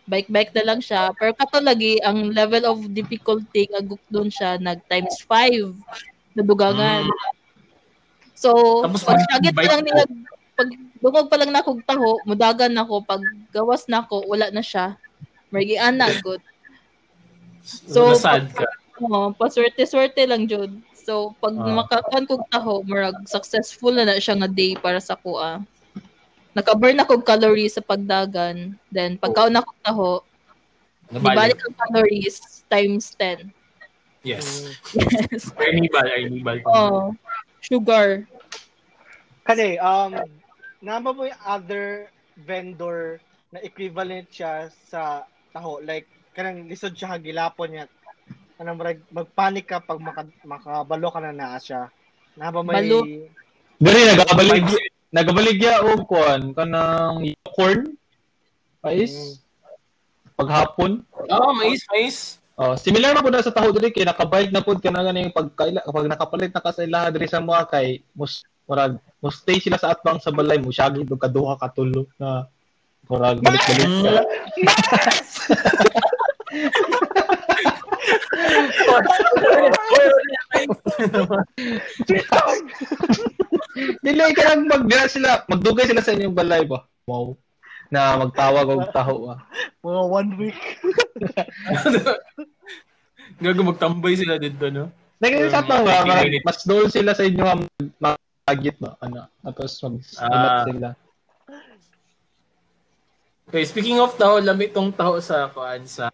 [0.05, 1.13] Bike-bike na lang siya.
[1.15, 5.71] Pero kato lagi ang level of difficulty aguk doon siya nag times 5
[6.33, 7.05] na dugangan.
[8.33, 10.01] So, Tapos pag syagit pa lang nila,
[10.53, 14.61] pag dungog pa lang na akong taho, mudagan ako, pag gawas na ako, wala na
[14.61, 14.97] siya.
[15.49, 16.41] Margian na, good.
[17.61, 18.65] So, So, sad ka.
[18.97, 20.73] Oo, paswerte-swerte lang jud.
[21.01, 21.81] So pag Ah.
[21.81, 25.65] makakuan kog taho, murag successful na na siya nga day para sa kuha.
[26.53, 28.77] Naka-burn na kog calories sa pagdagan.
[28.93, 30.09] Then pagkaon na kog taho,
[31.09, 31.33] Nabalik.
[31.33, 32.37] ibalik ang calories
[32.69, 33.49] times 10.
[34.21, 34.45] Yes.
[34.93, 35.49] Yes.
[35.57, 36.57] Arnibal, Arnibal.
[36.69, 37.17] Oh,
[37.59, 38.29] sugar.
[39.41, 40.13] Kani, um,
[40.79, 43.17] naba mo yung other vendor
[43.49, 45.81] na equivalent siya sa taho?
[45.81, 46.05] Like,
[46.37, 47.85] kanang lisod siya gilapon niya.
[48.61, 51.89] Kanang mag, magpanik ka pag maka, makabalo ka na naa siya.
[52.37, 52.85] Naba may...
[52.85, 53.01] Balo.
[53.81, 54.69] Diri nagabalig
[55.09, 57.97] nagabaligya og kuan kanang corn
[58.85, 59.41] pais
[60.37, 61.01] paghapon.
[61.09, 62.37] Oo, mais, mais.
[62.53, 65.81] Oh, similar na pud na sa taho diri kay nakabike na pud kana ganing pagkaila
[65.81, 69.81] kapag nakapalit na ka sa ilaha diri sa mga kay mus murag mo stay sila
[69.81, 72.45] sa atbang sa balay mo syagi do kaduha ka tulo na
[73.09, 73.89] murag balik-balik
[84.03, 86.85] Dili ka lang magdira sila, magdugay sila sa inyong balay ba.
[87.07, 87.37] Wow.
[87.91, 89.39] Na magtawag og taho ah.
[89.83, 90.59] Mga one week.
[93.41, 94.91] Gago magtambay sila dito, no?
[95.21, 96.01] Um, atbang ba,
[96.41, 97.61] mas doon sila sa inyo ang
[98.01, 99.29] magagit ba ano.
[99.45, 100.65] Tapos mag Ah.
[100.65, 100.89] sila.
[103.51, 106.07] Okay, speaking of taho, lamit tong taho sa kuan sa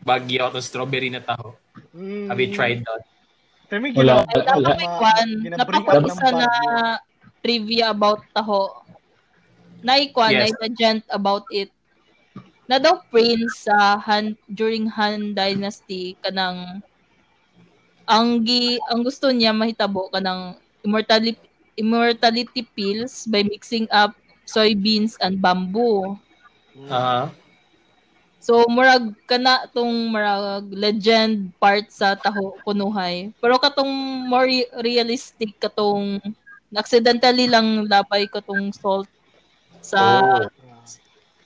[0.00, 1.54] Baguio to strawberry na taho.
[1.92, 2.28] Mm.
[2.32, 3.02] Have you tried that?
[3.70, 4.26] Pero may Wala.
[4.26, 4.70] Ay, dapat Wala.
[4.74, 5.28] may kwan.
[5.46, 6.48] Ginabring Napako out ng isa na
[7.40, 8.62] trivia about taho.
[9.80, 10.52] Naikwan, Yes.
[10.52, 10.58] yes.
[10.60, 11.70] legend about it.
[12.68, 16.84] Na daw prince sa Han during Han Dynasty kanang
[18.06, 21.38] ang gi ang gusto niya mahitabo kanang immortality
[21.78, 26.18] immortality pills by mixing up soybeans and bamboo.
[26.90, 27.30] Ah.
[28.40, 33.30] So murag kana tong murag legend part sa taho kunuhay.
[33.42, 33.92] Pero katong
[34.30, 36.18] more re- realistic katong
[36.72, 39.08] accidentally lang labay katong salt
[39.84, 40.48] sa Oh.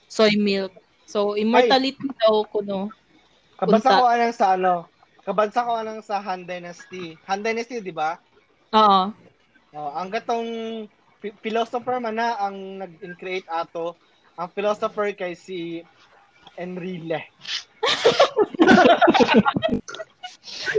[0.07, 0.71] soy milk.
[1.05, 2.89] So immortality daw kuno.
[3.59, 3.99] Kabasa Unta.
[3.99, 4.87] ko anang sa ano,
[5.23, 7.15] kabasa ko anang sa Han Dynasty.
[7.27, 8.19] Han Dynasty, di ba?
[8.75, 9.03] Oo.
[9.75, 10.47] Oh, ang gatong
[11.19, 13.95] phi- philosopher man na ang nag-create ato.
[14.35, 15.83] Ang philosopher kay si
[16.57, 17.21] Enrile.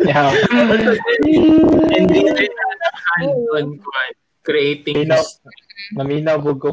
[0.04, 0.30] Yeah.
[0.30, 2.36] And then,
[3.16, 4.10] hand-on kuan,
[4.42, 5.20] creating Minaw.
[5.22, 5.38] this.
[5.94, 6.70] Maminaw bug ko.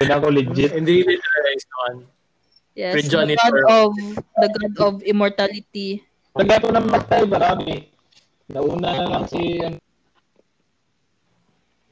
[0.00, 0.72] Pina ko legit.
[0.72, 1.98] And then, realize one.
[2.74, 2.94] Yes.
[2.96, 3.90] With The Johnny god of
[4.40, 6.02] the god of immortality.
[6.34, 7.86] Nagato na matay marami.
[8.50, 9.78] Nauna na lang si ano,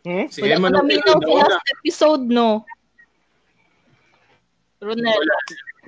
[0.03, 0.27] Hmm?
[0.35, 1.47] Si Wala ko Emmanuel naminaw sa Nauna.
[1.47, 2.67] last episode no.
[4.83, 5.15] Ronel,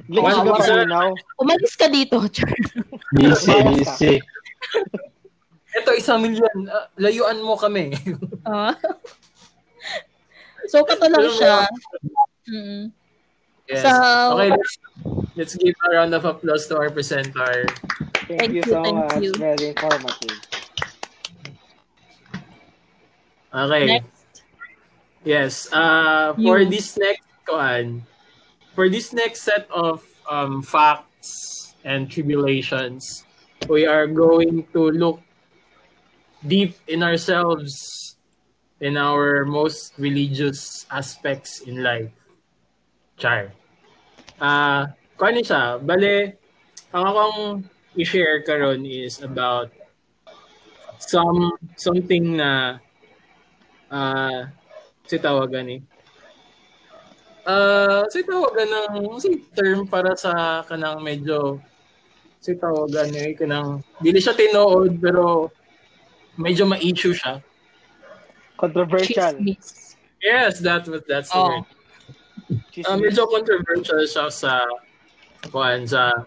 [0.07, 0.59] Wala, ka wala.
[0.63, 1.11] pa now.
[1.43, 2.23] umalis ka dito.
[3.19, 4.15] busy, busy.
[5.75, 6.71] Ito, isang milyon.
[6.71, 7.91] Ah, layuan mo kami.
[8.47, 8.77] Ah.
[10.71, 11.65] so kato lang siya.
[12.47, 12.93] Mm.
[13.67, 13.83] yes.
[13.83, 14.73] So- okay, let's,
[15.35, 17.67] let's give a round of applause to our presenter.
[18.31, 19.17] Thank, Thank you you, so thank much.
[19.21, 19.33] you.
[19.35, 20.39] Very informative.
[23.49, 23.85] Okay.
[23.87, 24.33] Next.
[25.25, 25.55] Yes.
[25.73, 26.69] Uh, for You.
[26.69, 28.05] this next kuan,
[28.75, 33.25] for this next set of um, facts and tribulations,
[33.69, 35.21] we are going to look
[36.47, 38.17] deep in ourselves
[38.81, 42.11] in our most religious aspects in life.
[43.17, 43.55] Char.
[44.43, 44.81] Ah, uh,
[45.17, 46.35] kuan siya, bale
[46.91, 47.39] ang akong
[47.95, 49.71] i-share karon is about
[50.99, 52.83] some something na
[53.95, 54.51] Ah,
[55.07, 55.77] si tawagan ni.
[57.45, 61.61] Ah, si tawagan ng si term para sa kanang medyo
[62.41, 65.53] si tawagan ni kanang dili siya tinuod pero
[66.41, 67.45] medyo ma-issue siya.
[68.57, 69.37] Controversial.
[69.37, 69.93] Chismis.
[70.25, 71.61] Yes, that was that's the Oh.
[71.61, 71.69] word.
[72.81, 74.65] Uh, medyo controversial siya sa
[75.53, 76.25] kuan sa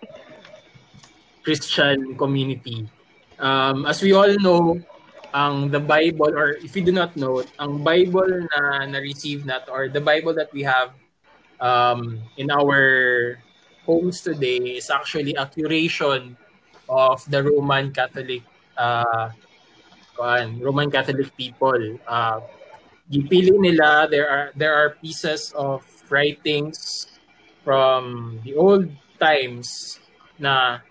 [1.42, 2.86] Christian community.
[3.42, 4.78] Um, as we all know,
[5.34, 9.90] ang the Bible or if you do not know, ang Bible na na-receive nato or
[9.90, 10.94] the Bible that we have
[11.60, 13.40] um, in our
[13.86, 16.36] homes today is actually a curation
[16.90, 18.44] of the Roman Catholic
[18.78, 19.30] uh,
[20.20, 22.00] Roman Catholic people.
[22.08, 22.42] Uh,
[23.08, 27.08] gipili nila there are there are pieces of writings
[27.64, 30.00] from the old times
[30.40, 30.84] na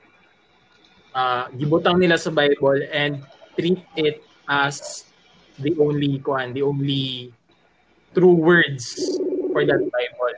[1.12, 3.20] uh, gibutang nila sa Bible and
[3.56, 5.04] treat it as
[5.60, 7.32] the only kuan, the only
[8.12, 8.96] true words
[9.52, 10.36] for that Bible.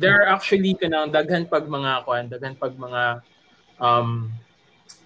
[0.00, 3.20] There are actually kanang daghan pag mga kuan, daghan pag mga
[3.76, 4.32] um,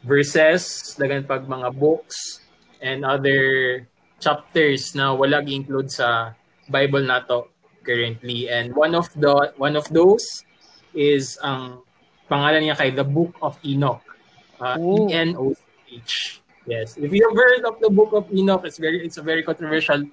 [0.07, 2.47] verses, daghan pag mga books
[2.79, 3.83] and other
[4.23, 6.31] chapters na wala gi-include sa
[6.71, 7.51] Bible nato
[7.83, 10.47] currently and one of the one of those
[10.97, 11.85] is ang
[12.31, 14.01] pangalan niya kay the Book of Enoch.
[14.63, 15.11] Uh, Ooh.
[15.11, 15.61] E N O C
[16.01, 16.41] H.
[16.65, 16.97] Yes.
[16.97, 20.07] If you have heard of the Book of Enoch, it's very it's a very controversial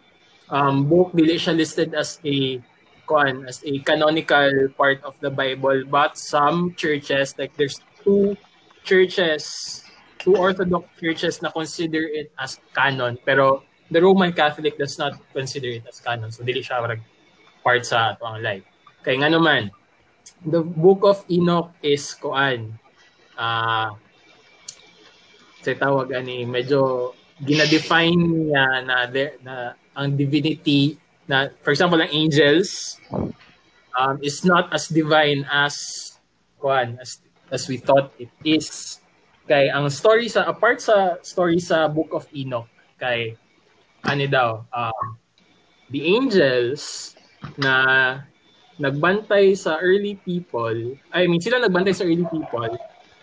[0.52, 1.16] um, book.
[1.16, 2.60] Dili siya listed as a
[3.06, 8.38] kuan as a canonical part of the Bible, but some churches like there's two
[8.84, 9.84] churches,
[10.20, 15.70] two Orthodox churches na consider it as canon, pero the Roman Catholic does not consider
[15.70, 16.32] it as canon.
[16.32, 16.82] So dili siya
[17.62, 18.66] part sa ato ang life.
[19.06, 19.70] Kay nga naman,
[20.46, 22.78] the Book of Enoch is kuan
[23.38, 23.94] ah
[25.62, 30.98] sa tawag ani medyo ginadefine niya na, de, na ang divinity
[31.32, 33.00] na for example ang angels
[33.96, 36.20] um, is not as divine as
[36.60, 37.24] kuan as
[37.56, 39.00] as we thought it is.
[39.48, 42.68] Kay ang story sa apart sa story sa Book of Enoch
[43.00, 43.40] kay
[44.04, 45.16] ano daw um,
[45.96, 47.16] the angels
[47.56, 48.20] na
[48.76, 52.70] nagbantay sa early people I mean sila nagbantay sa early people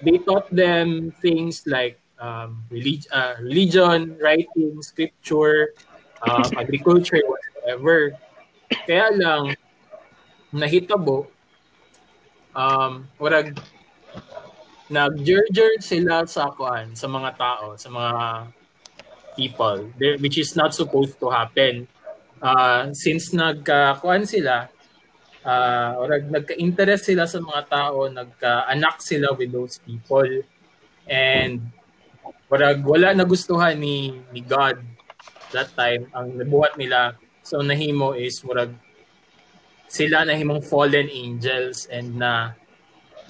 [0.03, 5.75] they taught them things like um, relig- uh, religion, writing, scripture,
[6.23, 7.23] uh, agriculture,
[7.69, 8.17] whatever.
[8.89, 9.53] Kaya lang,
[10.57, 11.29] nahitabo,
[12.57, 13.53] um, warag,
[14.89, 18.17] nag-jerjer sila sa kuan sa mga tao, sa mga
[19.37, 21.85] people, which is not supposed to happen.
[22.41, 24.73] Uh, since nagka-kuan sila,
[25.45, 30.25] uh, or nagka-interest sila sa mga tao, nagka-anak sila with those people,
[31.05, 31.61] and
[32.49, 34.81] Parag wala nagustuhan ni ni God
[35.53, 37.13] that time ang nabuhat nila
[37.49, 38.77] so nahimo is murag
[39.89, 42.53] sila nahimong fallen angels and na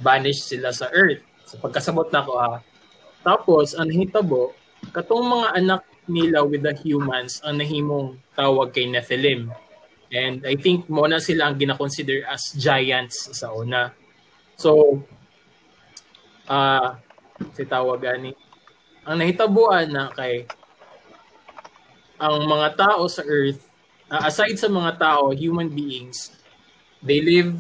[0.03, 1.23] banish sila sa earth.
[1.47, 2.59] Sa pagkasabot na ko ha
[3.23, 4.51] tapos ang hitabo
[4.91, 9.55] katong mga anak nila with the humans ang nahimong tawag kay Nephilim.
[10.11, 13.95] And I think mo na sila ang gina-consider as giants sa una.
[14.59, 14.99] So
[16.51, 16.99] ah
[17.55, 18.35] si tawag ani
[19.07, 20.43] ang nahitabuan na kay
[22.19, 23.68] ang mga tao sa earth
[24.11, 26.33] uh, aside sa mga tao human beings
[27.05, 27.55] they live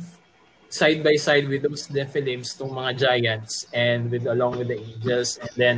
[0.69, 5.41] side by side with those Nephilims tong mga giants and with along with the angels
[5.41, 5.77] and then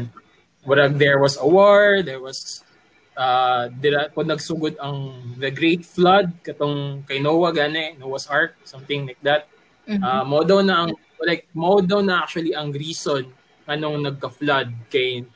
[0.67, 2.65] wala there was a war there was
[3.15, 9.07] uh dira po nagsugod ang the great flood katong kay Noah gani Noah's ark something
[9.07, 9.47] like that
[9.91, 10.03] Mhm.
[10.07, 10.91] uh, mo daw na ang
[11.27, 13.27] like mo daw na actually ang reason
[13.67, 15.27] anong nagka-flood kay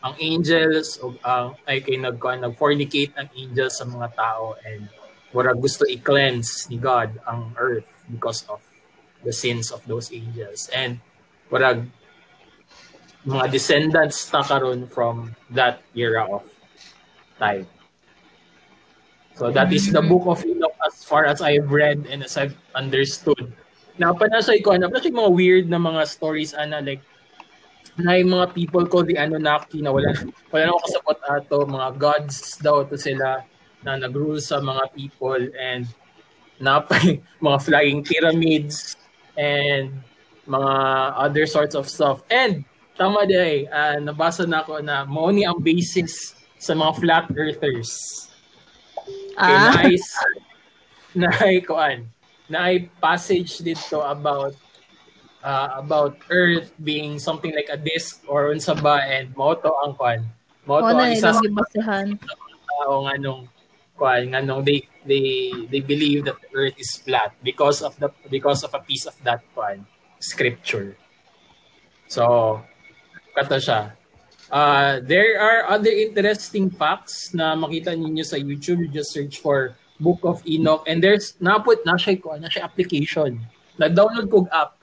[0.00, 4.88] ang angels o ang ay kay nag nag-fornicate ang angels sa mga tao and
[5.30, 8.64] wala gusto i-cleanse ni God ang earth because of
[9.22, 10.98] the sins of those angels and
[11.52, 11.84] wala
[13.28, 16.48] mga descendants ta karon from that era of
[17.36, 17.68] time.
[19.36, 22.56] So that is the book of Enoch as far as I've read and as I've
[22.76, 23.52] understood.
[23.96, 27.04] Na ko, na panasay mga weird na mga stories ana like
[28.00, 30.12] na yung mga people ko the Anunnaki na wala
[30.50, 31.58] wala na ako kasabot ato.
[31.68, 33.44] Mga gods daw to sila
[33.84, 35.88] na nagrule sa mga people and
[36.60, 38.96] napay mga flying pyramids
[39.36, 39.92] and
[40.48, 40.74] mga
[41.16, 42.24] other sorts of stuff.
[42.32, 42.64] And
[42.96, 47.92] tama day uh, nabasa na ako na mao ni ang basis sa mga flat earthers.
[49.40, 50.08] Kay Ah, nice
[51.16, 52.06] na ay kuan
[52.50, 54.54] na ay passage dito about
[55.42, 60.20] uh, about Earth being something like a disc or unsa ba and moto ang kuan
[60.68, 62.06] moto ang isa ilang sa gibasehan.
[62.80, 63.48] tao nga nung
[63.96, 68.08] kuan nga no they they they believe that the earth is flat because of the
[68.32, 69.84] because of a piece of that kuan
[70.20, 70.96] scripture.
[72.08, 72.60] So
[73.36, 73.80] kata siya.
[74.50, 78.82] Uh, there are other interesting facts na makita ninyo sa YouTube.
[78.82, 82.66] You just search for Book of Enoch and there's naput na siya ko na siya
[82.66, 83.38] application.
[83.78, 84.79] Na-download kog app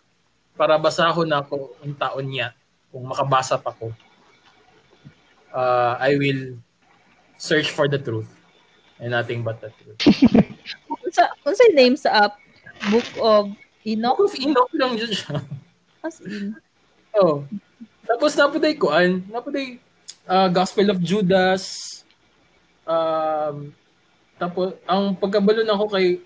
[0.58, 2.52] para basahon ako ang taon niya
[2.90, 3.94] kung makabasa pa ko.
[5.54, 6.58] Uh, I will
[7.38, 8.28] search for the truth
[8.98, 10.02] and nothing but the truth.
[11.06, 12.34] Unsa unsa yung name sa app?
[12.90, 13.54] Book of
[13.86, 14.18] Enoch?
[14.18, 15.38] Book of Enoch lang dyan siya.
[16.02, 16.58] As in.
[17.18, 17.46] Oh.
[18.06, 19.78] Tapos napuday ko an, napuday
[20.26, 21.70] uh, Gospel of Judas.
[22.84, 23.72] Um
[24.38, 26.22] tapos ang pagkabalo na ako kay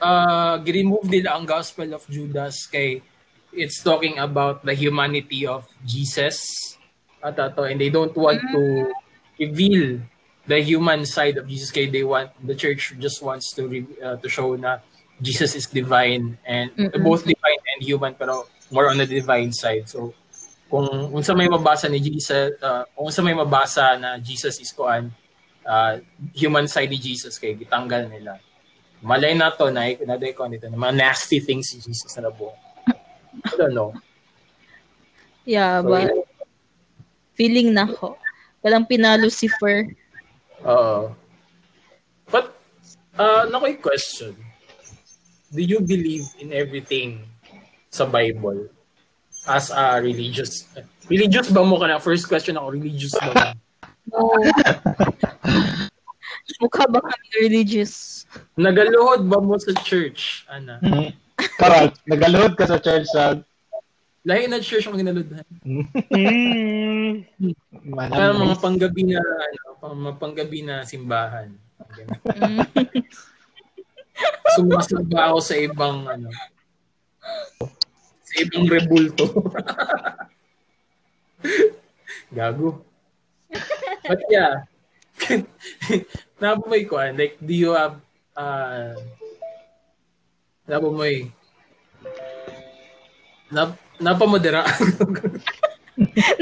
[0.00, 3.00] uh, remove nila ang Gospel of Judas kay
[3.52, 6.38] it's talking about the humanity of Jesus.
[7.24, 8.92] At ato and they don't want to
[9.40, 9.98] reveal
[10.46, 14.16] the human side of Jesus kay they want the church just wants to re- uh,
[14.20, 14.78] to show na
[15.18, 17.02] Jesus is divine and Mm-mm.
[17.02, 19.88] both divine and human pero more on the divine side.
[19.88, 20.12] So
[20.70, 25.10] kung unsa may mabasa ni Jesus uh, kung unsa may mabasa na Jesus is kuan
[25.64, 25.98] uh,
[26.36, 28.38] human side ni Jesus kay gitanggal nila
[29.04, 32.52] malay na to na nito na mga nasty things si Jesus na buo
[33.44, 33.92] I don't know
[35.46, 36.10] Yeah, So, but
[37.38, 38.18] feeling na ko.
[38.66, 39.86] Walang pina-Lucifer.
[40.66, 41.14] Oo.
[42.26, 42.50] But,
[43.14, 44.34] uh, nakoy question.
[45.54, 47.22] Do you believe in everything
[47.94, 48.66] sa Bible
[49.46, 50.66] as a religious?
[51.06, 52.02] Religious ba mo ka na?
[52.02, 53.46] First question ako, religious ba mo?
[54.06, 54.22] No.
[56.62, 58.24] Mukha ba kami religious?
[58.54, 60.78] Nagaluhod ba mo sa church, Ana?
[60.80, 61.10] Mhm.
[61.58, 63.36] Karal, nagaluhod ka sa church sa
[64.26, 65.46] Lahi na church ang ginaludhan.
[65.62, 67.22] Mm.
[67.94, 71.54] Ano, mga panggabi na, ano, mga panggabi na simbahan.
[74.58, 76.26] Sumasamba ako sa ibang, ano,
[78.26, 79.30] sa ibang rebulto.
[82.34, 82.82] Gago.
[84.10, 84.66] But yeah,
[86.42, 87.98] nabumoy ko, ah, like, do you have,
[88.36, 88.94] uh,
[90.68, 91.30] nabumoy,
[93.50, 94.66] nap, napamodera.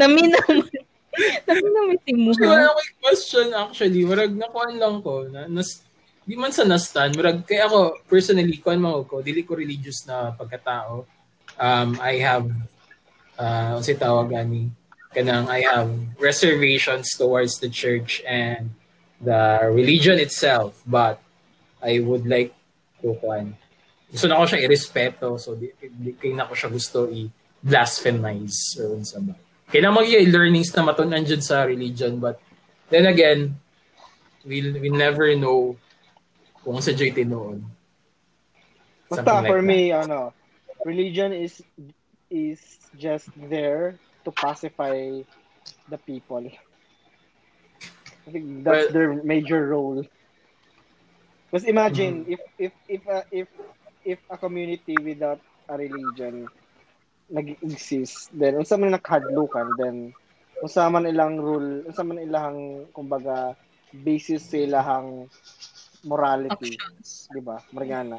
[0.01, 0.65] Naminaw mo.
[1.47, 2.31] Naminaw mo si mo.
[2.35, 4.03] Kasi wala akong question actually.
[4.03, 5.29] Marag nakuhan lang ko.
[5.31, 5.85] Na, nas,
[6.27, 7.15] di man sa nastan.
[7.15, 11.07] Marag, kaya ako, personally, kuhan mo ko, dili ko religious na pagkatao.
[11.55, 12.51] Um, I have,
[13.39, 14.73] uh, si tawag ani,
[15.15, 15.89] kanang I have
[16.19, 18.75] reservations towards the church and
[19.23, 20.83] the religion itself.
[20.85, 21.23] But,
[21.85, 22.57] I would like
[23.05, 23.55] to, kuhan,
[24.11, 25.37] gusto na ko siya irespeto.
[25.37, 29.37] So, di, di, kaya na ko siya gusto i-blasphemize or unsa ba.
[29.69, 32.19] Kailangan mag learnings na matunan dyan sa religion.
[32.19, 32.41] But
[32.89, 33.61] then again,
[34.45, 35.77] we'll, we never know
[36.65, 37.69] kung sa joy tinuon.
[39.13, 39.69] Basta like for that.
[39.69, 40.33] me, ano,
[40.89, 41.61] religion is
[42.33, 42.61] is
[42.97, 45.21] just there to pacify
[45.89, 46.45] the people.
[48.25, 50.05] I think that's Well- their major role.
[51.49, 53.47] Because imagine if if if uh, if
[54.03, 55.39] if a community without
[55.71, 56.51] a religion
[57.31, 60.11] nag-exist, then unsa man nakahadlukan, then
[60.61, 63.55] unsa man ilang rule, unsa man ilang kumbaga
[63.95, 65.31] basis sa ilang
[66.03, 66.75] morality,
[67.31, 67.63] di ba?
[67.71, 68.19] Marigana.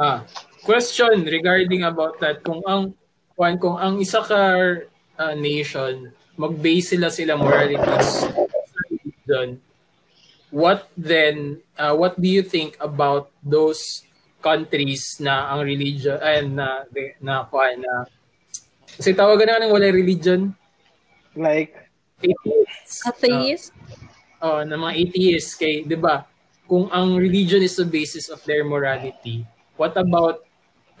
[0.00, 0.24] Ah,
[0.64, 2.96] question regarding about that kung ang
[3.36, 4.40] kung, kung ang isa ka
[5.20, 6.08] uh, nation
[6.40, 9.60] mag-base sila sila moralities sa religion
[10.48, 14.08] what then uh, what do you think about those
[14.40, 18.08] countries na ang religion ay na de- na kuan na
[18.96, 20.52] kasi tawagan na ng wala religion.
[21.32, 21.72] Like,
[22.20, 23.06] atheists.
[23.06, 23.70] Atheist?
[24.42, 25.54] oh, na mga atheists.
[25.54, 26.26] Kay 'di ba
[26.66, 29.42] kung ang religion is the basis of their morality
[29.74, 30.46] what about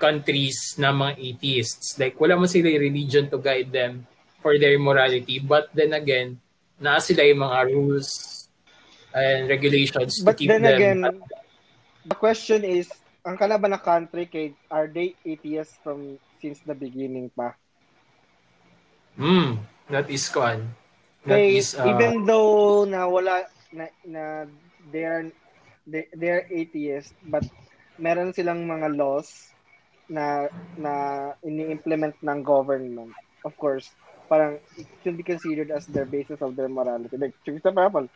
[0.00, 1.94] countries na mga atheists?
[2.00, 4.08] Like wala mo sila religion to guide them
[4.40, 6.36] for their morality but then again
[6.80, 8.40] naa sila yung mga rules
[9.14, 11.00] and regulations to But keep then them again,
[12.06, 12.88] the question is,
[13.26, 17.54] ang kalaban na country, kay, are they atheists from since the beginning pa?
[19.18, 19.60] Hmm,
[19.92, 20.72] that is con
[21.28, 23.44] that is uh, even though na wala,
[23.74, 24.48] na, na
[24.88, 25.28] they are,
[25.84, 27.44] they, they are atheists, but
[28.00, 29.52] meron silang mga laws
[30.08, 30.48] na
[30.80, 30.92] na
[31.44, 33.12] ini-implement ng government.
[33.44, 33.92] Of course,
[34.30, 37.16] parang it should be considered as their basis of their morality.
[37.18, 38.06] Like, for example,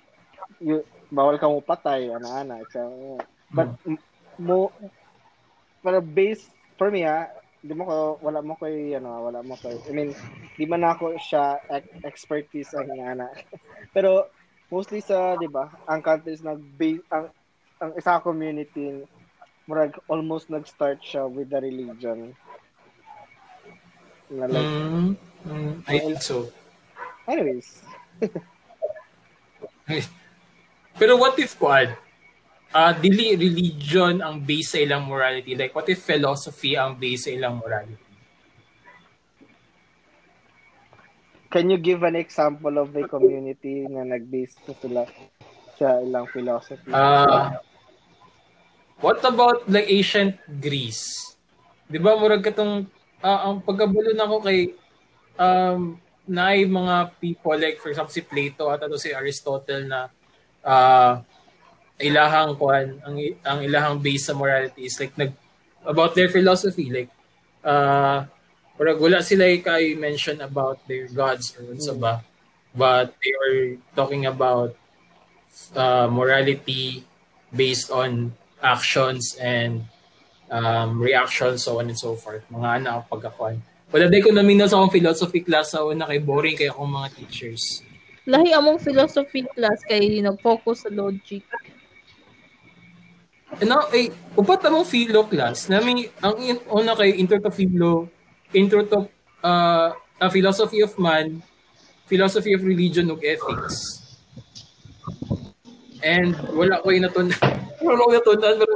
[0.61, 2.62] you, bawal ka mo patay, ana-ana.
[2.73, 3.19] So,
[3.53, 4.03] but m-
[4.39, 4.70] mo,
[5.85, 6.45] para base,
[6.78, 7.28] for me ah,
[7.65, 10.11] di mo ko, wala mo ko ano, wala mo ko, I mean,
[10.59, 13.28] di man ako siya ex- expertise ang ana.
[13.97, 14.28] Pero,
[14.73, 16.61] mostly sa, di ba, ang countries nag
[17.12, 17.24] ang
[17.82, 19.03] ang isa community
[19.69, 22.35] murag almost nag-start siya with the religion.
[24.30, 26.48] Na like, Mm, mm, I think so.
[27.28, 27.82] anyways,
[30.98, 31.92] Pero what if, Quad,
[32.72, 35.59] uh, dili religion ang base sa ilang morality?
[35.59, 38.05] Like, what if philosophy ang base sa ilang morality?
[41.55, 45.02] can you give an example of a community na nag-base na sila
[45.78, 46.90] sa ilang philosophy?
[46.90, 47.55] Uh,
[48.98, 51.38] what about like ancient Greece?
[51.86, 52.90] Di ba, murag katong,
[53.23, 54.74] uh, ang pagkabulo na ko kay,
[55.39, 60.09] um, na mga people, like for example si Plato at ato si Aristotle na
[60.65, 61.20] uh,
[62.01, 63.15] ilahang kuan ang
[63.45, 65.31] ang ilahang base sa morality is like nag
[65.85, 67.12] about their philosophy like
[67.62, 68.27] uh
[68.74, 72.27] Parang wala sila kay mention about their gods or unsa ba.
[72.74, 74.74] But they were talking about
[75.78, 77.07] uh, morality
[77.55, 79.86] based on actions and
[80.50, 82.42] um, reactions, so on and so forth.
[82.50, 83.60] Mga ana ang pagkakuan.
[83.94, 87.08] Wala day ko namin sa akong philosophy class sa una kay boring kay akong mga
[87.14, 87.84] teachers.
[88.26, 91.44] Lahi among philosophy class kay nag-focus sa logic.
[93.62, 95.70] Ano, eh, upat among philo class.
[95.70, 98.10] Nami, ang in- una kay intro to philo,
[98.50, 99.06] intro to
[99.44, 101.38] uh, a philosophy of man,
[102.08, 104.02] philosophy of religion ug ethics.
[106.04, 107.32] And wala ko inatun
[107.84, 108.74] wala ko natunan pero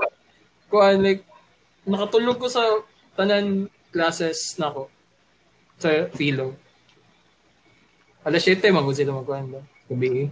[0.72, 1.27] kuan like
[1.88, 2.62] nakatulog ko sa
[3.16, 4.92] tanan classes nako
[5.80, 6.54] sa philo.
[8.22, 9.60] Alas 7 man ko sila magkuhan ba?
[9.88, 10.28] Gabi.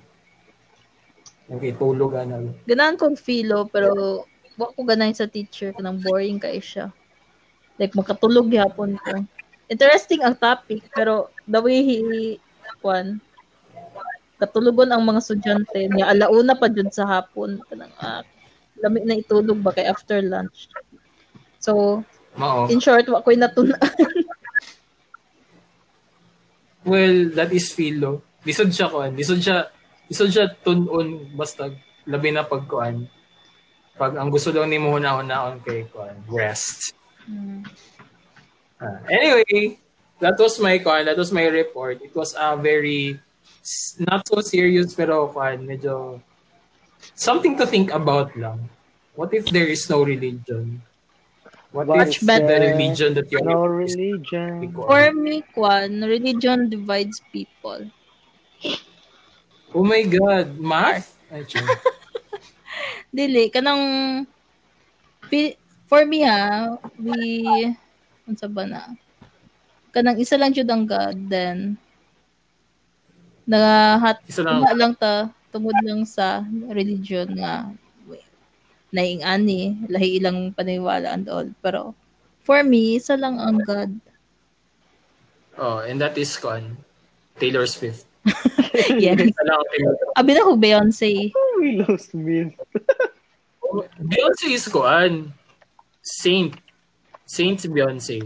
[1.46, 2.42] Okay, tulog ana.
[2.66, 4.22] Ganahan kong philo, pero
[4.58, 6.92] wa ko ganahin sa teacher kanang boring kay siya.
[7.80, 9.24] Like makatulog gyapon ko.
[9.70, 11.98] Interesting ang topic pero the way he
[12.80, 13.18] kwan
[14.36, 18.20] katulogon ang mga estudyante niya alauna pa jud sa hapon kanang ah,
[18.80, 20.68] lami na itulog ba kay after lunch.
[21.66, 22.06] So,
[22.38, 22.70] Mao.
[22.70, 23.74] in short, wa ko'y natun
[26.86, 28.22] Well, that is philo.
[28.46, 29.18] Lisod siya kuan.
[29.18, 29.66] Lisod siya
[30.06, 31.74] lisod siya tunon basta
[32.06, 33.10] labi na pagkuan.
[33.98, 36.94] Pag ang gusto lang ni mo hunahon kay kuan, rest.
[37.26, 37.66] Hmm.
[38.78, 39.74] Ah, anyway,
[40.22, 41.98] that was my kuan, that was my report.
[41.98, 43.18] It was a very
[43.98, 46.22] not so serious pero kuan, medyo
[47.18, 48.70] something to think about lang.
[49.18, 50.85] What if there is no religion?
[51.72, 54.72] What What if if the religion that you're no religion.
[54.72, 57.90] For me, kwan, religion divides people.
[59.74, 61.18] Oh my God, math?
[63.16, 64.24] Dili, kanang
[65.90, 67.70] for me ha, we
[68.24, 68.82] unsa ba na?
[69.90, 71.76] Kanang isa lang jud ang God then
[73.46, 74.66] nagahat Isa lang.
[74.74, 77.70] lang ta tungod lang sa religion nga
[78.94, 81.94] naing ani lahi ilang paniwala and all pero
[82.46, 83.90] for me isa lang ang God
[85.56, 86.76] Oh, and that is con
[87.40, 88.04] Taylor Swift.
[89.00, 89.16] yes
[90.12, 91.32] abi na ko Beyonce
[91.64, 92.52] Willow Smith.
[93.96, 95.32] Beyonce is kuan.
[96.04, 96.60] Saint.
[97.24, 98.20] Saint Beyonce.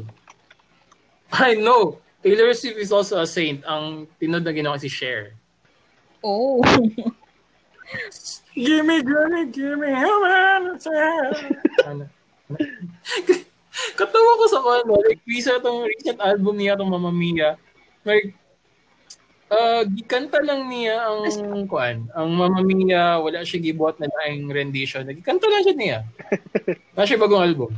[1.31, 2.03] I know.
[2.19, 3.63] Taylor Swift is also a saint.
[3.63, 5.39] Ang tinod na ginawa si Cher.
[6.27, 6.61] oh
[8.55, 9.89] Gimme, gimme, gimme,
[11.87, 12.05] ano?
[13.99, 14.97] Katawa ko sa kanya.
[15.07, 17.55] Like, visa itong recent album niya, itong Mamma Mia.
[18.03, 18.35] Like,
[19.55, 22.11] uh, gikanta lang niya ang kuan.
[22.13, 25.07] Ang Mamma Mia, wala siya gibuhat na laing rendition.
[25.07, 25.99] Nagkanta lang siya niya.
[26.95, 27.71] Wala siya bagong album.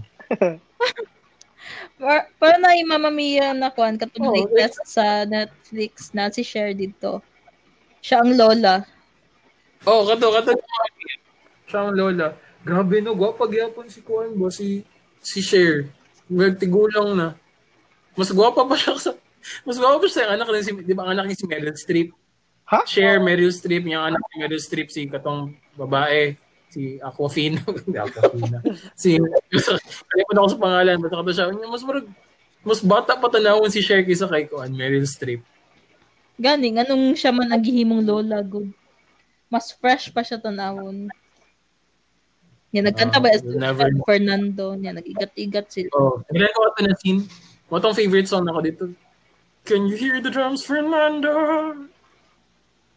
[2.01, 6.43] Par- para na yung Mamma Mia na kwan katong Oh, latest sa Netflix na si
[6.43, 7.23] share dito
[8.03, 8.83] siya ang lola
[9.83, 10.53] Oh, kato, kato.
[11.67, 12.39] Siya ang lola.
[12.63, 14.87] Grabe no, gwapa gyapon si Kuan ba si
[15.19, 15.91] si Cher.
[16.31, 17.29] Nagtigulang na.
[18.15, 19.13] Mas gwapa pa siya sa
[19.67, 21.75] mas gwapa pa siya sa anak ni si, di ba ang anak ni si Meryl
[21.75, 22.15] Streep.
[22.71, 22.87] Ha?
[22.87, 26.39] Cher, Meryl Streep, yung anak ni Meryl Streep si katong babae
[26.71, 27.59] si Aquafina.
[27.83, 28.63] Hindi Aquafina.
[28.95, 29.19] si
[30.07, 31.47] Kalimutan ako sa pangalan, basta kato siya.
[31.67, 32.07] Mas marag
[32.63, 35.43] mas bata pa tanawon si Cher kaysa kay Kuan, Meryl Streep.
[36.43, 38.71] gani anong siya man naghihimong lola good
[39.53, 41.13] mas fresh pa siya tanawon
[42.73, 47.29] niya nagkanta ba Ah, as never- Fernando niya nagigat-igat sila Oh, kailan ko na scene.
[47.69, 48.85] What ang favorite song ako dito?
[49.65, 51.31] Can you hear the drums, Fernando?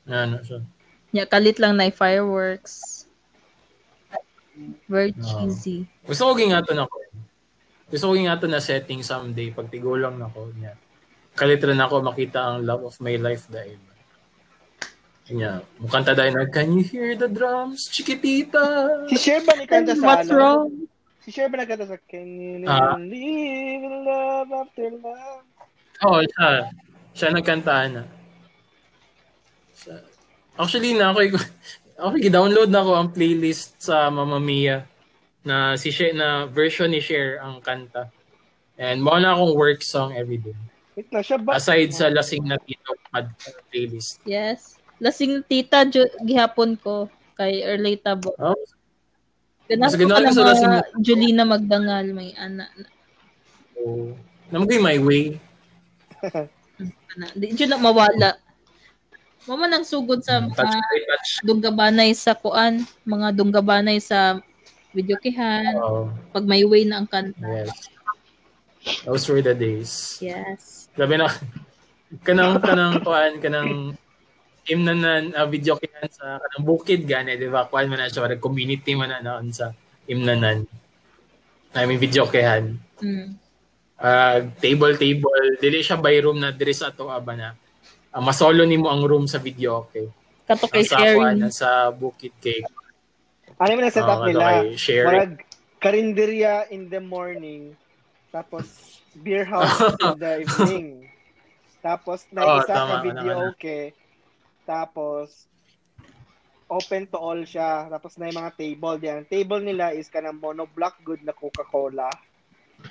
[0.08, 0.64] Ano siya?
[1.12, 3.08] niya kalit lang na fireworks
[4.88, 5.24] very Oo.
[5.24, 6.96] cheesy Gusto ko gingaton ako.
[7.88, 10.76] Gusto ko gingaton na setting someday pag tigulang na ako niya.
[11.36, 13.76] Kalit rin ako makita ang love of my life dahil.
[15.26, 18.62] Kanya, mukanta dahil na, Can you hear the drums, chiquitita?
[19.10, 20.38] Si Cher ba ni kanta sa What's ano?
[20.38, 20.66] wrong?
[21.26, 22.94] Si Cher ba nagkanta sa Can you Ah.
[22.94, 25.42] live in love after love?
[26.06, 26.70] Oo, siya.
[27.18, 28.04] Siya nagkantaan na.
[29.74, 30.06] Siya-
[30.56, 31.42] Actually, na ako,
[32.14, 34.86] okay, download na ako ang playlist sa Mamma Mia
[35.42, 38.14] na si Cher, na version ni Cher ang kanta.
[38.78, 40.54] And mo na akong work song everyday.
[40.94, 41.58] Wait na, siya ba?
[41.58, 43.34] Aside sa Lasing na Tito Pad
[43.68, 44.22] playlist.
[44.24, 44.75] Yes.
[44.98, 48.32] Lasing tita ju- gihapon ko kay early tabo.
[48.38, 48.56] Oh,
[49.66, 52.70] Ganun Mas ko ko sa lasing- Julina Magdangal may ana.
[53.74, 54.14] so,
[54.54, 55.42] namagay my way.
[57.12, 57.26] ana.
[57.34, 58.38] Di na mawala.
[59.46, 61.30] Mama nang sugod sa Touch mga touch.
[61.46, 64.42] dunggabanay sa kuan, mga dunggabanay sa
[64.90, 67.46] videokihan, Oh, pag may way na ang kanta.
[67.46, 67.90] yes.
[69.06, 70.18] Those were the days.
[70.18, 70.90] Yes.
[70.94, 71.30] Grabe na.
[72.22, 73.98] Kanang, kanang, kuan, kanang,
[74.66, 77.66] imnanan, uh, video kihan sa kanang bukid gani, di ba?
[77.66, 79.72] Kuan man na siya, community man na noon sa
[80.06, 80.66] imnanan.
[81.76, 82.80] I mean, video kihan.
[83.02, 83.36] Mm.
[83.96, 85.32] Uh, table, table.
[85.60, 87.50] Dili siya by room na diri sa ato aba na.
[88.12, 90.08] Uh, masolo nimo ang room sa video, okay?
[90.46, 91.18] Kato kay Sa sharing.
[91.18, 92.62] kuan, sa bukid kay.
[93.56, 94.68] Ano yung set up Oh, nila?
[95.08, 95.40] Parang
[95.80, 97.72] karinderya in the morning,
[98.30, 98.68] tapos
[99.16, 101.08] beer house in the evening.
[101.80, 103.52] Tapos na Oh, isa tama, ka video tama, tama.
[103.54, 103.84] okay.
[104.66, 105.46] Tapos
[106.66, 107.86] open to all siya.
[107.88, 109.22] Tapos na yung mga table diyan.
[109.26, 112.10] Table nila is kanang mono black good na Coca-Cola.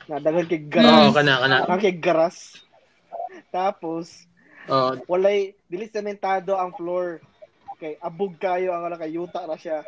[0.09, 1.13] Na daghan kay Oo, garas.
[1.13, 1.57] kana, kana.
[1.63, 2.37] Daghan kay garas.
[3.51, 4.25] Tapos
[4.65, 7.21] Oh, walay dili sementado ang floor.
[7.77, 9.85] Okay, abog kayo ang wala kay yuta ra siya.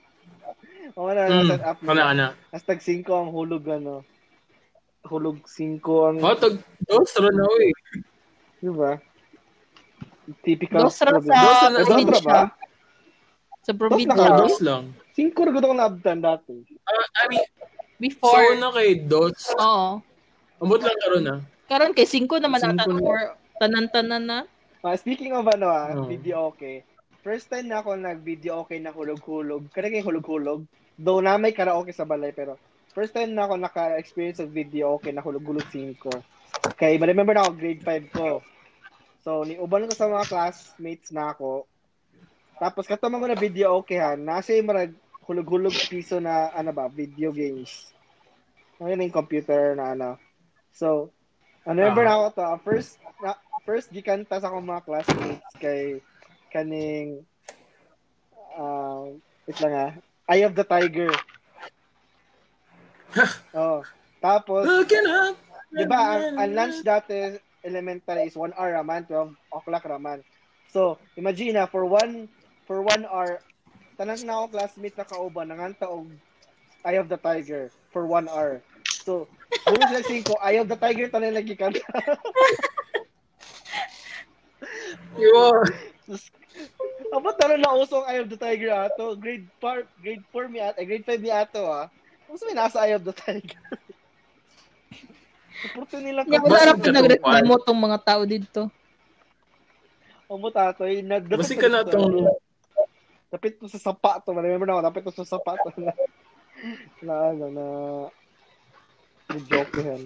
[0.96, 2.08] O na mm, set up kana, nila.
[2.08, 2.26] kana.
[2.48, 4.00] Hastag 5 ang hulog ano.
[5.04, 7.68] Hulog 5 ang, Oh, tag, dos, ro na, uy.
[8.58, 8.96] di ba?
[10.38, 10.80] Typical.
[10.82, 11.34] Dos ra Dos sa
[11.66, 12.22] na- Dos ra probinsya.
[12.24, 12.42] ba?
[13.60, 14.14] Sa na probinsya.
[14.14, 14.22] ka?
[14.24, 14.48] Oh, Dos?
[14.48, 14.84] dos lang.
[15.12, 16.54] 5 ra gud ako naabtan dati.
[16.82, 18.56] Ah, I mean, so Before.
[18.56, 19.36] na kay dos.
[19.54, 20.00] Oo.
[20.58, 21.36] Umot lang karon na.
[21.66, 23.02] Karon kay 5 naman ata Cinco na.
[23.02, 23.20] or
[23.58, 24.38] tanan-tanan na.
[24.80, 26.08] Ah, speaking of ano ah, Oh.
[26.08, 26.80] video okay.
[27.20, 29.68] First time na ako nag-video okay na hulog-hulog.
[29.68, 30.64] Kada kay hulog-hulog.
[30.96, 32.56] Though na may karaoke sa balay pero
[32.90, 36.00] first time na ako naka-experience ng video okay na hulog-hulog 5.
[36.74, 38.40] Kay ma-remember na ako grade 5 ko.
[39.20, 41.68] So ni uban ko sa mga classmates na ako.
[42.60, 44.16] Tapos katama ko na video okay ha.
[44.16, 44.92] Nasa yung marag
[45.30, 47.94] hulog-hulog piso na ano ba, video games.
[48.82, 50.10] Ano yung computer na ano.
[50.74, 51.14] So,
[51.62, 56.02] ano remember na ako to, first na, first gikanta sa akong mga classmates kay
[56.50, 57.22] kaning
[58.58, 59.14] uh,
[59.46, 59.92] wait lang ah,
[60.26, 61.10] Eye of the Tiger.
[63.54, 63.86] oh.
[64.20, 65.34] Tapos, Looking up.
[65.70, 70.22] di ba, ang, ang lunch dati elementary is 1 hour raman, 12 o'clock raman.
[70.70, 72.28] So, imagine na, for one,
[72.66, 73.42] for one hour,
[73.98, 76.08] tanan na ako classmate na kauban, nanganta og
[76.84, 78.62] Eye of the Tiger for one hour.
[79.04, 79.28] So,
[79.66, 81.82] bulo sila singko, Eye of the Tiger, tanan lagi kanta.
[85.18, 85.52] Yo.
[87.12, 89.16] Aba tara na usong Eye of the Tiger ato.
[89.16, 91.90] Grade 4, grade 4 mi ato, eh, grade 5 mi ato ah.
[92.26, 93.58] Kung may nasa Eye of the Tiger.
[95.60, 96.48] Suporto nila Nya ko.
[96.48, 98.62] wala ra Basig po ka nagreklamo tong mga tao dito.
[100.30, 101.90] Amo tato, eh, nagdapit Basi ka na to.
[101.98, 102.14] tong
[103.30, 104.34] Dapit to sa sapa to.
[104.34, 105.92] Remember na ako, dapit to sa sapa to na
[107.06, 107.66] na ano na
[109.46, 110.02] joke yan.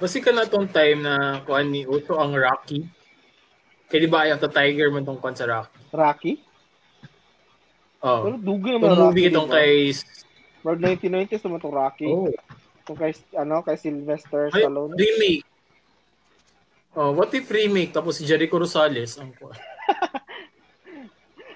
[0.00, 2.88] Basi ka na tong time na kuan ni uso ang Rocky.
[3.92, 5.80] Kaya di ba of the Tiger man tong kuan sa Rocky?
[5.92, 6.32] Rocky?
[8.00, 8.24] Oh.
[8.24, 9.32] Pero dugo naman movie Rocky.
[9.36, 9.56] itong diba?
[9.60, 9.72] kay
[10.60, 12.10] Marag 1990s naman itong Rocky.
[12.10, 12.28] Oh,
[12.84, 14.92] Itong kay, ano, kay Sylvester ay, Stallone.
[14.96, 15.46] remake.
[16.90, 19.30] Oh, what if remake tapos si Jericho Rosales ang?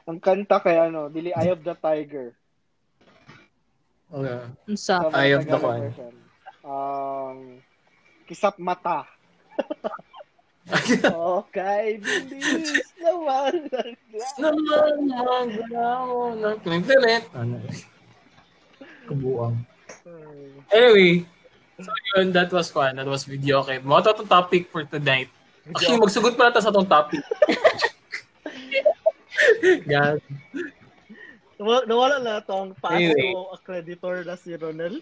[0.05, 2.37] Ang kanta kay ano, Dili Eye of the Tiger.
[4.13, 4.41] Okay.
[4.69, 5.01] Unsa?
[5.01, 6.15] Sa Eye of the version.
[6.61, 7.65] Um,
[8.29, 9.09] Kisap Mata.
[11.45, 13.69] Okay, bilis naman.
[14.41, 17.29] Naman maglaw ng internet.
[17.37, 17.61] Ano?
[19.05, 19.57] Kabuang.
[20.73, 21.27] Anyway,
[21.79, 22.97] so yun, that was fun.
[22.97, 23.79] That was video okay.
[23.79, 25.29] Mo to tong topic for tonight.
[25.65, 27.21] Actually, magsugot pa na ta sa tong topic.
[29.93, 30.21] God.
[31.61, 33.33] Nawala, na itong paano Anyway.
[33.55, 35.01] accreditor na si Ronel.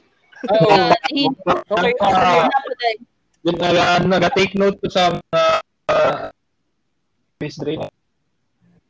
[0.51, 0.73] Oo.
[1.13, 1.93] Uh, Okay.
[2.03, 2.99] Ah, na po dahil.
[3.43, 5.43] Yun, nag, nag-take note ko sa mga
[5.91, 6.31] uh,
[7.37, 7.83] space drain.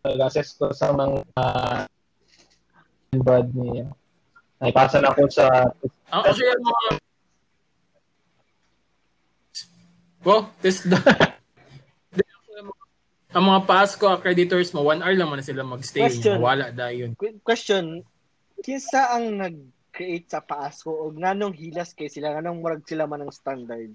[0.05, 1.85] Nag-assess ko sa mga uh,
[3.21, 3.89] bad niya.
[4.63, 5.67] Naipasa na ako sa
[6.15, 6.83] Ang actually, ang mga...
[10.23, 10.99] Go, test the...
[13.35, 16.07] ang mga Pasko accreditors mo, one hour lang man na sila magstay.
[16.07, 16.39] Question.
[16.39, 17.19] Wala dayon.
[17.19, 18.07] Qu- Question,
[18.63, 23.35] kinsa ang nag-create sa Pasko o nganong hilas kay sila nganong murag sila man ang
[23.35, 23.91] standard?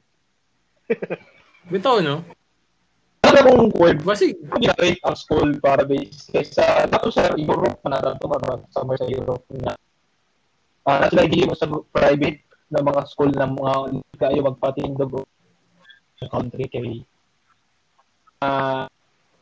[1.71, 2.27] Bitaw, no?
[3.23, 8.23] Ano kung word Basi, ginarate ang school para base kaysa dato sa Europe na nato
[8.27, 9.86] mga summer sa Europe na ah
[10.87, 13.75] uh, sila hindi mo sa private na mga school na mga
[14.15, 15.27] kayo magpatindog
[16.17, 17.03] sa country kay
[18.41, 18.87] ah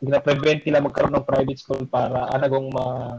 [0.01, 3.17] gina-prevent nila magkaroon ng private school para anagong ma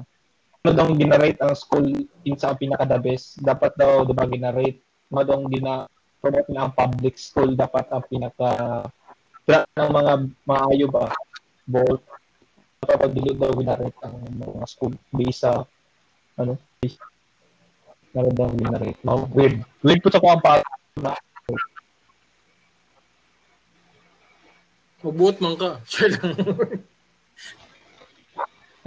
[0.66, 1.86] ano daw ginarate ang school
[2.27, 3.39] in sa pinaka the best.
[3.39, 4.82] Dapat daw di ba ginarate.
[5.15, 5.86] Madong gina
[6.19, 7.55] promote na ang public school.
[7.55, 8.51] Dapat ang pinaka
[9.47, 10.12] ng mga
[10.43, 11.07] maayo ba
[11.70, 12.03] both.
[12.82, 15.62] Kapag dili daw ginarate ang mga school based sa
[16.35, 16.98] ano based
[18.16, 20.64] na daw ginarate no weird weird po sa ko ang pa
[20.97, 21.12] na
[25.05, 25.78] mabuot man ka.
[25.93, 26.34] Sure lang.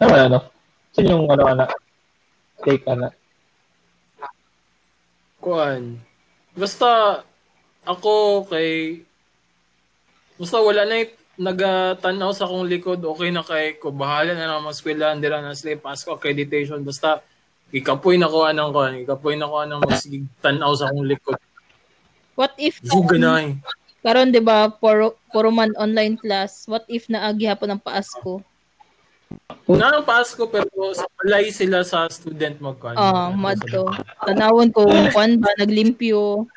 [0.01, 0.39] ano ano
[0.91, 1.65] sa yung ano ana
[2.65, 3.07] take ana
[5.39, 5.95] Kuan.
[6.51, 7.23] Basta,
[7.87, 9.01] ako kay...
[10.35, 13.95] Basta wala na yung nagatanaw sa akong likod, okay na kay ko.
[13.95, 16.83] Bahala na naman eskwela, hindi lang na sila Pasko accreditation.
[16.83, 17.23] Basta,
[17.69, 18.93] ikapoy na ko anong kuan.
[19.03, 21.37] Ikapoy na ko anong magsigig tanaw sa akong likod.
[22.39, 23.51] What if Juga na eh.
[23.99, 26.63] karon 'di ba puro puro man online class?
[26.71, 28.39] What if naagi hapon ang Pasko?
[29.69, 32.97] Una ang Pasko pero sa palay sila sa student magkuan.
[32.97, 33.91] Ah, madto.
[34.25, 36.47] Tanawon ko kung ba naglimpyo.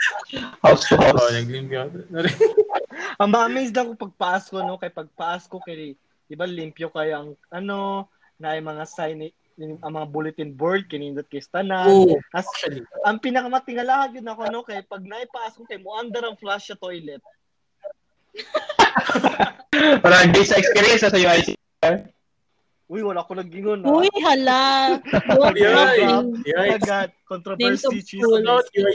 [0.65, 1.93] house to house naglimpyo.
[3.21, 4.81] Ang ma-amaze lang ko pag Pasko, no?
[4.81, 5.97] Kay pag Pasko, kay,
[6.29, 8.09] di ba, limpyo kaya ang, ano,
[8.41, 11.89] na yung mga sign, ang mga bulletin board, kinindot kay Stanan.
[11.89, 12.83] Oo, As, actually.
[13.05, 14.65] ang pinakamatingalahan yun ako, no?
[14.65, 17.21] Kay pag naipasko, kay muandar ang flush sa toilet.
[20.05, 21.53] para based sa experience sa UIC
[22.93, 23.89] Uy, wala ko naggingon, na.
[23.89, 25.01] Uy, hala.
[25.57, 26.77] Yay!
[26.77, 28.21] Agad, Name controversy, cheese.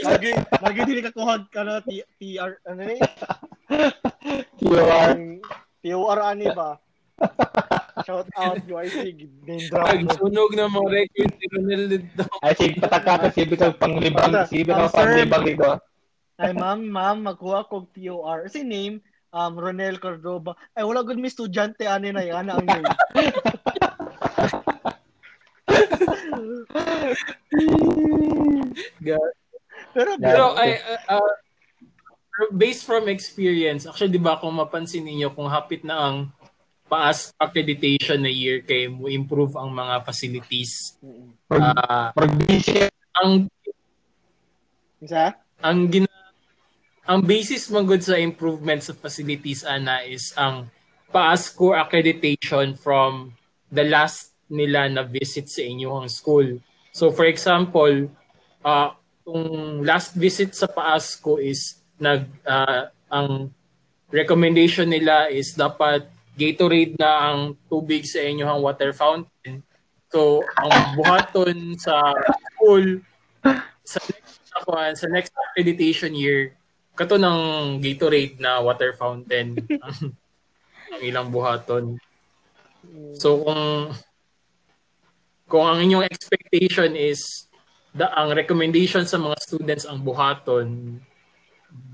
[0.06, 3.02] Lagi, lagi din kakuhag ka na, TR, ano eh?
[5.18, 5.42] Ang
[5.82, 6.78] TOR ani ba?
[8.06, 10.14] Shout out, UIC, name drop Ay, mo.
[10.14, 12.22] sunog na mga record ni Ronel dito.
[12.40, 15.82] ay sige patakata sige ka panglibang Basta, sige ka ang panglibang dito
[16.38, 18.46] Ay, ma'am, ma'am, magkuha kong TOR.
[18.46, 19.02] Si name,
[19.34, 20.54] um, Ronel Cordoba.
[20.70, 22.86] Ay, wala good may estudyante, ani na yan, ang name.
[29.94, 30.10] Pero.
[30.20, 30.44] Pero.
[30.54, 30.78] I
[31.10, 31.32] uh, uh,
[32.54, 36.16] based from experience, actually 'di ba kung mapansin niyo kung hapit na ang
[36.88, 40.96] paas accreditation na year kay mo improve ang mga facilities.
[41.52, 43.46] Ah, Mag-busy ang
[44.98, 45.36] isa?
[45.62, 46.10] ang gina
[47.08, 50.68] ang basis man good sa improvement sa facilities ana is ang
[51.08, 53.32] paas core accreditation from
[53.72, 56.60] the last nila na visit sa inyong school.
[56.92, 58.08] So for example,
[58.64, 58.92] uh,
[59.24, 63.52] kung last visit sa Paasco is nag ah, ang
[64.08, 66.08] recommendation nila is dapat
[66.38, 69.66] Gatorade na ang tubig sa inyong water fountain.
[70.08, 72.14] So ang buhaton sa
[72.54, 73.02] school
[73.82, 76.54] sa next ako sa next accreditation year
[76.94, 77.38] kato ng
[77.82, 79.96] Gatorade na water fountain ang,
[80.94, 81.98] ang ilang buhaton.
[83.18, 83.94] So kung
[85.48, 87.48] kung ang inyong expectation is
[87.96, 90.98] the, ang recommendation sa mga students ang buhaton,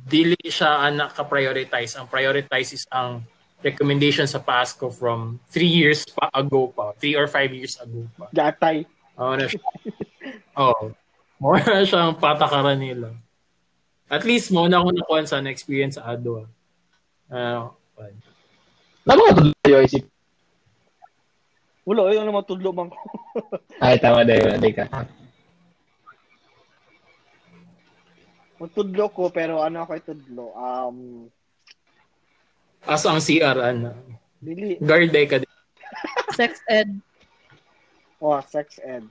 [0.05, 1.95] dili siya ang naka-prioritize.
[1.97, 3.23] Ang prioritize is ang
[3.65, 6.93] recommendation sa PASCO from three years pa ago pa.
[7.01, 8.28] Three or five years ago pa.
[8.31, 8.85] Gatay.
[9.16, 9.65] Oo na siya.
[10.61, 10.93] Oo.
[11.41, 13.16] More na siya ang patakaran nila.
[14.12, 16.45] At least, mo na ako nakuha sa na-experience sa ADO.
[17.32, 17.73] Ah, uh,
[19.05, 19.95] na mga tuloy UIC
[21.85, 22.97] Wala, ayun naman tudlo man ko.
[23.85, 24.89] ay tama dahil hindi ka
[28.57, 30.45] Magtudlo ko, pero ano ako itudlo?
[30.57, 31.28] Um,
[32.85, 33.90] asa ang CR, ano?
[34.44, 34.77] dili.
[34.77, 35.52] Guard ka din.
[36.36, 37.01] Sex ed.
[38.20, 39.09] Oh, sex ed.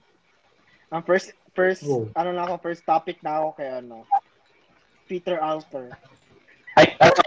[0.93, 2.05] Ang first, first, Oh.
[2.13, 4.05] ano na ako, first topic na ako kay ano,
[5.09, 5.89] Peter Alter.
[6.73, 7.21] ay ano.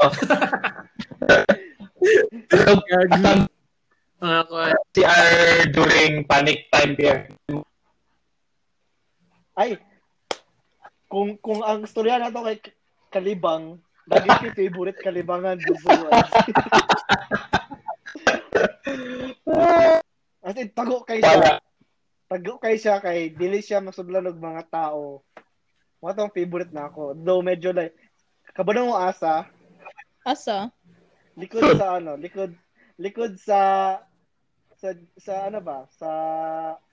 [4.91, 5.27] CR
[5.71, 7.31] during panic time here
[9.57, 9.79] Ay,
[11.07, 12.59] kung kung ang storya na to kay
[13.09, 15.75] Kalibang, lagi ko favorite Kalibangan dito.
[20.47, 21.59] As in, tago kay siya.
[22.31, 25.27] Tago kay siya kay dili siya masudlan og mga tao.
[25.99, 27.19] Mo tong favorite na ako.
[27.19, 27.99] Though medyo like
[28.55, 29.51] kabalo mo asa,
[30.27, 30.71] Asa?
[31.39, 32.51] likod sa ano, likod
[32.99, 33.61] likod sa
[34.75, 35.87] sa sa ano ba?
[35.95, 36.11] Sa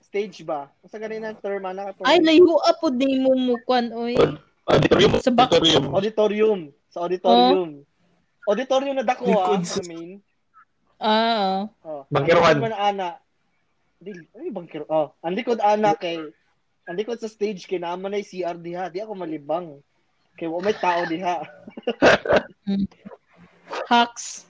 [0.02, 0.70] stage ba?
[0.86, 4.14] Sa ganina term ana ka Ay, layo po di mo mukwan, oy.
[4.64, 5.10] Auditorium.
[5.18, 5.84] Sa back- Auditorium.
[5.92, 6.60] auditorium.
[6.88, 7.70] Sa auditorium.
[8.44, 10.20] Auditorium na dako ah, sa sa- main.
[10.96, 12.04] Ah, Oh.
[12.08, 12.54] Bangkiruan.
[12.54, 13.08] Ang likod man ana.
[13.98, 14.84] Di, ay bangkiro.
[14.86, 16.20] Oh, ang likod ana kay
[16.84, 19.80] ang likod sa stage kay naman na CR diha, di ako malibang.
[20.34, 21.40] Kay wa may tao diha.
[23.88, 24.44] hacks.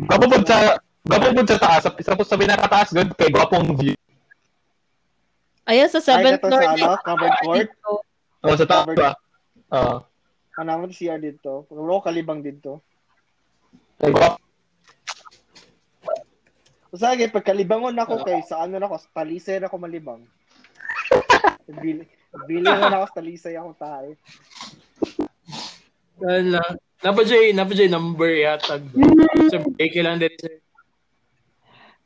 [0.00, 1.82] Gapo po sa gapo po sa taas.
[1.84, 3.96] Sa sa sa pinakataas good kay gwapong view.
[5.66, 6.56] Ayan sa Ay, 7th ito floor.
[6.58, 7.68] sa ano, covered court.
[8.42, 9.12] Oh, sa taas ba?
[9.70, 9.96] Oo.
[10.58, 11.64] Ano naman CR dito.
[11.70, 12.82] Ko kalibang dito.
[16.90, 20.26] Sa akin, pagkalibangon ako kay sa ano na ako, sa talisay na ako malibang.
[21.70, 22.02] Bili,
[22.50, 24.10] bili na ako sa talisay ako tayo.
[26.18, 26.62] Wala.
[27.00, 27.54] Napa Jay
[27.88, 28.82] number yata.
[29.48, 30.34] So, break lang din.
[30.36, 30.60] sir.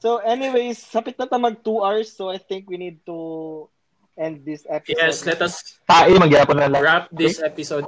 [0.05, 3.73] So anyways, sapit na ta mag 2 hours so I think we need to
[4.17, 4.99] end this episode.
[4.99, 6.83] Yes, let us Tae magyapon na lang.
[6.83, 7.85] wrap this episode.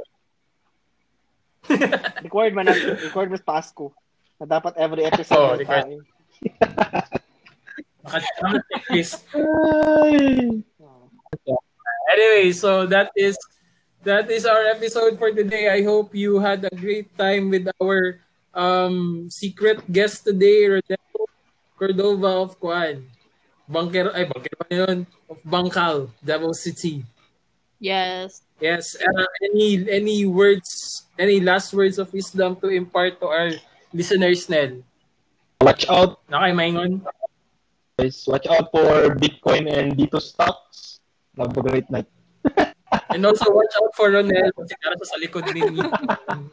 [2.22, 2.94] record man natin.
[3.02, 3.90] Record mas Pasko.
[4.38, 5.86] Na dapat every episode Oh, record.
[5.86, 5.98] tayo.
[8.06, 9.24] Naka-checklist.
[12.06, 13.34] Anyway, so that is
[14.06, 15.66] that is our episode for today.
[15.66, 18.22] I hope you had a great time with our
[18.54, 21.26] um secret guest today, Rodolfo
[21.74, 23.02] Cordova of Kwan.
[23.66, 25.02] Bunker, ay, bunker pa yun?
[25.28, 27.04] Of Bangkal, Davao City.
[27.78, 28.42] Yes.
[28.56, 33.52] Yes, uh, any any words, any last words of wisdom to impart to our
[33.92, 34.80] listeners, Nel?
[35.60, 37.04] Watch out Na kay Maingon?
[37.98, 38.24] guys.
[38.28, 41.00] Watch out for Bitcoin and Dito stocks.
[41.36, 42.06] Have a great night.
[43.10, 45.84] And also watch out for Ronel kasi para sa likod ninyo.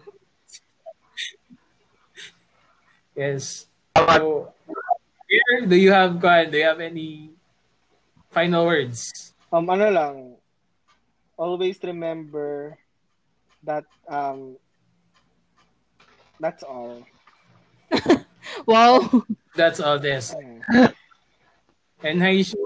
[3.15, 3.67] yes.
[3.95, 4.51] So,
[5.29, 7.31] here, do you have Kwan, do you have any
[8.33, 9.31] final words?
[9.53, 10.15] Um ano lang.
[11.37, 12.77] Always remember
[13.63, 14.57] that um
[16.41, 17.05] that's all.
[18.67, 19.23] Wow.
[19.55, 20.35] That's all this.
[22.03, 22.59] And Haishu,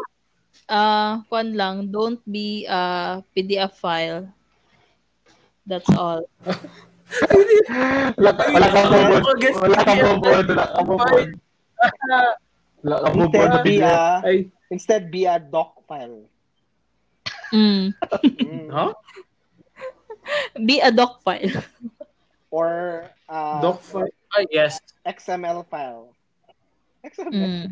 [0.68, 4.28] Ah, kwan lang, don't be a PDF file.
[5.64, 6.28] That's all.
[8.20, 9.38] Wala ka wala kang bubod.
[9.64, 10.46] Wala kang bubod.
[10.50, 11.28] Wala kang bubod.
[12.84, 13.48] Wala kang bubod.
[13.48, 13.96] Instead be a
[14.28, 14.38] ay,
[14.70, 16.26] instead be a doc file.
[17.54, 17.94] Mm.
[17.96, 18.70] Mm.
[18.76, 18.94] huh?
[20.60, 21.64] Be a doc file.
[22.52, 24.12] Or uh Doc file?
[24.36, 24.80] Ay, yes.
[25.08, 26.12] XML file.
[27.04, 27.32] XML.
[27.32, 27.66] Mm.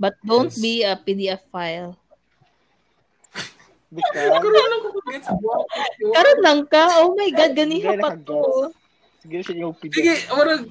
[0.00, 0.60] But don't Yes.
[0.60, 1.96] be a PDF file.
[3.92, 5.64] Because Karoon lang ko gets buwan.
[6.16, 6.82] Karon lang ka.
[7.04, 8.72] Oh my God, ganiha pa to.
[9.22, 9.96] siguro siya yung PDF.
[9.96, 10.62] Sige, marag...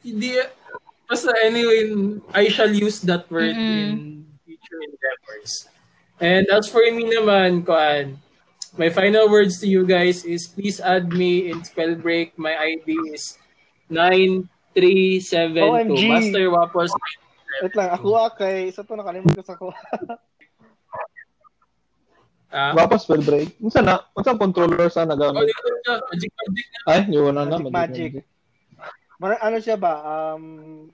[0.00, 0.30] Hindi,
[1.08, 3.88] basta anyway, I shall use that word Mm-mm.
[3.90, 5.66] in future endeavors.
[6.20, 8.20] And as for me naman, Kuan,
[8.76, 12.36] my final words to you guys is please add me in Spellbreak.
[12.36, 13.40] My ID is
[13.88, 15.56] 9372.
[15.56, 16.00] OMG.
[16.12, 16.92] Master Wapos.
[17.58, 19.72] Wait lang, ako ah, kay, isa to nakalimutan ko sa ko.
[22.48, 23.60] Ah, Wapas spell break.
[23.60, 24.00] Unsa na?
[24.16, 25.52] Unsa ang controller sa oh, nagamit?
[25.52, 26.00] siya.
[26.00, 26.66] Magic Magic.
[26.88, 27.60] Ay, yun na na.
[27.60, 28.12] Magic, magic.
[29.20, 29.92] Mar- ano siya ba?
[30.00, 30.88] Um,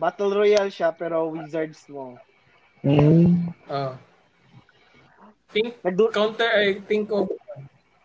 [0.00, 2.16] Battle Royale siya, pero Wizards mo.
[2.80, 3.52] Mm.
[3.68, 3.92] Oh.
[5.52, 7.28] Think, Nagdu- counter, I think of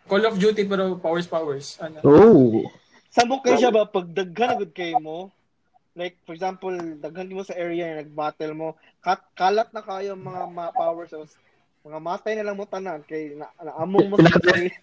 [0.06, 1.80] Call of Duty pero powers powers.
[1.82, 1.98] Ano?
[2.04, 2.62] Oh.
[3.10, 3.88] Sabok kayo siya ba?
[3.88, 5.32] Pag daghan agad kayo mo,
[5.96, 6.70] like, for example,
[7.00, 8.68] daghan mo sa area na nag-battle mo,
[9.00, 11.10] kat kalat na kayo ang mga ma- powers.
[11.10, 11.26] So,
[11.82, 14.70] mga matay na lang mo tanan kay na, naamong mo sa sarili.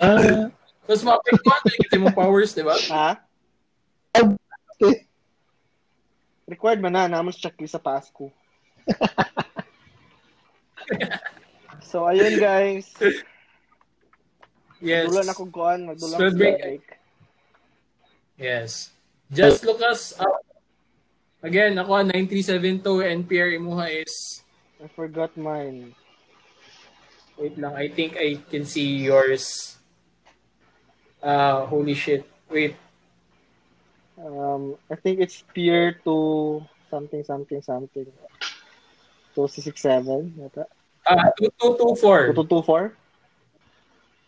[0.00, 0.48] Ah.
[0.88, 2.72] Tapos mapagkuhan kasi mong powers, di ba?
[2.88, 3.20] Ha?
[4.80, 5.04] Okay.
[6.44, 8.28] Required man na, naman sa checklist sa Pasko.
[11.88, 12.92] so, ayun guys.
[14.84, 15.08] Yes.
[15.08, 16.60] Dulan akong kuhan, magdulan akong break.
[16.60, 16.84] break.
[18.36, 18.92] Yes.
[19.32, 20.44] Just look us up.
[21.44, 24.44] Again, ako 9372 and PR Imuha is
[24.80, 25.96] I forgot mine.
[27.36, 29.76] wait lang, I think I can see yours.
[31.24, 32.28] Uh holy shit.
[32.52, 32.76] Wait.
[34.18, 38.06] Um, I think it's peer to something, something, something.
[39.34, 40.64] 267 yata.
[41.04, 42.32] Ah 2224.
[42.32, 42.94] 2224?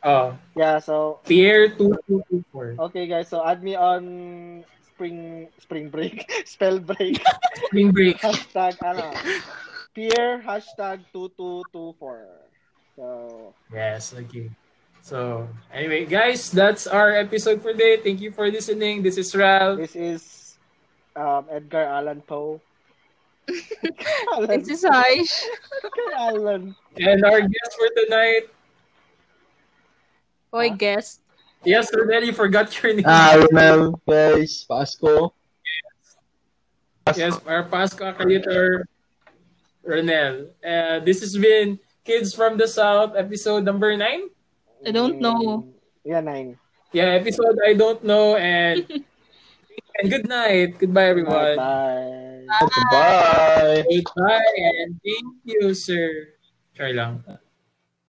[0.03, 2.77] Ah, Yeah, so, PR 2224.
[2.91, 7.19] okay guys, so add me on spring spring break, spell break,
[7.71, 8.19] Spring break.
[8.19, 9.11] hashtag, ano,
[9.95, 12.27] peer, hashtag 2224.
[12.95, 13.05] So,
[13.73, 14.51] Yes, okay.
[15.07, 18.03] So, anyway, guys, that's our episode for today.
[18.03, 19.07] Thank you for listening.
[19.07, 19.79] This is Ralph.
[19.79, 20.23] This is
[21.15, 22.59] um, Edgar Allan Poe.
[24.35, 24.67] Allan.
[24.67, 25.47] This is Aish.
[25.79, 26.75] Edgar Allan.
[26.99, 28.51] And our guest for tonight,
[30.51, 31.23] Oy, guest.
[31.63, 33.07] yes, Ronel, you forgot your name.
[33.07, 35.31] Ah, Ronel, guys, Pasko.
[37.15, 38.83] Yes, our Pasco accreditor,
[39.87, 40.51] Ronel.
[40.67, 44.35] Uh, this has been Kids from the South, episode number 9.
[44.85, 45.69] I don't know.
[46.05, 46.59] Yeah, nine.
[46.93, 48.37] Yeah, episode I don't know.
[48.37, 48.87] And,
[49.99, 50.79] and good night.
[50.79, 51.57] Goodbye, everyone.
[51.57, 52.47] Bye.
[52.61, 53.85] Goodbye.
[53.89, 56.29] Goodbye and thank you, sir.
[56.75, 57.25] Try lang.